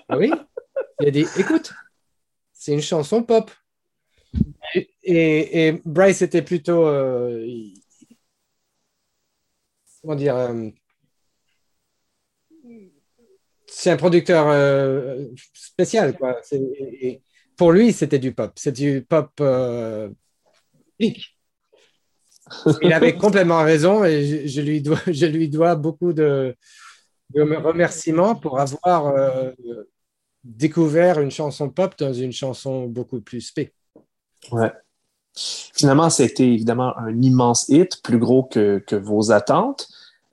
Ah 0.08 0.16
oui? 0.16 0.30
Il 1.00 1.08
a 1.08 1.10
dit 1.10 1.26
écoute, 1.38 1.72
c'est 2.52 2.72
une 2.72 2.80
chanson 2.82 3.22
pop. 3.22 3.50
Et, 4.74 5.66
et- 5.68 5.82
Bryce 5.84 6.22
était 6.22 6.42
plutôt. 6.42 6.86
euh, 6.86 7.46
comment 10.00 10.14
dire 10.14 10.36
euh, 10.36 10.70
C'est 13.80 13.92
un 13.92 13.96
producteur 13.96 14.48
euh, 14.48 15.26
spécial, 15.52 16.16
quoi. 16.16 16.40
Et- 16.50 17.22
pour 17.56 17.70
lui, 17.70 17.92
c'était 17.92 18.18
du 18.18 18.32
pop. 18.34 18.50
C'est 18.56 18.72
du 18.72 19.06
pop 19.08 19.30
euh. 19.40 20.08
Il 20.98 21.14
avait 22.92 23.14
complètement 23.24 23.62
raison 23.62 24.02
et 24.02 24.24
je, 24.24 24.48
je 24.48 24.60
lui, 24.62 24.80
dois, 24.80 24.98
je 25.06 25.26
lui 25.26 25.48
dois 25.48 25.76
beaucoup 25.76 26.12
de, 26.12 26.56
de 27.32 27.40
remerciements 27.40 28.34
pour 28.34 28.58
avoir 28.58 29.06
euh, 29.06 29.52
découvert 30.42 31.20
une 31.20 31.30
chanson 31.30 31.70
pop 31.70 31.94
dans 32.00 32.12
une 32.12 32.32
chanson 32.32 32.86
beaucoup 32.86 33.20
plus 33.20 33.42
spé. 33.42 33.72
Ouais. 34.50 34.72
Finalement, 35.36 36.10
ça 36.10 36.24
a 36.24 36.26
été 36.26 36.52
évidemment 36.52 36.98
un 36.98 37.22
immense 37.22 37.68
hit, 37.68 38.02
plus 38.02 38.18
gros 38.18 38.42
que, 38.42 38.82
que 38.84 38.96
vos 38.96 39.30
attentes. 39.30 39.86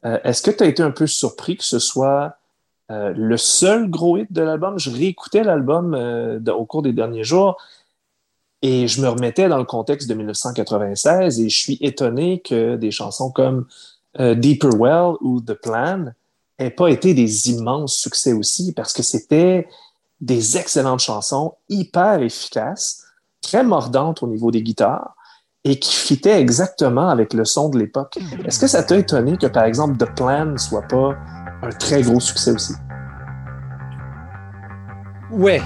Est-ce 0.03 0.41
que 0.41 0.49
tu 0.49 0.63
as 0.63 0.67
été 0.67 0.81
un 0.81 0.91
peu 0.91 1.05
surpris 1.05 1.57
que 1.57 1.63
ce 1.63 1.77
soit 1.77 2.39
euh, 2.91 3.13
le 3.15 3.37
seul 3.37 3.89
gros 3.89 4.17
hit 4.17 4.31
de 4.31 4.41
l'album? 4.41 4.77
Je 4.77 4.89
réécoutais 4.89 5.43
l'album 5.43 5.93
euh, 5.93 6.39
au 6.51 6.65
cours 6.65 6.81
des 6.81 6.93
derniers 6.93 7.23
jours 7.23 7.57
et 8.61 8.87
je 8.87 9.01
me 9.01 9.07
remettais 9.07 9.47
dans 9.47 9.57
le 9.57 9.63
contexte 9.63 10.09
de 10.09 10.13
1996 10.13 11.39
et 11.39 11.49
je 11.49 11.57
suis 11.57 11.77
étonné 11.81 12.41
que 12.41 12.75
des 12.75 12.91
chansons 12.91 13.31
comme 13.31 13.67
euh, 14.19 14.35
Deeper 14.35 14.75
Well 14.75 15.15
ou 15.21 15.41
The 15.41 15.53
Plan 15.53 16.05
n'aient 16.59 16.69
pas 16.69 16.87
été 16.87 17.13
des 17.13 17.49
immenses 17.49 17.95
succès 17.95 18.33
aussi 18.33 18.73
parce 18.73 18.93
que 18.93 19.03
c'était 19.03 19.67
des 20.21 20.57
excellentes 20.57 21.01
chansons 21.01 21.53
hyper 21.69 22.21
efficaces 22.21 23.03
très 23.41 23.63
mordante 23.63 24.23
au 24.23 24.27
niveau 24.27 24.51
des 24.51 24.63
guitares 24.63 25.15
et 25.63 25.79
qui 25.79 25.95
fitait 25.95 26.39
exactement 26.39 27.09
avec 27.09 27.33
le 27.33 27.43
son 27.43 27.69
de 27.69 27.79
l'époque. 27.79 28.17
Est-ce 28.45 28.59
que 28.59 28.67
ça 28.67 28.83
t'a 28.83 28.97
étonné 28.97 29.35
que, 29.37 29.47
par 29.47 29.63
exemple, 29.63 29.97
The 29.97 30.15
Plan 30.15 30.45
ne 30.45 30.57
soit 30.57 30.83
pas 30.83 31.17
un 31.61 31.69
très 31.69 32.01
gros 32.01 32.19
succès 32.19 32.51
aussi? 32.51 32.73
Ouais. 35.31 35.61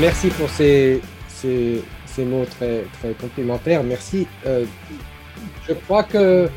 Merci 0.00 0.28
pour 0.28 0.48
ces, 0.50 1.00
ces, 1.28 1.82
ces 2.06 2.24
mots 2.24 2.44
très, 2.44 2.84
très 3.00 3.12
complimentaires. 3.12 3.82
Merci. 3.82 4.26
Euh, 4.46 4.64
je 5.68 5.72
crois 5.74 6.02
que 6.04 6.48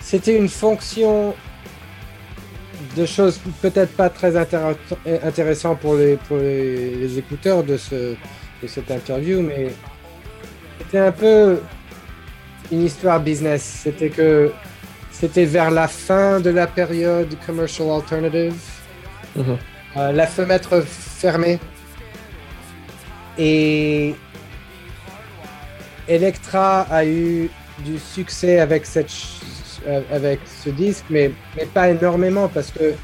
c'était 0.00 0.36
une 0.36 0.48
fonction 0.48 1.34
de 2.96 3.06
choses 3.06 3.40
peut-être 3.60 3.92
pas 3.96 4.10
très 4.10 4.32
intér- 4.36 4.74
intéressant 5.24 5.74
pour 5.76 5.94
les, 5.94 6.16
pour 6.16 6.38
les, 6.38 6.94
les 6.96 7.18
écouteurs 7.18 7.62
de, 7.62 7.76
ce, 7.76 8.14
de 8.62 8.66
cette 8.66 8.90
interview, 8.90 9.40
mais 9.40 9.68
c'était 10.78 10.98
un 10.98 11.12
peu 11.12 11.60
une 12.70 12.84
histoire 12.84 13.20
business. 13.20 13.80
C'était 13.84 14.10
que 14.10 14.52
c'était 15.10 15.44
vers 15.44 15.70
la 15.70 15.88
fin 15.88 16.40
de 16.40 16.50
la 16.50 16.66
période 16.66 17.34
commercial 17.46 17.88
alternative, 17.90 18.54
Mhm. 19.34 19.56
Euh, 19.96 20.12
la 20.12 20.26
fenêtre 20.26 20.82
fermée. 20.86 21.58
Et 23.38 24.14
Electra 26.08 26.82
a 26.82 27.04
eu 27.06 27.50
du 27.84 27.98
succès 27.98 28.60
avec, 28.60 28.86
cette, 28.86 29.10
euh, 29.86 30.02
avec 30.10 30.40
ce 30.46 30.70
disque, 30.70 31.04
mais, 31.10 31.32
mais 31.56 31.66
pas 31.66 31.90
énormément 31.90 32.48
parce 32.48 32.70
que 32.70 32.94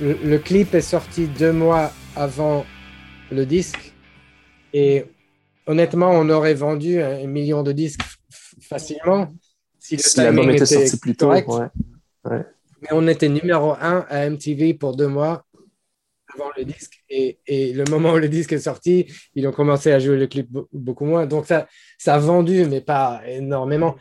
le, 0.00 0.18
le 0.24 0.38
clip 0.38 0.74
est 0.74 0.80
sorti 0.80 1.26
deux 1.26 1.52
mois 1.52 1.92
avant 2.16 2.64
le 3.30 3.44
disque. 3.46 3.92
Et 4.72 5.04
honnêtement, 5.66 6.10
on 6.10 6.28
aurait 6.30 6.54
vendu 6.54 7.00
un 7.02 7.26
million 7.26 7.62
de 7.62 7.72
disques 7.72 8.02
facilement 8.60 9.28
si 9.78 9.96
le 9.96 10.02
Si 10.02 10.16
l'album 10.18 10.48
était 10.50 10.64
sorti 10.64 10.96
plus 10.98 11.16
tôt, 11.16 11.26
correct. 11.26 11.48
ouais. 11.48 11.66
Ouais. 12.24 12.44
Mais 12.82 12.88
on 12.92 13.06
était 13.08 13.28
numéro 13.28 13.72
un 13.80 14.06
à 14.08 14.28
MTV 14.30 14.74
pour 14.74 14.96
deux 14.96 15.08
mois 15.08 15.44
avant 16.34 16.50
le 16.56 16.64
disque. 16.64 17.02
Et, 17.08 17.38
le 17.48 17.84
moment 17.90 18.12
où 18.12 18.18
le 18.18 18.28
disque 18.28 18.52
est 18.52 18.58
sorti, 18.58 19.06
ils 19.34 19.46
ont 19.46 19.52
commencé 19.52 19.92
à 19.92 19.98
jouer 19.98 20.16
le 20.16 20.26
clip 20.26 20.50
be- 20.50 20.66
beaucoup 20.72 21.04
moins. 21.04 21.26
Donc 21.26 21.46
ça, 21.46 21.68
ça 21.98 22.14
a 22.14 22.18
vendu, 22.18 22.64
mais 22.66 22.80
pas 22.80 23.22
énormément. 23.26 23.96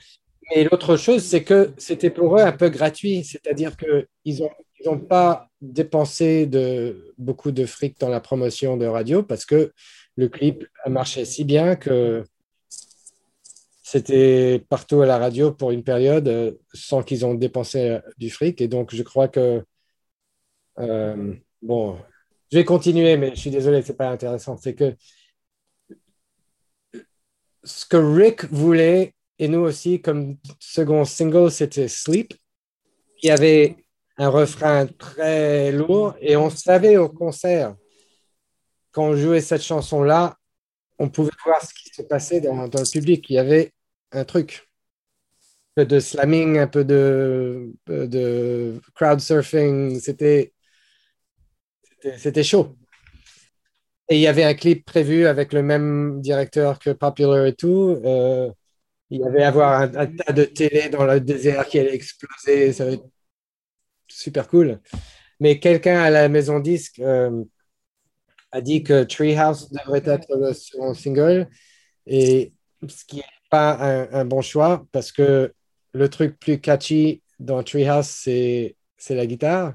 Mais 0.49 0.63
l'autre 0.63 0.97
chose, 0.97 1.23
c'est 1.23 1.43
que 1.43 1.71
c'était 1.77 2.09
pour 2.09 2.38
eux 2.38 2.41
un 2.41 2.51
peu 2.51 2.69
gratuit. 2.69 3.23
C'est-à-dire 3.23 3.75
qu'ils 3.77 4.39
n'ont 4.39 4.49
ils 4.84 4.89
ont 4.89 4.99
pas 4.99 5.47
dépensé 5.61 6.49
beaucoup 7.17 7.51
de 7.51 7.65
fric 7.65 7.99
dans 7.99 8.09
la 8.09 8.19
promotion 8.19 8.77
de 8.77 8.88
radio 8.88 9.21
parce 9.21 9.45
que 9.45 9.71
le 10.15 10.27
clip 10.27 10.65
a 10.84 10.89
marché 10.89 11.23
si 11.25 11.43
bien 11.43 11.75
que 11.75 12.23
c'était 13.84 14.63
partout 14.69 15.01
à 15.01 15.05
la 15.05 15.17
radio 15.17 15.51
pour 15.51 15.71
une 15.71 15.84
période 15.84 16.27
euh, 16.29 16.53
sans 16.73 17.03
qu'ils 17.03 17.25
ont 17.25 17.34
dépensé 17.34 17.89
euh, 17.89 17.99
du 18.17 18.29
fric. 18.29 18.61
Et 18.61 18.69
donc, 18.69 18.95
je 18.95 19.03
crois 19.03 19.27
que. 19.27 19.63
euh, 20.79 21.36
bon, 21.61 21.97
je 22.51 22.57
vais 22.57 22.65
continuer, 22.65 23.15
mais 23.17 23.31
je 23.33 23.39
suis 23.39 23.49
désolé, 23.49 23.81
c'est 23.81 23.95
pas 23.95 24.09
intéressant. 24.09 24.57
C'est 24.57 24.75
que 24.75 24.95
ce 27.63 27.85
que 27.85 27.97
Rick 27.97 28.45
voulait, 28.51 29.13
et 29.39 29.47
nous 29.47 29.59
aussi, 29.59 30.01
comme 30.01 30.37
second 30.59 31.05
single, 31.05 31.49
c'était 31.49 31.87
Sleep. 31.87 32.33
Il 33.23 33.27
y 33.27 33.31
avait 33.31 33.77
un 34.17 34.29
refrain 34.29 34.85
très 34.85 35.71
lourd, 35.71 36.15
et 36.19 36.35
on 36.35 36.49
savait 36.49 36.97
au 36.97 37.07
concert, 37.09 37.75
quand 38.91 39.05
on 39.05 39.15
jouait 39.15 39.41
cette 39.41 39.63
chanson-là, 39.63 40.35
on 40.99 41.09
pouvait 41.09 41.31
voir 41.45 41.61
ce 41.61 41.73
qui 41.73 41.89
se 41.89 42.01
passait 42.01 42.41
dans, 42.41 42.63
le 42.63 42.91
public. 42.91 43.29
Il 43.29 43.33
y 43.33 43.39
avait 43.39 43.71
un 44.11 44.25
truc. 44.25 44.67
Un 45.77 45.83
peu 45.83 45.85
de 45.85 45.99
slamming, 46.01 46.57
un 46.57 46.67
peu 46.67 46.83
de, 46.83 47.73
de 47.87 48.81
crowd 48.93 49.21
surfing. 49.21 49.99
C'était 50.01 50.51
c'était- 52.17 52.43
chaud. 52.43 52.75
Et 54.09 54.15
il 54.17 54.21
y 54.21 54.27
avait 54.27 54.43
un 54.43 54.53
clip 54.53 54.85
prévu 54.85 55.25
avec 55.25 55.53
le 55.53 55.63
même 55.63 56.21
directeur 56.21 56.79
que 56.79 56.89
Popular 56.91 57.45
et 57.45 57.55
tout. 57.55 58.01
Euh, 58.03 58.51
il 59.09 59.21
y 59.21 59.23
avait 59.23 59.43
avoir 59.43 59.81
un, 59.81 59.87
tas 60.07 60.33
de 60.33 60.43
télé 60.43 60.89
dans 60.89 61.05
le 61.05 61.19
désert 61.21 61.65
qui 61.67 61.79
allait 61.79 61.95
exploser. 61.95 62.73
Ça 62.73 62.85
va 62.85 62.91
être 62.93 63.05
super 64.07 64.47
cool. 64.47 64.79
Mais 65.39 65.59
quelqu'un 65.59 66.01
à 66.01 66.09
la 66.09 66.29
maison 66.29 66.59
disque 66.59 66.99
euh, 66.99 67.43
a 68.51 68.61
dit 68.61 68.83
que 68.83 69.03
Treehouse 69.03 69.69
devrait 69.71 70.03
être 70.05 70.27
le 70.37 70.53
second 70.53 70.93
single. 70.93 71.47
Et 72.05 72.53
ce 72.87 73.05
qui 73.05 73.17
n'est 73.17 73.23
pas 73.49 73.77
un, 73.79 74.21
un 74.21 74.25
bon 74.25 74.41
choix 74.41 74.85
parce 74.91 75.11
que 75.11 75.53
le 75.93 76.09
truc 76.09 76.39
plus 76.39 76.59
catchy 76.59 77.21
dans 77.39 77.63
Treehouse, 77.63 78.07
c'est 78.07 78.75
la 79.09 79.25
guitare. 79.25 79.73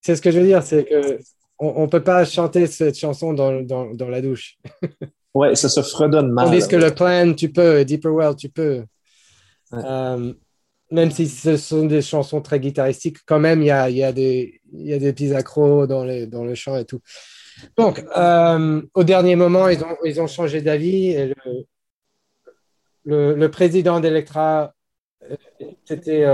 C'est 0.00 0.16
ce 0.16 0.22
que 0.22 0.30
je 0.30 0.38
veux 0.38 0.46
dire, 0.46 0.62
c'est 0.62 0.84
que 0.84 1.18
on 1.58 1.82
ne 1.82 1.86
peut 1.86 2.02
pas 2.02 2.24
chanter 2.24 2.66
cette 2.66 2.98
chanson 2.98 3.34
dans, 3.34 3.60
dans, 3.60 3.94
dans 3.94 4.08
la 4.08 4.20
douche. 4.20 4.58
Ouais, 5.32 5.54
ça 5.54 5.68
se 5.68 5.80
fredonne 5.82 6.32
mal. 6.32 6.46
Tandis 6.46 6.66
que 6.66 6.74
le 6.74 6.92
plan, 6.92 7.34
tu 7.34 7.52
peux, 7.52 7.84
Deeper 7.84 8.12
Well, 8.12 8.34
tu 8.34 8.48
peux. 8.48 8.82
Euh, 9.72 10.34
même 10.90 11.10
si 11.12 11.28
ce 11.28 11.56
sont 11.56 11.86
des 11.86 12.02
chansons 12.02 12.40
très 12.40 12.58
guitaristiques, 12.58 13.18
quand 13.26 13.38
même, 13.38 13.62
il 13.62 13.66
y 13.66 13.70
a, 13.70 13.88
y 13.90 14.02
a, 14.02 14.10
y 14.10 14.92
a 14.92 14.98
des 14.98 15.12
petits 15.12 15.32
accros 15.32 15.86
dans, 15.86 16.04
les, 16.04 16.26
dans 16.26 16.44
le 16.44 16.56
chant 16.56 16.76
et 16.76 16.84
tout. 16.84 17.00
Donc, 17.76 18.04
euh, 18.16 18.82
au 18.94 19.04
dernier 19.04 19.36
moment, 19.36 19.68
ils 19.68 19.82
ont, 19.84 19.96
ils 20.04 20.20
ont 20.20 20.26
changé 20.26 20.62
d'avis 20.62 21.10
et 21.10 21.26
le, 21.26 21.66
le, 23.04 23.34
le 23.34 23.50
président 23.50 24.00
d'Electra, 24.00 24.74
euh, 25.30 25.36
c'était 25.84 26.24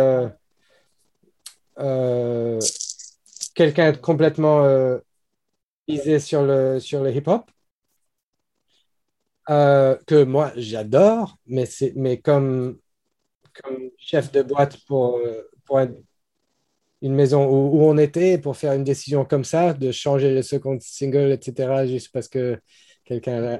euh, 1.78 2.58
quelqu'un 3.56 3.94
complètement 3.94 4.64
euh, 4.64 4.98
misé 5.88 6.20
sur 6.20 6.42
le, 6.44 6.80
sur 6.80 7.02
le 7.02 7.12
hip-hop. 7.14 7.50
Euh, 9.48 9.96
que 10.08 10.24
moi 10.24 10.52
j'adore, 10.56 11.38
mais, 11.46 11.68
mais 11.94 12.20
comme, 12.20 12.80
comme 13.62 13.90
chef 13.98 14.32
de 14.32 14.42
boîte 14.42 14.78
pour, 14.86 15.18
euh, 15.18 15.42
pour 15.66 15.78
un- 15.80 15.94
une 17.02 17.14
maison 17.14 17.46
où, 17.46 17.78
où 17.78 17.82
on 17.84 17.98
était, 17.98 18.38
pour 18.38 18.56
faire 18.56 18.72
une 18.72 18.84
décision 18.84 19.24
comme 19.24 19.44
ça, 19.44 19.74
de 19.74 19.92
changer 19.92 20.34
le 20.34 20.42
second 20.42 20.78
single, 20.80 21.32
etc., 21.32 21.86
juste 21.86 22.10
parce 22.12 22.28
que 22.28 22.58
quelqu'un 23.04 23.42
euh, 23.42 23.58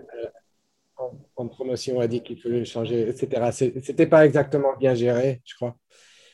en, 1.37 1.49
promotion 1.49 2.01
a 2.01 2.09
dit 2.09 2.23
qu'il 2.23 2.41
fallait 2.41 2.61
le 2.61 2.65
changer, 2.65 3.09
etc. 3.09 3.53
C'était 3.53 4.07
pas 4.07 4.27
exactement 4.27 4.77
bien 4.79 4.95
géré, 4.95 5.43
je 5.45 5.55
crois. 5.55 5.77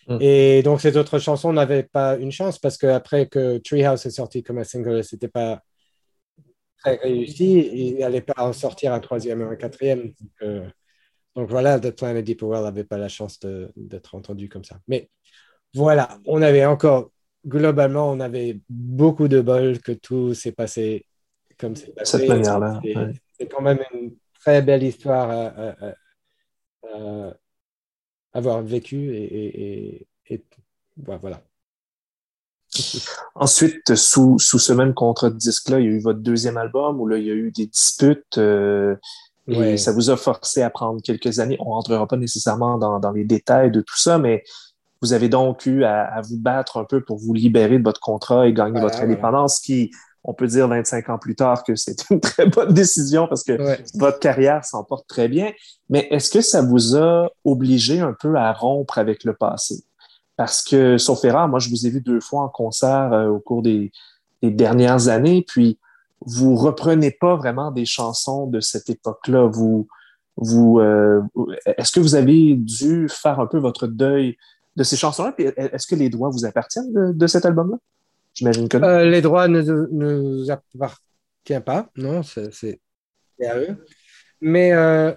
Mm. 0.09 0.19
Et 0.21 0.63
donc 0.63 0.81
cette 0.81 0.97
autre 0.97 1.19
chanson 1.19 1.53
n'avait 1.53 1.85
pas 1.85 2.17
une 2.17 2.33
chance 2.33 2.59
parce 2.59 2.77
qu'après 2.77 3.27
que 3.27 3.59
Treehouse 3.59 4.05
est 4.07 4.11
sorti 4.11 4.43
comme 4.43 4.59
un 4.59 4.65
single, 4.65 5.05
c'était 5.05 5.29
pas 5.29 5.63
très 6.79 6.97
réussi, 6.97 7.71
il 7.73 7.99
n'allait 7.99 8.21
pas 8.23 8.43
en 8.45 8.53
sortir 8.53 8.93
un 8.93 9.01
troisième 9.01 9.41
ou 9.43 9.45
un 9.51 9.57
quatrième. 9.57 10.07
Donc, 10.07 10.31
euh, 10.43 10.69
donc 11.37 11.49
voilà, 11.49 11.79
The 11.79 11.93
Planet 11.93 12.25
Deeper 12.25 12.49
Well 12.49 12.63
n'avait 12.63 12.85
pas 12.85 12.99
la 12.99 13.09
chance 13.09 13.39
d'être 13.77 14.15
entendu 14.15 14.49
comme 14.49 14.65
ça. 14.65 14.79
Mais 14.89 15.09
voilà, 15.75 16.19
on 16.27 16.43
avait 16.43 16.67
encore, 16.67 17.11
globalement, 17.47 18.11
on 18.11 18.21
avait 18.21 18.61
beaucoup 18.69 19.29
de 19.29 19.41
bol 19.41 19.79
que 19.79 19.93
tout 19.93 20.35
s'est 20.35 20.53
passé 20.53 21.07
comme 21.59 21.77
c'est 21.77 21.95
passé. 21.95 22.19
Cette 22.19 22.29
manière-là, 22.29 22.81
C'est 22.83 22.97
ouais. 22.97 23.49
quand 23.49 23.63
même 23.63 23.79
une 23.95 24.17
très 24.41 24.61
belle 24.63 24.83
histoire 24.83 25.31
à, 25.31 25.47
à- 25.47 25.87
à- 25.87 25.95
à 26.93 27.35
avoir 28.33 28.63
vécu 28.63 29.15
et, 29.15 29.25
et- 29.25 29.93
et- 30.31 30.35
et 30.35 30.45
voilà. 31.21 31.41
Ensuite, 33.35 33.95
sous, 33.95 34.39
sous 34.39 34.59
ce 34.59 34.73
même 34.73 34.95
contrat 34.95 35.31
de 35.31 35.37
disque-là, 35.37 35.79
il 35.81 35.85
y 35.85 35.89
a 35.89 35.93
eu 35.93 36.01
votre 36.01 36.21
deuxième 36.21 36.57
album 36.57 37.01
où 37.01 37.07
là, 37.07 37.19
il 37.19 37.25
y 37.27 37.31
a 37.31 37.35
eu 37.35 37.51
des 37.51 37.67
disputes 37.67 38.39
euh, 38.39 38.97
et 39.49 39.77
ça 39.77 39.93
vous 39.93 40.09
a 40.11 40.17
forcé 40.17 40.63
à 40.63 40.71
prendre 40.71 41.03
quelques 41.03 41.39
années. 41.41 41.57
On 41.61 41.65
rentrera 41.71 42.07
pas 42.07 42.17
nécessairement 42.17 42.79
dans, 42.79 42.99
dans 43.01 43.13
les 43.13 43.25
détails 43.25 43.71
de 43.71 43.81
tout 43.81 43.99
ça, 43.99 44.17
mais 44.19 44.43
vous 45.03 45.13
avez 45.13 45.29
donc 45.29 45.67
eu 45.67 45.85
à, 45.85 46.05
à 46.05 46.23
vous 46.23 46.39
battre 46.39 46.79
un 46.79 46.85
peu 46.85 47.03
pour 47.03 47.19
vous 47.19 47.35
libérer 47.35 47.79
de 47.79 47.85
votre 47.85 48.01
contrat 48.01 48.47
et 48.49 48.53
gagner 48.55 48.71
Voilà, 48.71 48.87
votre 48.87 48.97
voilà. 48.99 49.13
indépendance, 49.13 49.59
qui, 49.59 49.91
on 50.25 50.35
peut 50.35 50.47
dire 50.47 50.69
25 50.69 51.09
ans 51.11 51.19
plus 51.19 51.35
tard 51.35 51.65
que 51.65 51.75
c'est 51.75 51.97
une 52.11 52.21
très 52.21 52.47
bonne 52.47 52.73
décision 52.73 53.27
parce 53.27 53.43
que 53.43 53.61
Ouais. 53.61 53.83
votre 53.95 54.19
carrière 54.21 54.65
s'en 54.65 54.85
porte 54.85 55.07
très 55.09 55.29
bien. 55.29 55.53
Mais 55.91 56.07
est-ce 56.11 56.31
que 56.31 56.41
ça 56.41 56.63
vous 56.63 56.97
a 56.97 57.29
obligé 57.45 58.01
un 58.01 58.13
peu 58.13 58.37
à 58.37 58.53
rompre 58.53 58.99
avec 58.99 59.25
le 59.25 59.35
passé? 59.35 59.85
Parce 60.37 60.63
que, 60.63 60.97
sauf 60.99 61.25
erreur, 61.25 61.49
moi, 61.49 61.59
je 61.59 61.69
vous 61.69 61.87
ai 61.87 61.91
vu 61.91 62.01
deux 62.01 62.21
fois 62.21 62.43
en 62.43 62.49
concert 62.49 63.13
euh, 63.13 63.29
au 63.29 63.39
cours 63.41 63.63
des, 63.63 63.93
des 64.43 64.51
dernières 64.51 65.09
années, 65.09 65.45
puis 65.47 65.79
vous 66.25 66.55
reprenez 66.57 67.11
pas 67.11 67.37
vraiment 67.37 67.71
des 67.71 67.85
chansons 67.85 68.47
de 68.47 68.61
cette 68.61 68.89
époque-là. 68.89 69.47
Vous, 69.53 69.89
vous, 70.37 70.79
euh, 70.81 71.21
est-ce 71.67 71.93
que 71.93 72.01
vous 72.01 72.15
avez 72.15 72.55
dû 72.55 73.09
faire 73.09 73.41
un 73.41 73.47
peu 73.47 73.59
votre 73.59 73.87
deuil 73.89 74.37
de 74.77 74.85
ces 74.85 74.97
chansons-là? 74.97 75.33
Puis 75.33 75.47
est-ce 75.57 75.87
que 75.87 75.97
les 75.97 76.09
droits 76.09 76.31
vous 76.31 76.45
appartiennent 76.47 76.93
de, 76.93 77.13
de 77.13 77.27
cet 77.27 77.45
album-là? 77.45 77.77
Euh, 78.41 79.05
les 79.11 79.21
droits 79.21 79.49
ne 79.49 79.61
ne 79.61 79.87
nous 79.91 80.51
appartiennent 80.51 81.65
pas, 81.65 81.91
non, 81.97 82.23
c'est 82.23 82.81
à 83.45 83.59
eux. 83.59 83.85
Mais 84.41 84.73
euh, 84.73 85.13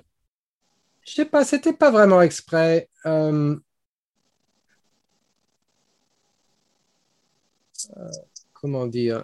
je 1.06 1.14
sais 1.14 1.26
pas, 1.26 1.46
c'était 1.46 1.74
pas 1.74 1.92
vraiment 1.92 2.22
exprès. 2.22 2.90
Euh, 3.06 3.56
comment 8.54 8.88
dire? 8.88 9.24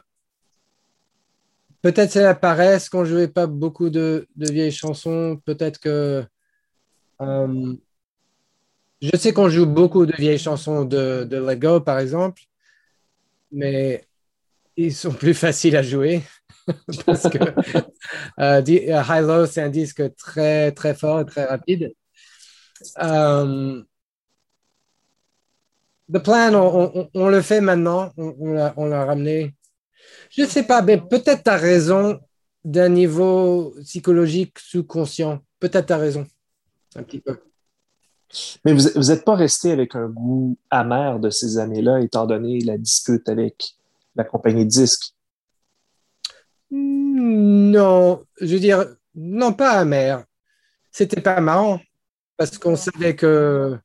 Peut-être 1.82 2.12
c'est 2.12 2.24
la 2.24 2.36
paresse 2.36 2.90
qu'on 2.90 3.06
jouait 3.06 3.28
pas 3.28 3.48
beaucoup 3.48 3.90
de, 3.90 4.28
de 4.36 4.52
vieilles 4.52 4.72
chansons. 4.72 5.42
Peut-être 5.46 5.80
que 5.80 6.24
je 7.20 9.18
sais 9.18 9.34
qu'on 9.34 9.50
joue 9.50 9.66
beaucoup 9.66 10.06
de 10.06 10.16
vieilles 10.16 10.38
chansons 10.38 10.86
de, 10.86 11.24
de 11.24 11.38
Let 11.38 11.58
Go, 11.58 11.82
par 11.82 11.98
exemple, 12.00 12.44
mais 13.52 14.04
ils 14.78 14.94
sont 14.94 15.12
plus 15.12 15.34
faciles 15.34 15.76
à 15.76 15.84
jouer 15.84 16.24
parce 17.06 17.30
que 17.30 17.38
euh, 17.40 18.62
euh, 18.68 19.04
High 19.10 19.26
Low, 19.26 19.46
c'est 19.46 19.62
un 19.62 19.70
disque 19.70 20.16
très, 20.16 20.72
très 20.72 20.96
fort 20.96 21.22
et 21.22 21.26
très 21.26 21.46
rapide. 21.46 21.94
Euh, 23.02 23.84
The 26.14 26.20
Plan, 26.20 27.10
on, 27.14 27.30
le 27.30 27.42
fait 27.42 27.62
maintenant, 27.62 28.12
on, 28.18 28.34
on 28.76 28.86
l'a 28.86 29.06
ramené. 29.06 29.56
Je 30.30 30.42
ne 30.42 30.48
sais 30.48 30.64
pas, 30.64 30.82
mais 30.82 30.98
peut-être 30.98 31.44
tu 31.44 31.50
as 31.50 31.58
raison 31.58 32.20
d'un 32.64 32.90
niveau 32.90 33.74
psychologique 33.84 34.60
sous-conscient. 34.60 35.40
Peut-être 35.60 35.88
tu 35.88 35.94
as 35.94 35.98
raison, 35.98 36.28
un 36.96 37.04
petit 37.04 37.22
peu. 37.22 37.40
Mais 38.64 38.74
vous 38.74 38.88
vous 38.96 39.12
êtes 39.12 39.26
pas 39.26 39.36
resté 39.36 39.72
avec 39.72 39.96
un 39.96 40.08
goût 40.08 40.58
amer 40.70 41.20
de 41.20 41.30
ces 41.30 41.58
années-là, 41.58 42.00
étant 42.02 42.26
donné 42.26 42.60
la 42.62 42.78
dispute 42.78 43.28
avec 43.30 43.76
la 44.16 44.24
compagnie 44.24 44.66
de 44.66 44.70
disques? 44.70 45.14
Non, 46.72 48.24
je 48.40 48.54
veux 48.54 48.60
dire, 48.60 48.86
non, 49.16 49.54
pas 49.54 49.72
amer. 49.72 50.24
C'était 50.92 51.22
pas 51.22 51.42
marrant 51.42 51.80
parce 52.38 52.58
qu'on 52.58 52.76
savait 52.76 53.16
que 53.16 53.78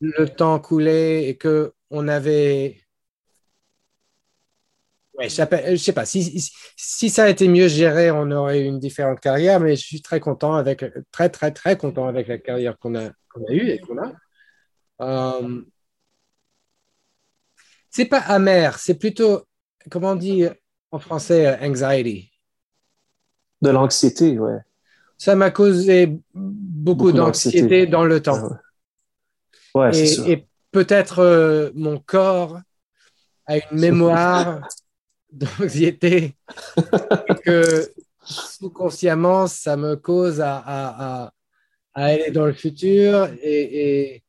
le 0.00 0.28
temps 0.28 0.58
coulait 0.58 1.28
et 1.28 1.36
que 1.36 1.72
on 1.90 2.08
avait. 2.08 2.80
Ouais, 5.18 5.26
pas- 5.46 5.70
je 5.74 5.76
sais 5.76 5.92
pas. 5.92 6.06
Si, 6.06 6.22
si, 6.40 6.52
si 6.76 7.10
ça 7.10 7.24
a 7.24 7.28
été 7.28 7.48
mieux 7.48 7.66
géré, 7.66 8.12
on 8.12 8.30
aurait 8.30 8.60
eu 8.60 8.64
une 8.64 8.78
différente 8.78 9.18
carrière, 9.18 9.58
mais 9.58 9.74
je 9.74 9.84
suis 9.84 10.00
très 10.00 10.20
content 10.20 10.54
avec, 10.54 10.84
très, 11.10 11.28
très, 11.28 11.50
très 11.50 11.76
content 11.76 12.06
avec 12.06 12.28
la 12.28 12.38
carrière 12.38 12.78
qu'on 12.78 12.94
a, 12.94 13.10
qu'on 13.32 13.44
a 13.48 13.52
eue 13.52 13.68
et 13.68 13.80
qu'on 13.80 13.98
a. 13.98 14.12
Euh, 15.00 15.62
c'est 17.90 18.04
pas 18.04 18.20
amer, 18.20 18.78
c'est 18.78 18.94
plutôt, 18.94 19.42
comment 19.90 20.12
on 20.12 20.16
dit 20.16 20.44
en 20.92 21.00
français, 21.00 21.46
euh, 21.46 21.66
anxiety. 21.66 22.30
De 23.60 23.70
l'anxiété, 23.70 24.38
ouais. 24.38 24.58
Ça 25.16 25.34
m'a 25.34 25.50
causé 25.50 26.06
beaucoup, 26.06 26.20
Beaucoup 27.06 27.12
d'anxiété 27.12 27.88
dans 27.88 28.04
le 28.04 28.22
temps. 28.22 28.50
Ouais. 29.74 29.90
Et 30.28 30.46
peut-être 30.70 31.18
euh, 31.18 31.70
mon 31.74 31.98
corps 31.98 32.60
a 33.46 33.56
une 33.56 33.80
mémoire 33.80 34.60
d'anxiété 35.30 36.36
que 37.44 37.92
sous-consciemment, 38.24 39.46
ça 39.46 39.76
me 39.76 39.96
cause 39.96 40.40
à, 40.40 40.62
à- 40.66 41.32
aller 41.94 42.30
dans 42.30 42.46
le 42.46 42.52
futur 42.52 43.28
et, 43.42 44.22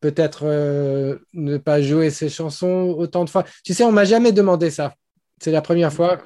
peut-être 0.00 0.42
euh, 0.44 1.16
ne 1.32 1.58
pas 1.58 1.80
jouer 1.80 2.10
ces 2.10 2.28
chansons 2.28 2.92
autant 2.98 3.24
de 3.24 3.30
fois. 3.30 3.44
Tu 3.62 3.72
sais, 3.72 3.84
on 3.84 3.92
m'a 3.92 4.04
jamais 4.04 4.32
demandé 4.32 4.68
ça. 4.68 4.94
C'est 5.40 5.52
la 5.52 5.62
première 5.62 5.92
fois 5.92 6.20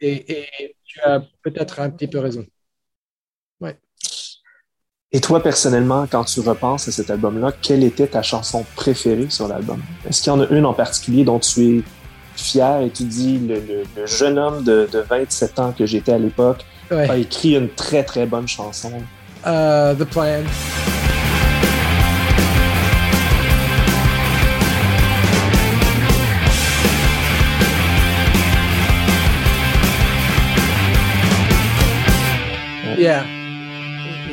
et, 0.00 0.40
et 0.40 0.76
tu 0.84 1.00
as 1.00 1.22
peut-être 1.42 1.80
un 1.80 1.88
petit 1.88 2.06
peu 2.06 2.18
raison. 2.18 2.44
Ouais. 3.60 3.78
Et 5.10 5.20
toi, 5.22 5.42
personnellement, 5.42 6.06
quand 6.06 6.24
tu 6.24 6.40
repenses 6.40 6.86
à 6.88 6.92
cet 6.92 7.08
album-là, 7.08 7.52
quelle 7.62 7.82
était 7.82 8.08
ta 8.08 8.22
chanson 8.22 8.66
préférée 8.76 9.30
sur 9.30 9.48
l'album? 9.48 9.82
Est-ce 10.06 10.22
qu'il 10.22 10.30
y 10.30 10.36
en 10.36 10.40
a 10.40 10.48
une 10.48 10.66
en 10.66 10.74
particulier 10.74 11.24
dont 11.24 11.38
tu 11.38 11.78
es 11.78 11.82
fier 12.40 12.80
et 12.82 12.90
tu 12.90 13.04
dis 13.04 13.38
le, 13.38 13.54
le- 13.56 13.84
le 13.96 14.06
jeune 14.06 14.38
homme 14.38 14.62
de, 14.64 14.88
de 14.92 14.98
27 15.00 15.58
ans 15.58 15.72
que 15.76 15.86
j'étais 15.86 16.12
à 16.12 16.18
l'époque 16.18 16.64
Ouais. 16.90 17.08
a 17.10 17.16
écrit 17.18 17.54
une 17.54 17.68
très 17.68 18.02
très 18.02 18.24
bonne 18.26 18.48
chanson? 18.48 18.92
Euh, 19.46 19.94
the 19.94 20.04
Plan. 20.04 20.42
Yeah. 32.98 33.24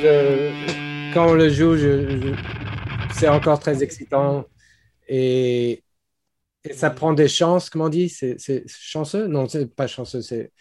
Je- 0.02 1.14
quand 1.14 1.28
on 1.30 1.34
le 1.34 1.50
joue, 1.50 1.76
je- 1.78 2.10
je- 2.22 3.14
c'est 3.14 3.28
encore 3.28 3.60
très 3.60 3.84
excitant 3.84 4.46
et, 5.08 5.84
et 6.66 6.74
ça 6.74 6.90
prend 6.90 7.14
des 7.14 7.28
chances, 7.28 7.70
comment 7.70 7.86
on 7.86 7.90
dit? 7.90 8.10
C'est 8.10 8.64
chanceux? 8.68 9.28
Non, 9.28 9.48
c'est 9.48 9.74
pas 9.74 9.88
chanceux, 9.88 10.22
c'est 10.22 10.52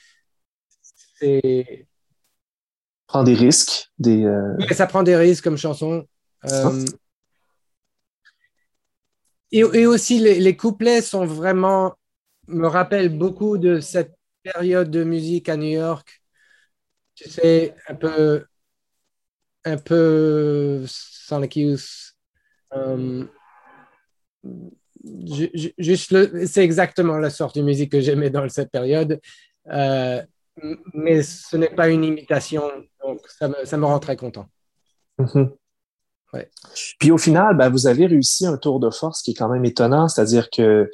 prend 3.07 3.22
des 3.22 3.34
risques. 3.34 3.90
Des, 3.98 4.24
euh, 4.24 4.57
ça 4.72 4.86
prend 4.86 5.02
des 5.02 5.16
risques 5.16 5.44
comme 5.44 5.57
chanson. 5.57 6.07
Euh, 6.44 6.84
et, 9.50 9.61
et 9.61 9.86
aussi, 9.86 10.18
les, 10.18 10.40
les 10.40 10.57
couplets 10.57 11.00
sont 11.00 11.24
vraiment, 11.24 11.94
me 12.48 12.66
rappellent 12.66 13.16
beaucoup 13.16 13.57
de 13.57 13.80
cette 13.80 14.14
période 14.42 14.90
de 14.90 15.05
musique 15.05 15.48
à 15.48 15.57
New 15.57 15.70
York. 15.70 16.22
Tu 17.14 17.30
sais, 17.30 17.74
un 17.88 17.94
peu, 17.94 18.44
un 19.64 19.78
peu 19.78 20.84
Sonic 20.86 21.57
Youth. 21.57 22.14
C'est 26.46 26.64
exactement 26.64 27.18
la 27.18 27.30
sorte 27.30 27.57
de 27.57 27.62
musique 27.62 27.92
que 27.92 28.00
j'aimais 28.00 28.30
dans 28.30 28.48
cette 28.48 28.70
période. 28.70 29.20
Euh, 29.70 30.22
mais 30.92 31.22
ce 31.22 31.57
n'est 31.57 31.74
pas 31.74 31.88
une 31.88 32.05
imitation, 32.05 32.62
donc 33.05 33.20
ça 33.28 33.48
me, 33.48 33.55
ça 33.64 33.76
me 33.76 33.84
rend 33.84 33.98
très 33.98 34.16
content. 34.16 34.46
Mhm. 35.18 35.50
Ouais. 36.32 36.50
Puis 36.98 37.11
au 37.11 37.18
final, 37.18 37.57
ben, 37.57 37.68
vous 37.68 37.86
avez 37.86 38.07
réussi 38.07 38.46
un 38.46 38.57
tour 38.57 38.80
de 38.80 38.90
force 38.90 39.22
qui 39.22 39.32
est 39.32 39.34
quand 39.34 39.48
même 39.48 39.64
étonnant, 39.64 40.09
c'est-à-dire 40.09 40.50
que 40.50 40.90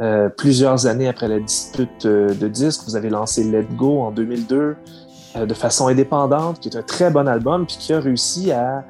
euh, 0.00 0.28
plusieurs 0.30 0.86
années 0.86 1.08
après 1.08 1.28
la 1.28 1.38
dispute 1.38 2.06
euh, 2.06 2.34
de 2.34 2.48
disques, 2.48 2.82
vous 2.84 2.96
avez 2.96 3.10
lancé 3.10 3.44
Let 3.44 3.68
Go 3.76 4.00
en 4.00 4.10
2002 4.10 4.76
euh, 5.36 5.46
de 5.46 5.54
façon 5.54 5.86
indépendante, 5.86 6.60
qui 6.60 6.68
est 6.68 6.76
un 6.76 6.82
très 6.82 7.10
bon 7.10 7.28
album, 7.28 7.66
puis 7.66 7.76
qui 7.78 7.92
a 7.92 8.00
réussi 8.00 8.52
à 8.52 8.84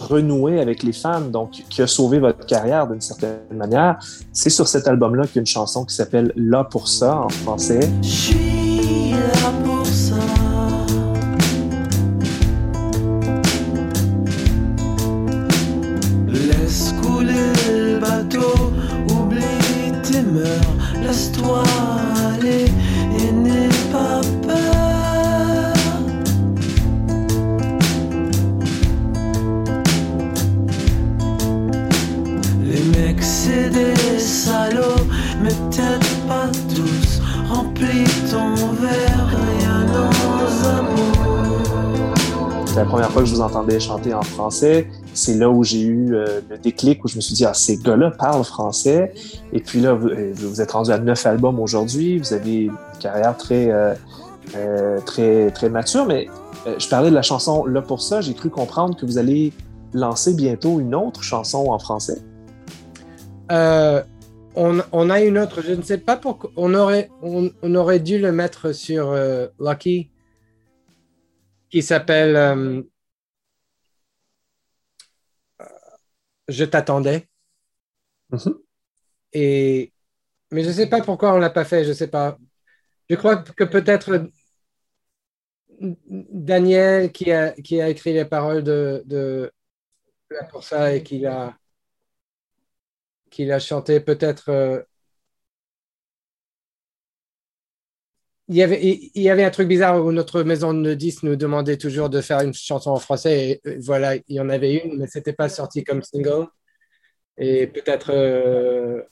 renouer 0.00 0.60
avec 0.60 0.82
les 0.82 0.92
fans, 0.92 1.20
donc 1.20 1.62
qui 1.68 1.82
a 1.82 1.86
sauvé 1.86 2.18
votre 2.18 2.46
carrière 2.46 2.86
d'une 2.86 3.00
certaine 3.00 3.38
manière. 3.52 3.98
C'est 4.32 4.50
sur 4.50 4.68
cet 4.68 4.88
album-là 4.88 5.26
qu'il 5.26 5.36
y 5.36 5.38
a 5.38 5.40
une 5.40 5.46
chanson 5.46 5.84
qui 5.84 5.94
s'appelle 5.94 6.32
Là 6.36 6.64
pour 6.64 6.88
ça 6.88 7.20
en 7.20 7.28
français. 7.28 7.80
Chanter 43.78 44.14
en 44.14 44.22
français. 44.22 44.88
C'est 45.14 45.34
là 45.34 45.50
où 45.50 45.64
j'ai 45.64 45.80
eu 45.80 46.14
euh, 46.14 46.40
le 46.48 46.58
déclic, 46.58 47.04
où 47.04 47.08
je 47.08 47.16
me 47.16 47.20
suis 47.20 47.34
dit, 47.34 47.44
ah, 47.44 47.54
ces 47.54 47.76
gars-là 47.78 48.10
parlent 48.10 48.44
français. 48.44 49.12
Et 49.52 49.60
puis 49.60 49.80
là, 49.80 49.94
vous, 49.94 50.08
euh, 50.08 50.60
êtes 50.60 50.72
rendu 50.72 50.90
à 50.90 50.98
neuf 50.98 51.26
albums 51.26 51.58
aujourd'hui. 51.60 52.18
Vous 52.18 52.32
avez 52.32 52.64
une 52.64 52.76
carrière 53.00 53.36
très, 53.36 53.70
euh, 53.70 55.00
très, 55.04 55.50
très 55.50 55.68
mature. 55.68 56.06
Mais 56.06 56.28
je 56.78 56.88
parlais 56.88 57.10
de 57.10 57.14
la 57.14 57.22
chanson 57.22 57.64
Là 57.66 57.82
pour 57.82 58.02
ça. 58.02 58.20
J'ai 58.20 58.34
cru 58.34 58.50
comprendre 58.50 58.96
que 58.96 59.06
vous 59.06 59.18
allez 59.18 59.52
lancer 59.92 60.34
bientôt 60.34 60.80
une 60.80 60.94
autre 60.94 61.22
chanson 61.22 61.70
en 61.70 61.78
français. 61.78 62.18
On, 64.58 65.10
a 65.10 65.20
une 65.20 65.38
autre, 65.38 65.60
je 65.60 65.72
ne 65.72 65.82
sais 65.82 65.98
pas 65.98 66.16
pourquoi. 66.16 66.50
On 66.56 66.74
aurait, 66.74 67.10
on, 67.22 67.74
aurait 67.74 68.00
dû 68.00 68.18
le 68.18 68.32
mettre 68.32 68.72
sur 68.72 69.14
Lucky, 69.60 70.10
qui 71.70 71.82
s'appelle 71.82 72.86
Je 76.48 76.64
t'attendais. 76.64 77.28
Mhm. 78.30 78.62
Et 79.32 79.92
mais 80.50 80.62
je 80.64 80.68
ne 80.68 80.74
sais 80.74 80.88
pas 80.88 81.02
pourquoi 81.02 81.34
on 81.34 81.38
l'a 81.38 81.50
pas 81.50 81.64
fait. 81.64 81.84
Je 81.84 81.92
sais 81.92 82.08
pas. 82.08 82.38
Je 83.10 83.16
crois 83.16 83.38
que 83.38 83.64
peut-être 83.64 84.30
Daniel 85.80 87.12
qui 87.12 87.30
a 87.32 87.52
qui 87.52 87.80
a 87.80 87.88
écrit 87.88 88.12
les 88.12 88.24
paroles 88.24 88.62
de, 88.62 89.02
de 89.06 89.50
pour 90.50 90.64
ça 90.64 90.94
et 90.94 91.02
qui 91.02 91.18
l'a 91.20 91.56
qu'il 93.30 93.52
a 93.52 93.58
chanté 93.58 94.00
peut-être. 94.00 94.86
Il 98.48 98.54
y, 98.56 98.62
avait, 98.62 98.80
il 98.84 99.10
il 99.14 99.22
y 99.22 99.30
avait 99.30 99.42
un 99.44 99.50
truc 99.50 99.66
bizarre 99.68 100.04
où 100.04 100.12
notre 100.12 100.42
maison 100.42 100.72
de 100.72 100.94
10 100.94 101.24
nous 101.24 101.36
demandait 101.36 101.76
toujours 101.78 102.08
de 102.10 102.20
faire 102.20 102.40
une 102.40 102.54
chanson 102.54 102.90
en 102.92 102.98
français. 103.00 103.60
Et 103.64 103.68
euh, 103.68 103.76
voilà, 103.80 104.14
il 104.16 104.22
y 104.28 104.40
en 104.40 104.48
avait 104.50 104.74
une, 104.74 104.98
mais 104.98 105.06
c'était 105.08 105.32
pas 105.32 105.48
sorti 105.48 105.82
comme 105.84 106.02
single. 106.02 106.46
Et 107.38 107.66
peut-être 107.66 108.10
euh, 108.12 109.02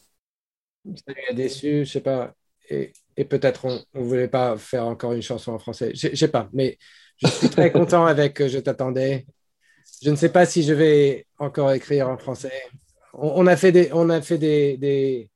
ça 1.07 1.13
lui 1.13 1.23
a 1.31 1.33
déçu, 1.35 1.85
je 1.85 1.91
sais 1.91 2.01
pas. 2.01 2.35
Et, 2.71 2.93
et 3.17 3.25
peut-être 3.25 3.65
on 3.67 3.85
ne 3.95 4.05
voulait 4.05 4.29
pas 4.29 4.57
faire 4.57 4.87
encore 4.87 5.13
une 5.13 5.23
chanson 5.23 5.53
en 5.53 5.59
français. 5.59 5.93
Je 5.95 6.09
je 6.11 6.15
sais 6.17 6.29
pas, 6.29 6.49
mais 6.53 6.79
je 7.19 7.29
suis 7.29 7.49
très 7.51 7.73
content 7.73 8.07
avec 8.07 8.41
euh, 8.41 8.49
Je 8.49 8.59
t'attendais. 8.59 9.27
Je 10.03 10.11
ne 10.11 10.17
sais 10.17 10.31
pas 10.31 10.47
si 10.47 10.63
je 10.63 10.73
vais 10.75 11.27
encore 11.39 11.73
écrire 11.73 12.09
en 12.09 12.19
français 12.19 12.53
on, 13.15 13.43
on 13.45 13.47
a 13.47 13.57
fait 13.57 13.73
des, 13.73 13.91
on 13.93 14.11
a 14.11 14.21
fait 14.23 14.39
des, 14.39 14.77
des, 14.77 15.31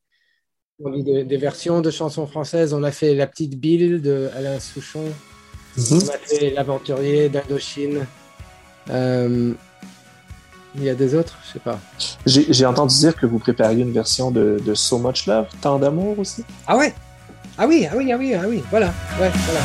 on 0.85 0.91
des- 0.91 1.25
des 1.25 1.37
versions 1.37 1.81
de 1.81 1.91
chansons 1.91 2.27
françaises. 2.27 2.73
On 2.73 2.83
a 2.83 2.93
fait 2.93 3.15
La 3.15 3.27
Petite 3.27 3.59
Bill 3.59 4.01
de 4.01 4.31
Alain 4.37 4.61
Souchon. 4.61 5.05
Mhm. 5.77 5.85
On 6.05 6.09
a 6.09 6.19
fait 6.19 6.51
L'Aventurier 6.51 7.29
d'Indochine. 7.29 8.07
Euh, 8.91 9.53
il 10.77 10.85
y 10.85 10.89
a 10.89 10.95
des 10.95 11.15
autres, 11.15 11.37
je 11.47 11.55
sais 11.55 11.59
pas. 11.59 11.81
J'ai 12.27 12.47
j'ai 12.53 12.65
entendu 12.67 12.95
dire 12.97 13.17
que 13.17 13.27
vous 13.27 13.39
prépariez 13.39 13.83
une 13.83 13.93
version 13.93 14.31
de, 14.31 14.61
de 14.65 14.75
So 14.75 14.99
Much 14.99 15.27
Love, 15.27 15.47
Tant 15.61 15.79
d'amour 15.79 16.19
aussi. 16.19 16.45
Ah 16.67 16.77
ouais 16.77 16.95
Ah 17.57 17.67
oui, 17.67 17.87
ah 17.91 17.95
oui, 17.97 18.13
ah 18.13 18.17
oui, 18.17 18.35
ah 18.35 18.45
oui, 18.49 18.63
voilà. 18.71 18.89
Ouais, 19.21 19.31
voilà. 19.47 19.61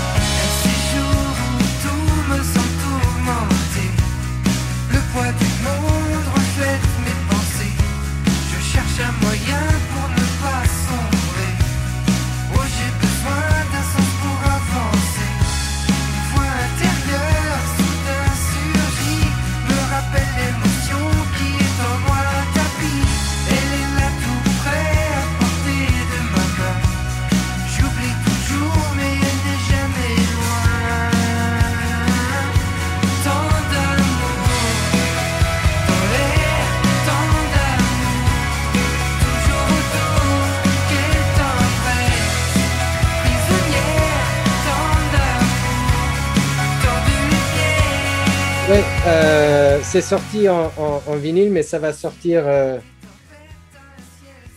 C'est 49.94 50.02
sorti 50.02 50.50
en, 50.50 50.72
en- 50.76 51.04
en 51.06 51.16
vinyle, 51.18 51.52
mais 51.52 51.62
ça 51.62 51.78
va 51.78 51.94
sortir. 51.94 52.48
euh, 52.48 52.80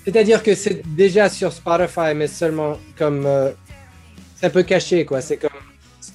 C'est-à-dire 0.06 0.42
que 0.42 0.54
c'est 0.54 0.80
déjà 0.96 1.28
sur 1.28 1.52
Spotify, 1.52 2.14
mais 2.14 2.26
seulement 2.26 2.78
comme. 2.96 3.26
euh, 3.26 3.50
C'est 4.36 4.46
un 4.46 4.50
peu 4.50 4.62
caché, 4.62 5.04
quoi. 5.04 5.20
C'est 5.20 5.36
comme 5.36 5.50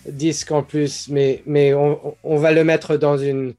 disque 0.07 0.51
en 0.51 0.63
plus, 0.63 1.07
mais, 1.09 1.43
mais 1.45 1.75
on, 1.75 2.35
va 2.37 2.51
le 2.51 2.63
mettre 2.63 2.97
dans 2.97 3.15
une, 3.15 3.53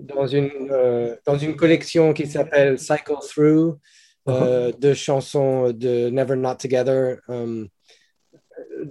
dans 0.00 0.26
une, 0.26 0.50
euh, 0.72 1.14
dans 1.24 1.38
une 1.38 1.54
collection 1.54 2.12
qui 2.12 2.26
s'appelle 2.26 2.76
Cycle 2.80 3.14
Through, 3.28 3.76
euh, 4.28 4.72
de 4.80 4.94
chansons 4.94 5.70
de 5.70 6.10
Never 6.10 6.34
Not 6.34 6.56
Together, 6.56 7.18
euh, 7.28 7.64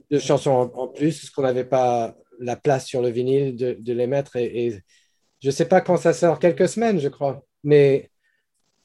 de 0.09 0.19
chansons 0.19 0.51
en, 0.51 0.83
en 0.83 0.87
plus, 0.87 1.19
parce 1.19 1.29
qu'on 1.31 1.41
n'avait 1.41 1.65
pas 1.65 2.15
la 2.39 2.55
place 2.55 2.85
sur 2.85 3.01
le 3.01 3.09
vinyle 3.09 3.57
de, 3.57 3.75
de 3.77 3.93
les 3.93 4.07
mettre. 4.07 4.37
Et, 4.37 4.67
et 4.67 4.81
je 5.39 5.47
ne 5.47 5.51
sais 5.51 5.65
pas 5.65 5.81
quand 5.81 5.97
ça 5.97 6.13
sort, 6.13 6.39
quelques 6.39 6.67
semaines, 6.67 6.99
je 6.99 7.09
crois. 7.09 7.43
Mais 7.63 8.09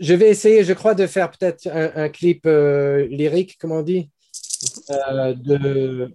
je 0.00 0.14
vais 0.14 0.28
essayer, 0.30 0.64
je 0.64 0.72
crois, 0.72 0.94
de 0.94 1.06
faire 1.06 1.30
peut-être 1.30 1.66
un, 1.68 1.92
un 1.94 2.08
clip 2.08 2.46
euh, 2.46 3.06
lyrique, 3.06 3.58
comme 3.58 3.72
on 3.72 3.82
dit, 3.82 4.10
euh, 4.90 5.34
de 5.34 6.14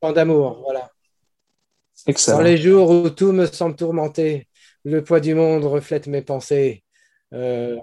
Tant 0.00 0.12
d'amour, 0.12 0.60
voilà. 0.62 0.80
Dans 0.80 2.10
Excellent. 2.10 2.40
les 2.42 2.58
jours 2.58 2.90
où 2.90 3.08
tout 3.08 3.32
me 3.32 3.46
semble 3.46 3.74
tourmenté, 3.74 4.46
le 4.84 5.02
poids 5.02 5.20
du 5.20 5.34
monde 5.34 5.64
reflète 5.64 6.06
mes 6.06 6.20
pensées. 6.20 6.84
Euh, 7.32 7.78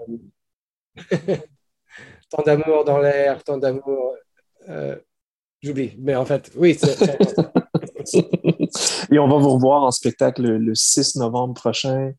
tant 2.30 2.42
d'amour 2.46 2.84
dans 2.84 2.98
l'air, 2.98 3.42
tant 3.42 3.58
d'amour. 3.58 4.14
J'oublie, 5.60 5.96
mais 5.98 6.14
en 6.14 6.24
fait, 6.24 6.52
oui. 6.54 6.78
Et 9.14 9.18
on 9.20 9.28
va 9.28 9.36
vous 9.36 9.50
revoir 9.50 9.84
en 9.84 9.92
spectacle 9.92 10.42
le, 10.42 10.58
le 10.58 10.74
6 10.74 11.14
novembre 11.16 11.54
prochain 11.54 12.12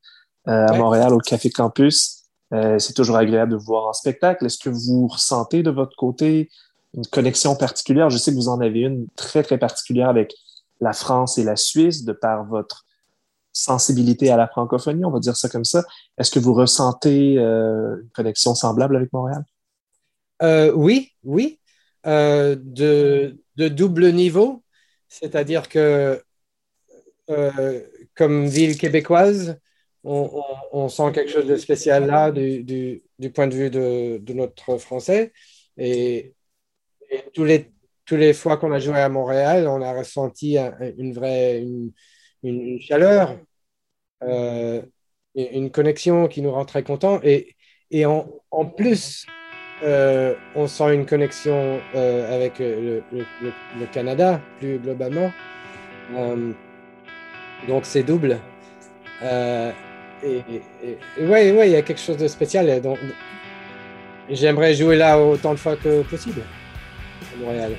euh, 0.47 0.65
à 0.67 0.71
Ouais. 0.71 0.77
Montréal 0.77 1.13
au 1.13 1.17
Café 1.17 1.49
Campus. 1.49 2.21
Euh, 2.53 2.79
c'est 2.79 2.93
toujours 2.93 3.17
agréable 3.17 3.51
de 3.51 3.57
vous 3.57 3.65
voir 3.65 3.85
en 3.87 3.91
spectacle. 3.91 4.45
Est-ce 4.45 4.57
que 4.57 4.69
vous 4.69 5.07
ressentez 5.07 5.61
de 5.61 5.71
votre 5.71 5.97
côté 5.97 6.49
une 6.95 7.05
connexion 7.07 7.53
particulière? 7.57 8.09
Je 8.09 8.17
sais 8.17 8.31
que 8.31 8.37
vous 8.37 8.47
en 8.47 8.61
avez 8.61 8.79
une 8.79 9.07
très, 9.17 9.43
très 9.43 9.57
particulière 9.57 10.07
avec 10.07 10.33
la 10.79 10.93
France 10.93 11.37
et 11.37 11.43
la 11.43 11.57
Suisse 11.57 12.05
de 12.05 12.13
par 12.13 12.45
votre 12.45 12.85
sensibilité 13.51 14.31
à 14.31 14.37
la 14.37 14.47
francophonie, 14.47 15.03
on 15.03 15.11
va 15.11 15.19
dire 15.19 15.35
ça 15.35 15.49
comme 15.49 15.65
ça. 15.65 15.83
Est-ce 16.17 16.31
que 16.31 16.39
vous 16.39 16.53
ressentez 16.53 17.37
euh, 17.39 17.97
une 18.01 18.09
connexion 18.11 18.55
semblable 18.55 18.95
avec 18.95 19.11
Montréal? 19.11 19.43
Euh, 20.43 20.71
oui, 20.73 21.11
oui, 21.25 21.59
euh, 22.05 22.55
de, 22.57 23.37
de 23.57 23.67
double 23.67 24.11
niveau, 24.11 24.63
c'est-à-dire 25.09 25.67
que 25.67 26.21
euh, 27.29 27.81
comme 28.15 28.45
ville 28.45 28.77
québécoise, 28.77 29.59
on, 30.03 30.87
sent 30.87 31.11
quelque 31.13 31.31
chose 31.31 31.47
de 31.47 31.55
spécial 31.55 32.05
là 32.05 32.31
du, 32.31 33.01
point 33.33 33.47
de 33.47 33.55
vue 33.55 33.69
de, 33.71 34.33
notre 34.33 34.77
français. 34.77 35.33
Et, 35.77 36.35
et 37.09 37.23
tous 37.33 37.43
les, 37.43 38.33
fois 38.33 38.57
qu'on 38.57 38.71
a 38.71 38.79
joué 38.79 38.99
à 38.99 39.09
Montréal, 39.09 39.67
on 39.67 39.81
a 39.81 39.93
ressenti 39.93 40.57
un- 40.59 40.77
une 40.97 41.13
vraie 41.13 41.65
une, 42.43 42.79
chaleur, 42.79 43.39
euh, 44.23 44.83
une 45.33 45.71
connexion 45.71 46.27
qui 46.27 46.43
nous 46.43 46.51
rend 46.51 46.65
très 46.65 46.83
contents. 46.83 47.19
Et, 47.23 47.55
en, 48.05 48.65
plus, 48.65 49.25
euh, 49.83 50.35
on 50.55 50.67
sent 50.67 50.93
une 50.93 51.07
connexion 51.07 51.81
avec 51.93 52.59
le, 52.59 53.01
Canada 53.91 54.39
plus 54.59 54.77
globalement. 54.77 55.31
Donc 57.67 57.81
c'est 57.85 58.03
double. 58.03 58.37
Euh, 59.23 59.71
et, 60.23 60.41
et- 60.83 60.97
et 61.17 61.25
ouais, 61.25 61.51
ouais, 61.51 61.69
il 61.69 61.73
y 61.73 61.75
a 61.75 61.81
quelque 61.81 62.01
chose 62.01 62.17
de 62.17 62.27
spécial. 62.27 62.81
Donc, 62.81 62.97
j'aimerais 64.29 64.73
jouer 64.73 64.95
là 64.97 65.19
autant 65.19 65.53
de 65.53 65.59
fois 65.59 65.75
que 65.75 66.01
possible 66.03 66.41
à 66.41 67.43
Montréal. 67.45 67.73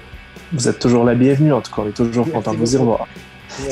Vous 0.52 0.68
êtes 0.68 0.78
toujours 0.78 1.04
la 1.04 1.14
bienvenue, 1.14 1.52
en 1.52 1.60
tout 1.60 1.74
cas. 1.74 1.82
On 1.82 1.88
est 1.88 1.92
toujours 1.96 2.30
content 2.30 2.52
de 2.52 2.58
vous 2.58 2.74
y 2.74 2.78
revoir. 2.78 3.06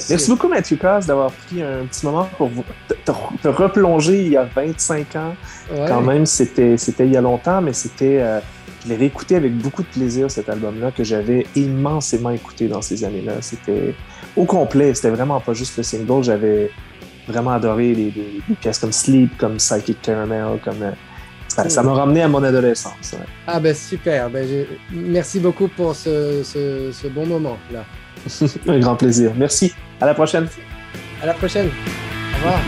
Merci 0.08 0.30
beaucoup, 0.30 0.48
Mathieu 0.48 0.76
Cass, 0.76 1.06
d'avoir 1.06 1.30
pris 1.30 1.60
un 1.62 1.84
petit 1.84 2.06
moment 2.06 2.28
pour 2.38 2.48
vous, 2.48 2.64
te, 2.88 2.94
te- 2.94 3.12
te 3.42 3.48
replonger 3.48 4.22
il 4.22 4.28
y 4.32 4.36
a 4.36 4.44
25 4.44 5.16
ans. 5.16 5.34
Ouais. 5.72 5.84
Quand 5.88 6.00
même, 6.00 6.24
c'était 6.26 6.76
c'était 6.78 7.06
il 7.06 7.12
y 7.12 7.16
a 7.16 7.20
longtemps, 7.20 7.60
mais 7.60 7.72
c'était. 7.72 8.18
euh, 8.20 8.40
je 8.84 8.90
l'ai 8.90 8.96
réécouté 8.96 9.36
avec 9.36 9.56
beaucoup 9.56 9.82
de 9.82 9.88
plaisir, 9.88 10.30
cet 10.30 10.48
album-là, 10.48 10.90
que 10.92 11.02
j'avais 11.04 11.46
immensément 11.56 12.30
écouté 12.30 12.68
dans 12.68 12.82
ces 12.82 13.02
années-là. 13.04 13.34
C'était 13.40 13.94
au 14.36 14.44
complet, 14.44 14.92
c'était 14.94 15.10
vraiment 15.10 15.40
pas 15.40 15.54
juste 15.54 15.76
le 15.76 15.82
single. 15.82 16.22
J'avais 16.22 16.70
vraiment 17.26 17.52
adoré 17.52 17.94
les 17.94 18.12
pièces 18.60 18.78
comme 18.78 18.92
Sleep, 18.92 19.36
comme 19.38 19.56
Psychic 19.56 20.00
Caramel, 20.02 20.58
comme. 20.64 20.82
euh, 20.82 20.90
ça 21.48 21.68
ça 21.68 21.82
m'a 21.82 21.92
ramené 21.94 22.22
à 22.22 22.28
mon 22.28 22.42
adolescence. 22.42 23.12
ouais. 23.12 23.18
Ah 23.46 23.60
ben 23.60 23.74
super. 23.74 24.28
Ben, 24.28 24.46
je- 24.48 24.66
Merci 24.96 25.38
beaucoup 25.40 25.68
pour 25.68 25.94
ce, 25.94 26.42
ce- 26.42 26.90
ce 26.92 27.06
bon 27.08 27.26
moment 27.26 27.56
là. 27.72 27.84
Un 28.66 28.78
grand 28.80 28.96
plaisir. 28.96 29.32
Merci. 29.36 29.72
À 30.00 30.06
la 30.06 30.14
prochaine. 30.14 30.48
À 31.22 31.26
la 31.26 31.34
prochaine. 31.34 31.68
Au 32.32 32.36
revoir. 32.38 32.60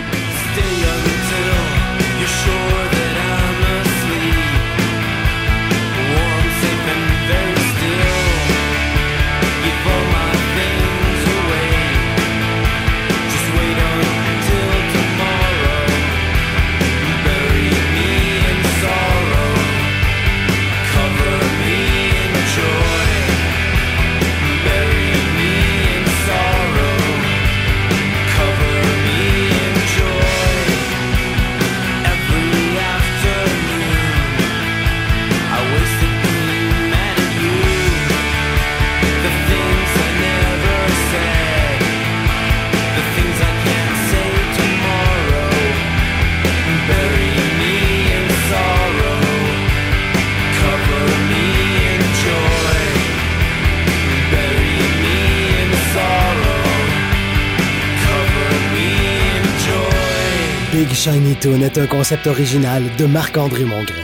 Shiny 61.07 61.37
Toon 61.37 61.61
est 61.61 61.79
un 61.79 61.87
concept 61.87 62.27
original 62.27 62.83
de 62.99 63.07
Marc-André 63.07 63.63
Mongrain. 63.63 63.95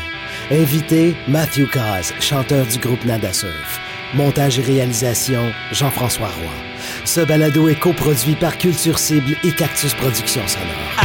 Invité, 0.53 1.17
Matthew 1.27 1.69
Caz, 1.69 2.15
chanteur 2.21 2.65
du 2.65 2.79
groupe 2.79 3.05
Nada 3.05 3.33
Surf. 3.33 3.81
Montage 4.15 4.61
et 4.61 4.63
réalisation, 4.63 5.51
Jean-François 5.73 6.29
Roy. 6.29 6.53
Ce 7.05 7.21
balado 7.23 7.69
est 7.69 7.81
coproduit 7.81 8.37
par 8.37 8.57
Culture 8.57 9.01
Cible 9.01 9.35
et 9.43 9.51
Cactus 9.51 9.95
Productions 9.95 10.47
Sonores. 10.47 11.02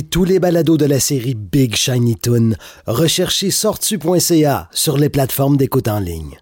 Tous 0.00 0.24
les 0.24 0.40
balados 0.40 0.78
de 0.78 0.86
la 0.86 1.00
série 1.00 1.34
Big 1.34 1.74
Shiny 1.76 2.16
Toon, 2.16 2.52
recherchez 2.86 3.50
sortu.ca 3.50 4.68
sur 4.72 4.96
les 4.96 5.10
plateformes 5.10 5.58
d'écoute 5.58 5.88
en 5.88 5.98
ligne. 6.00 6.38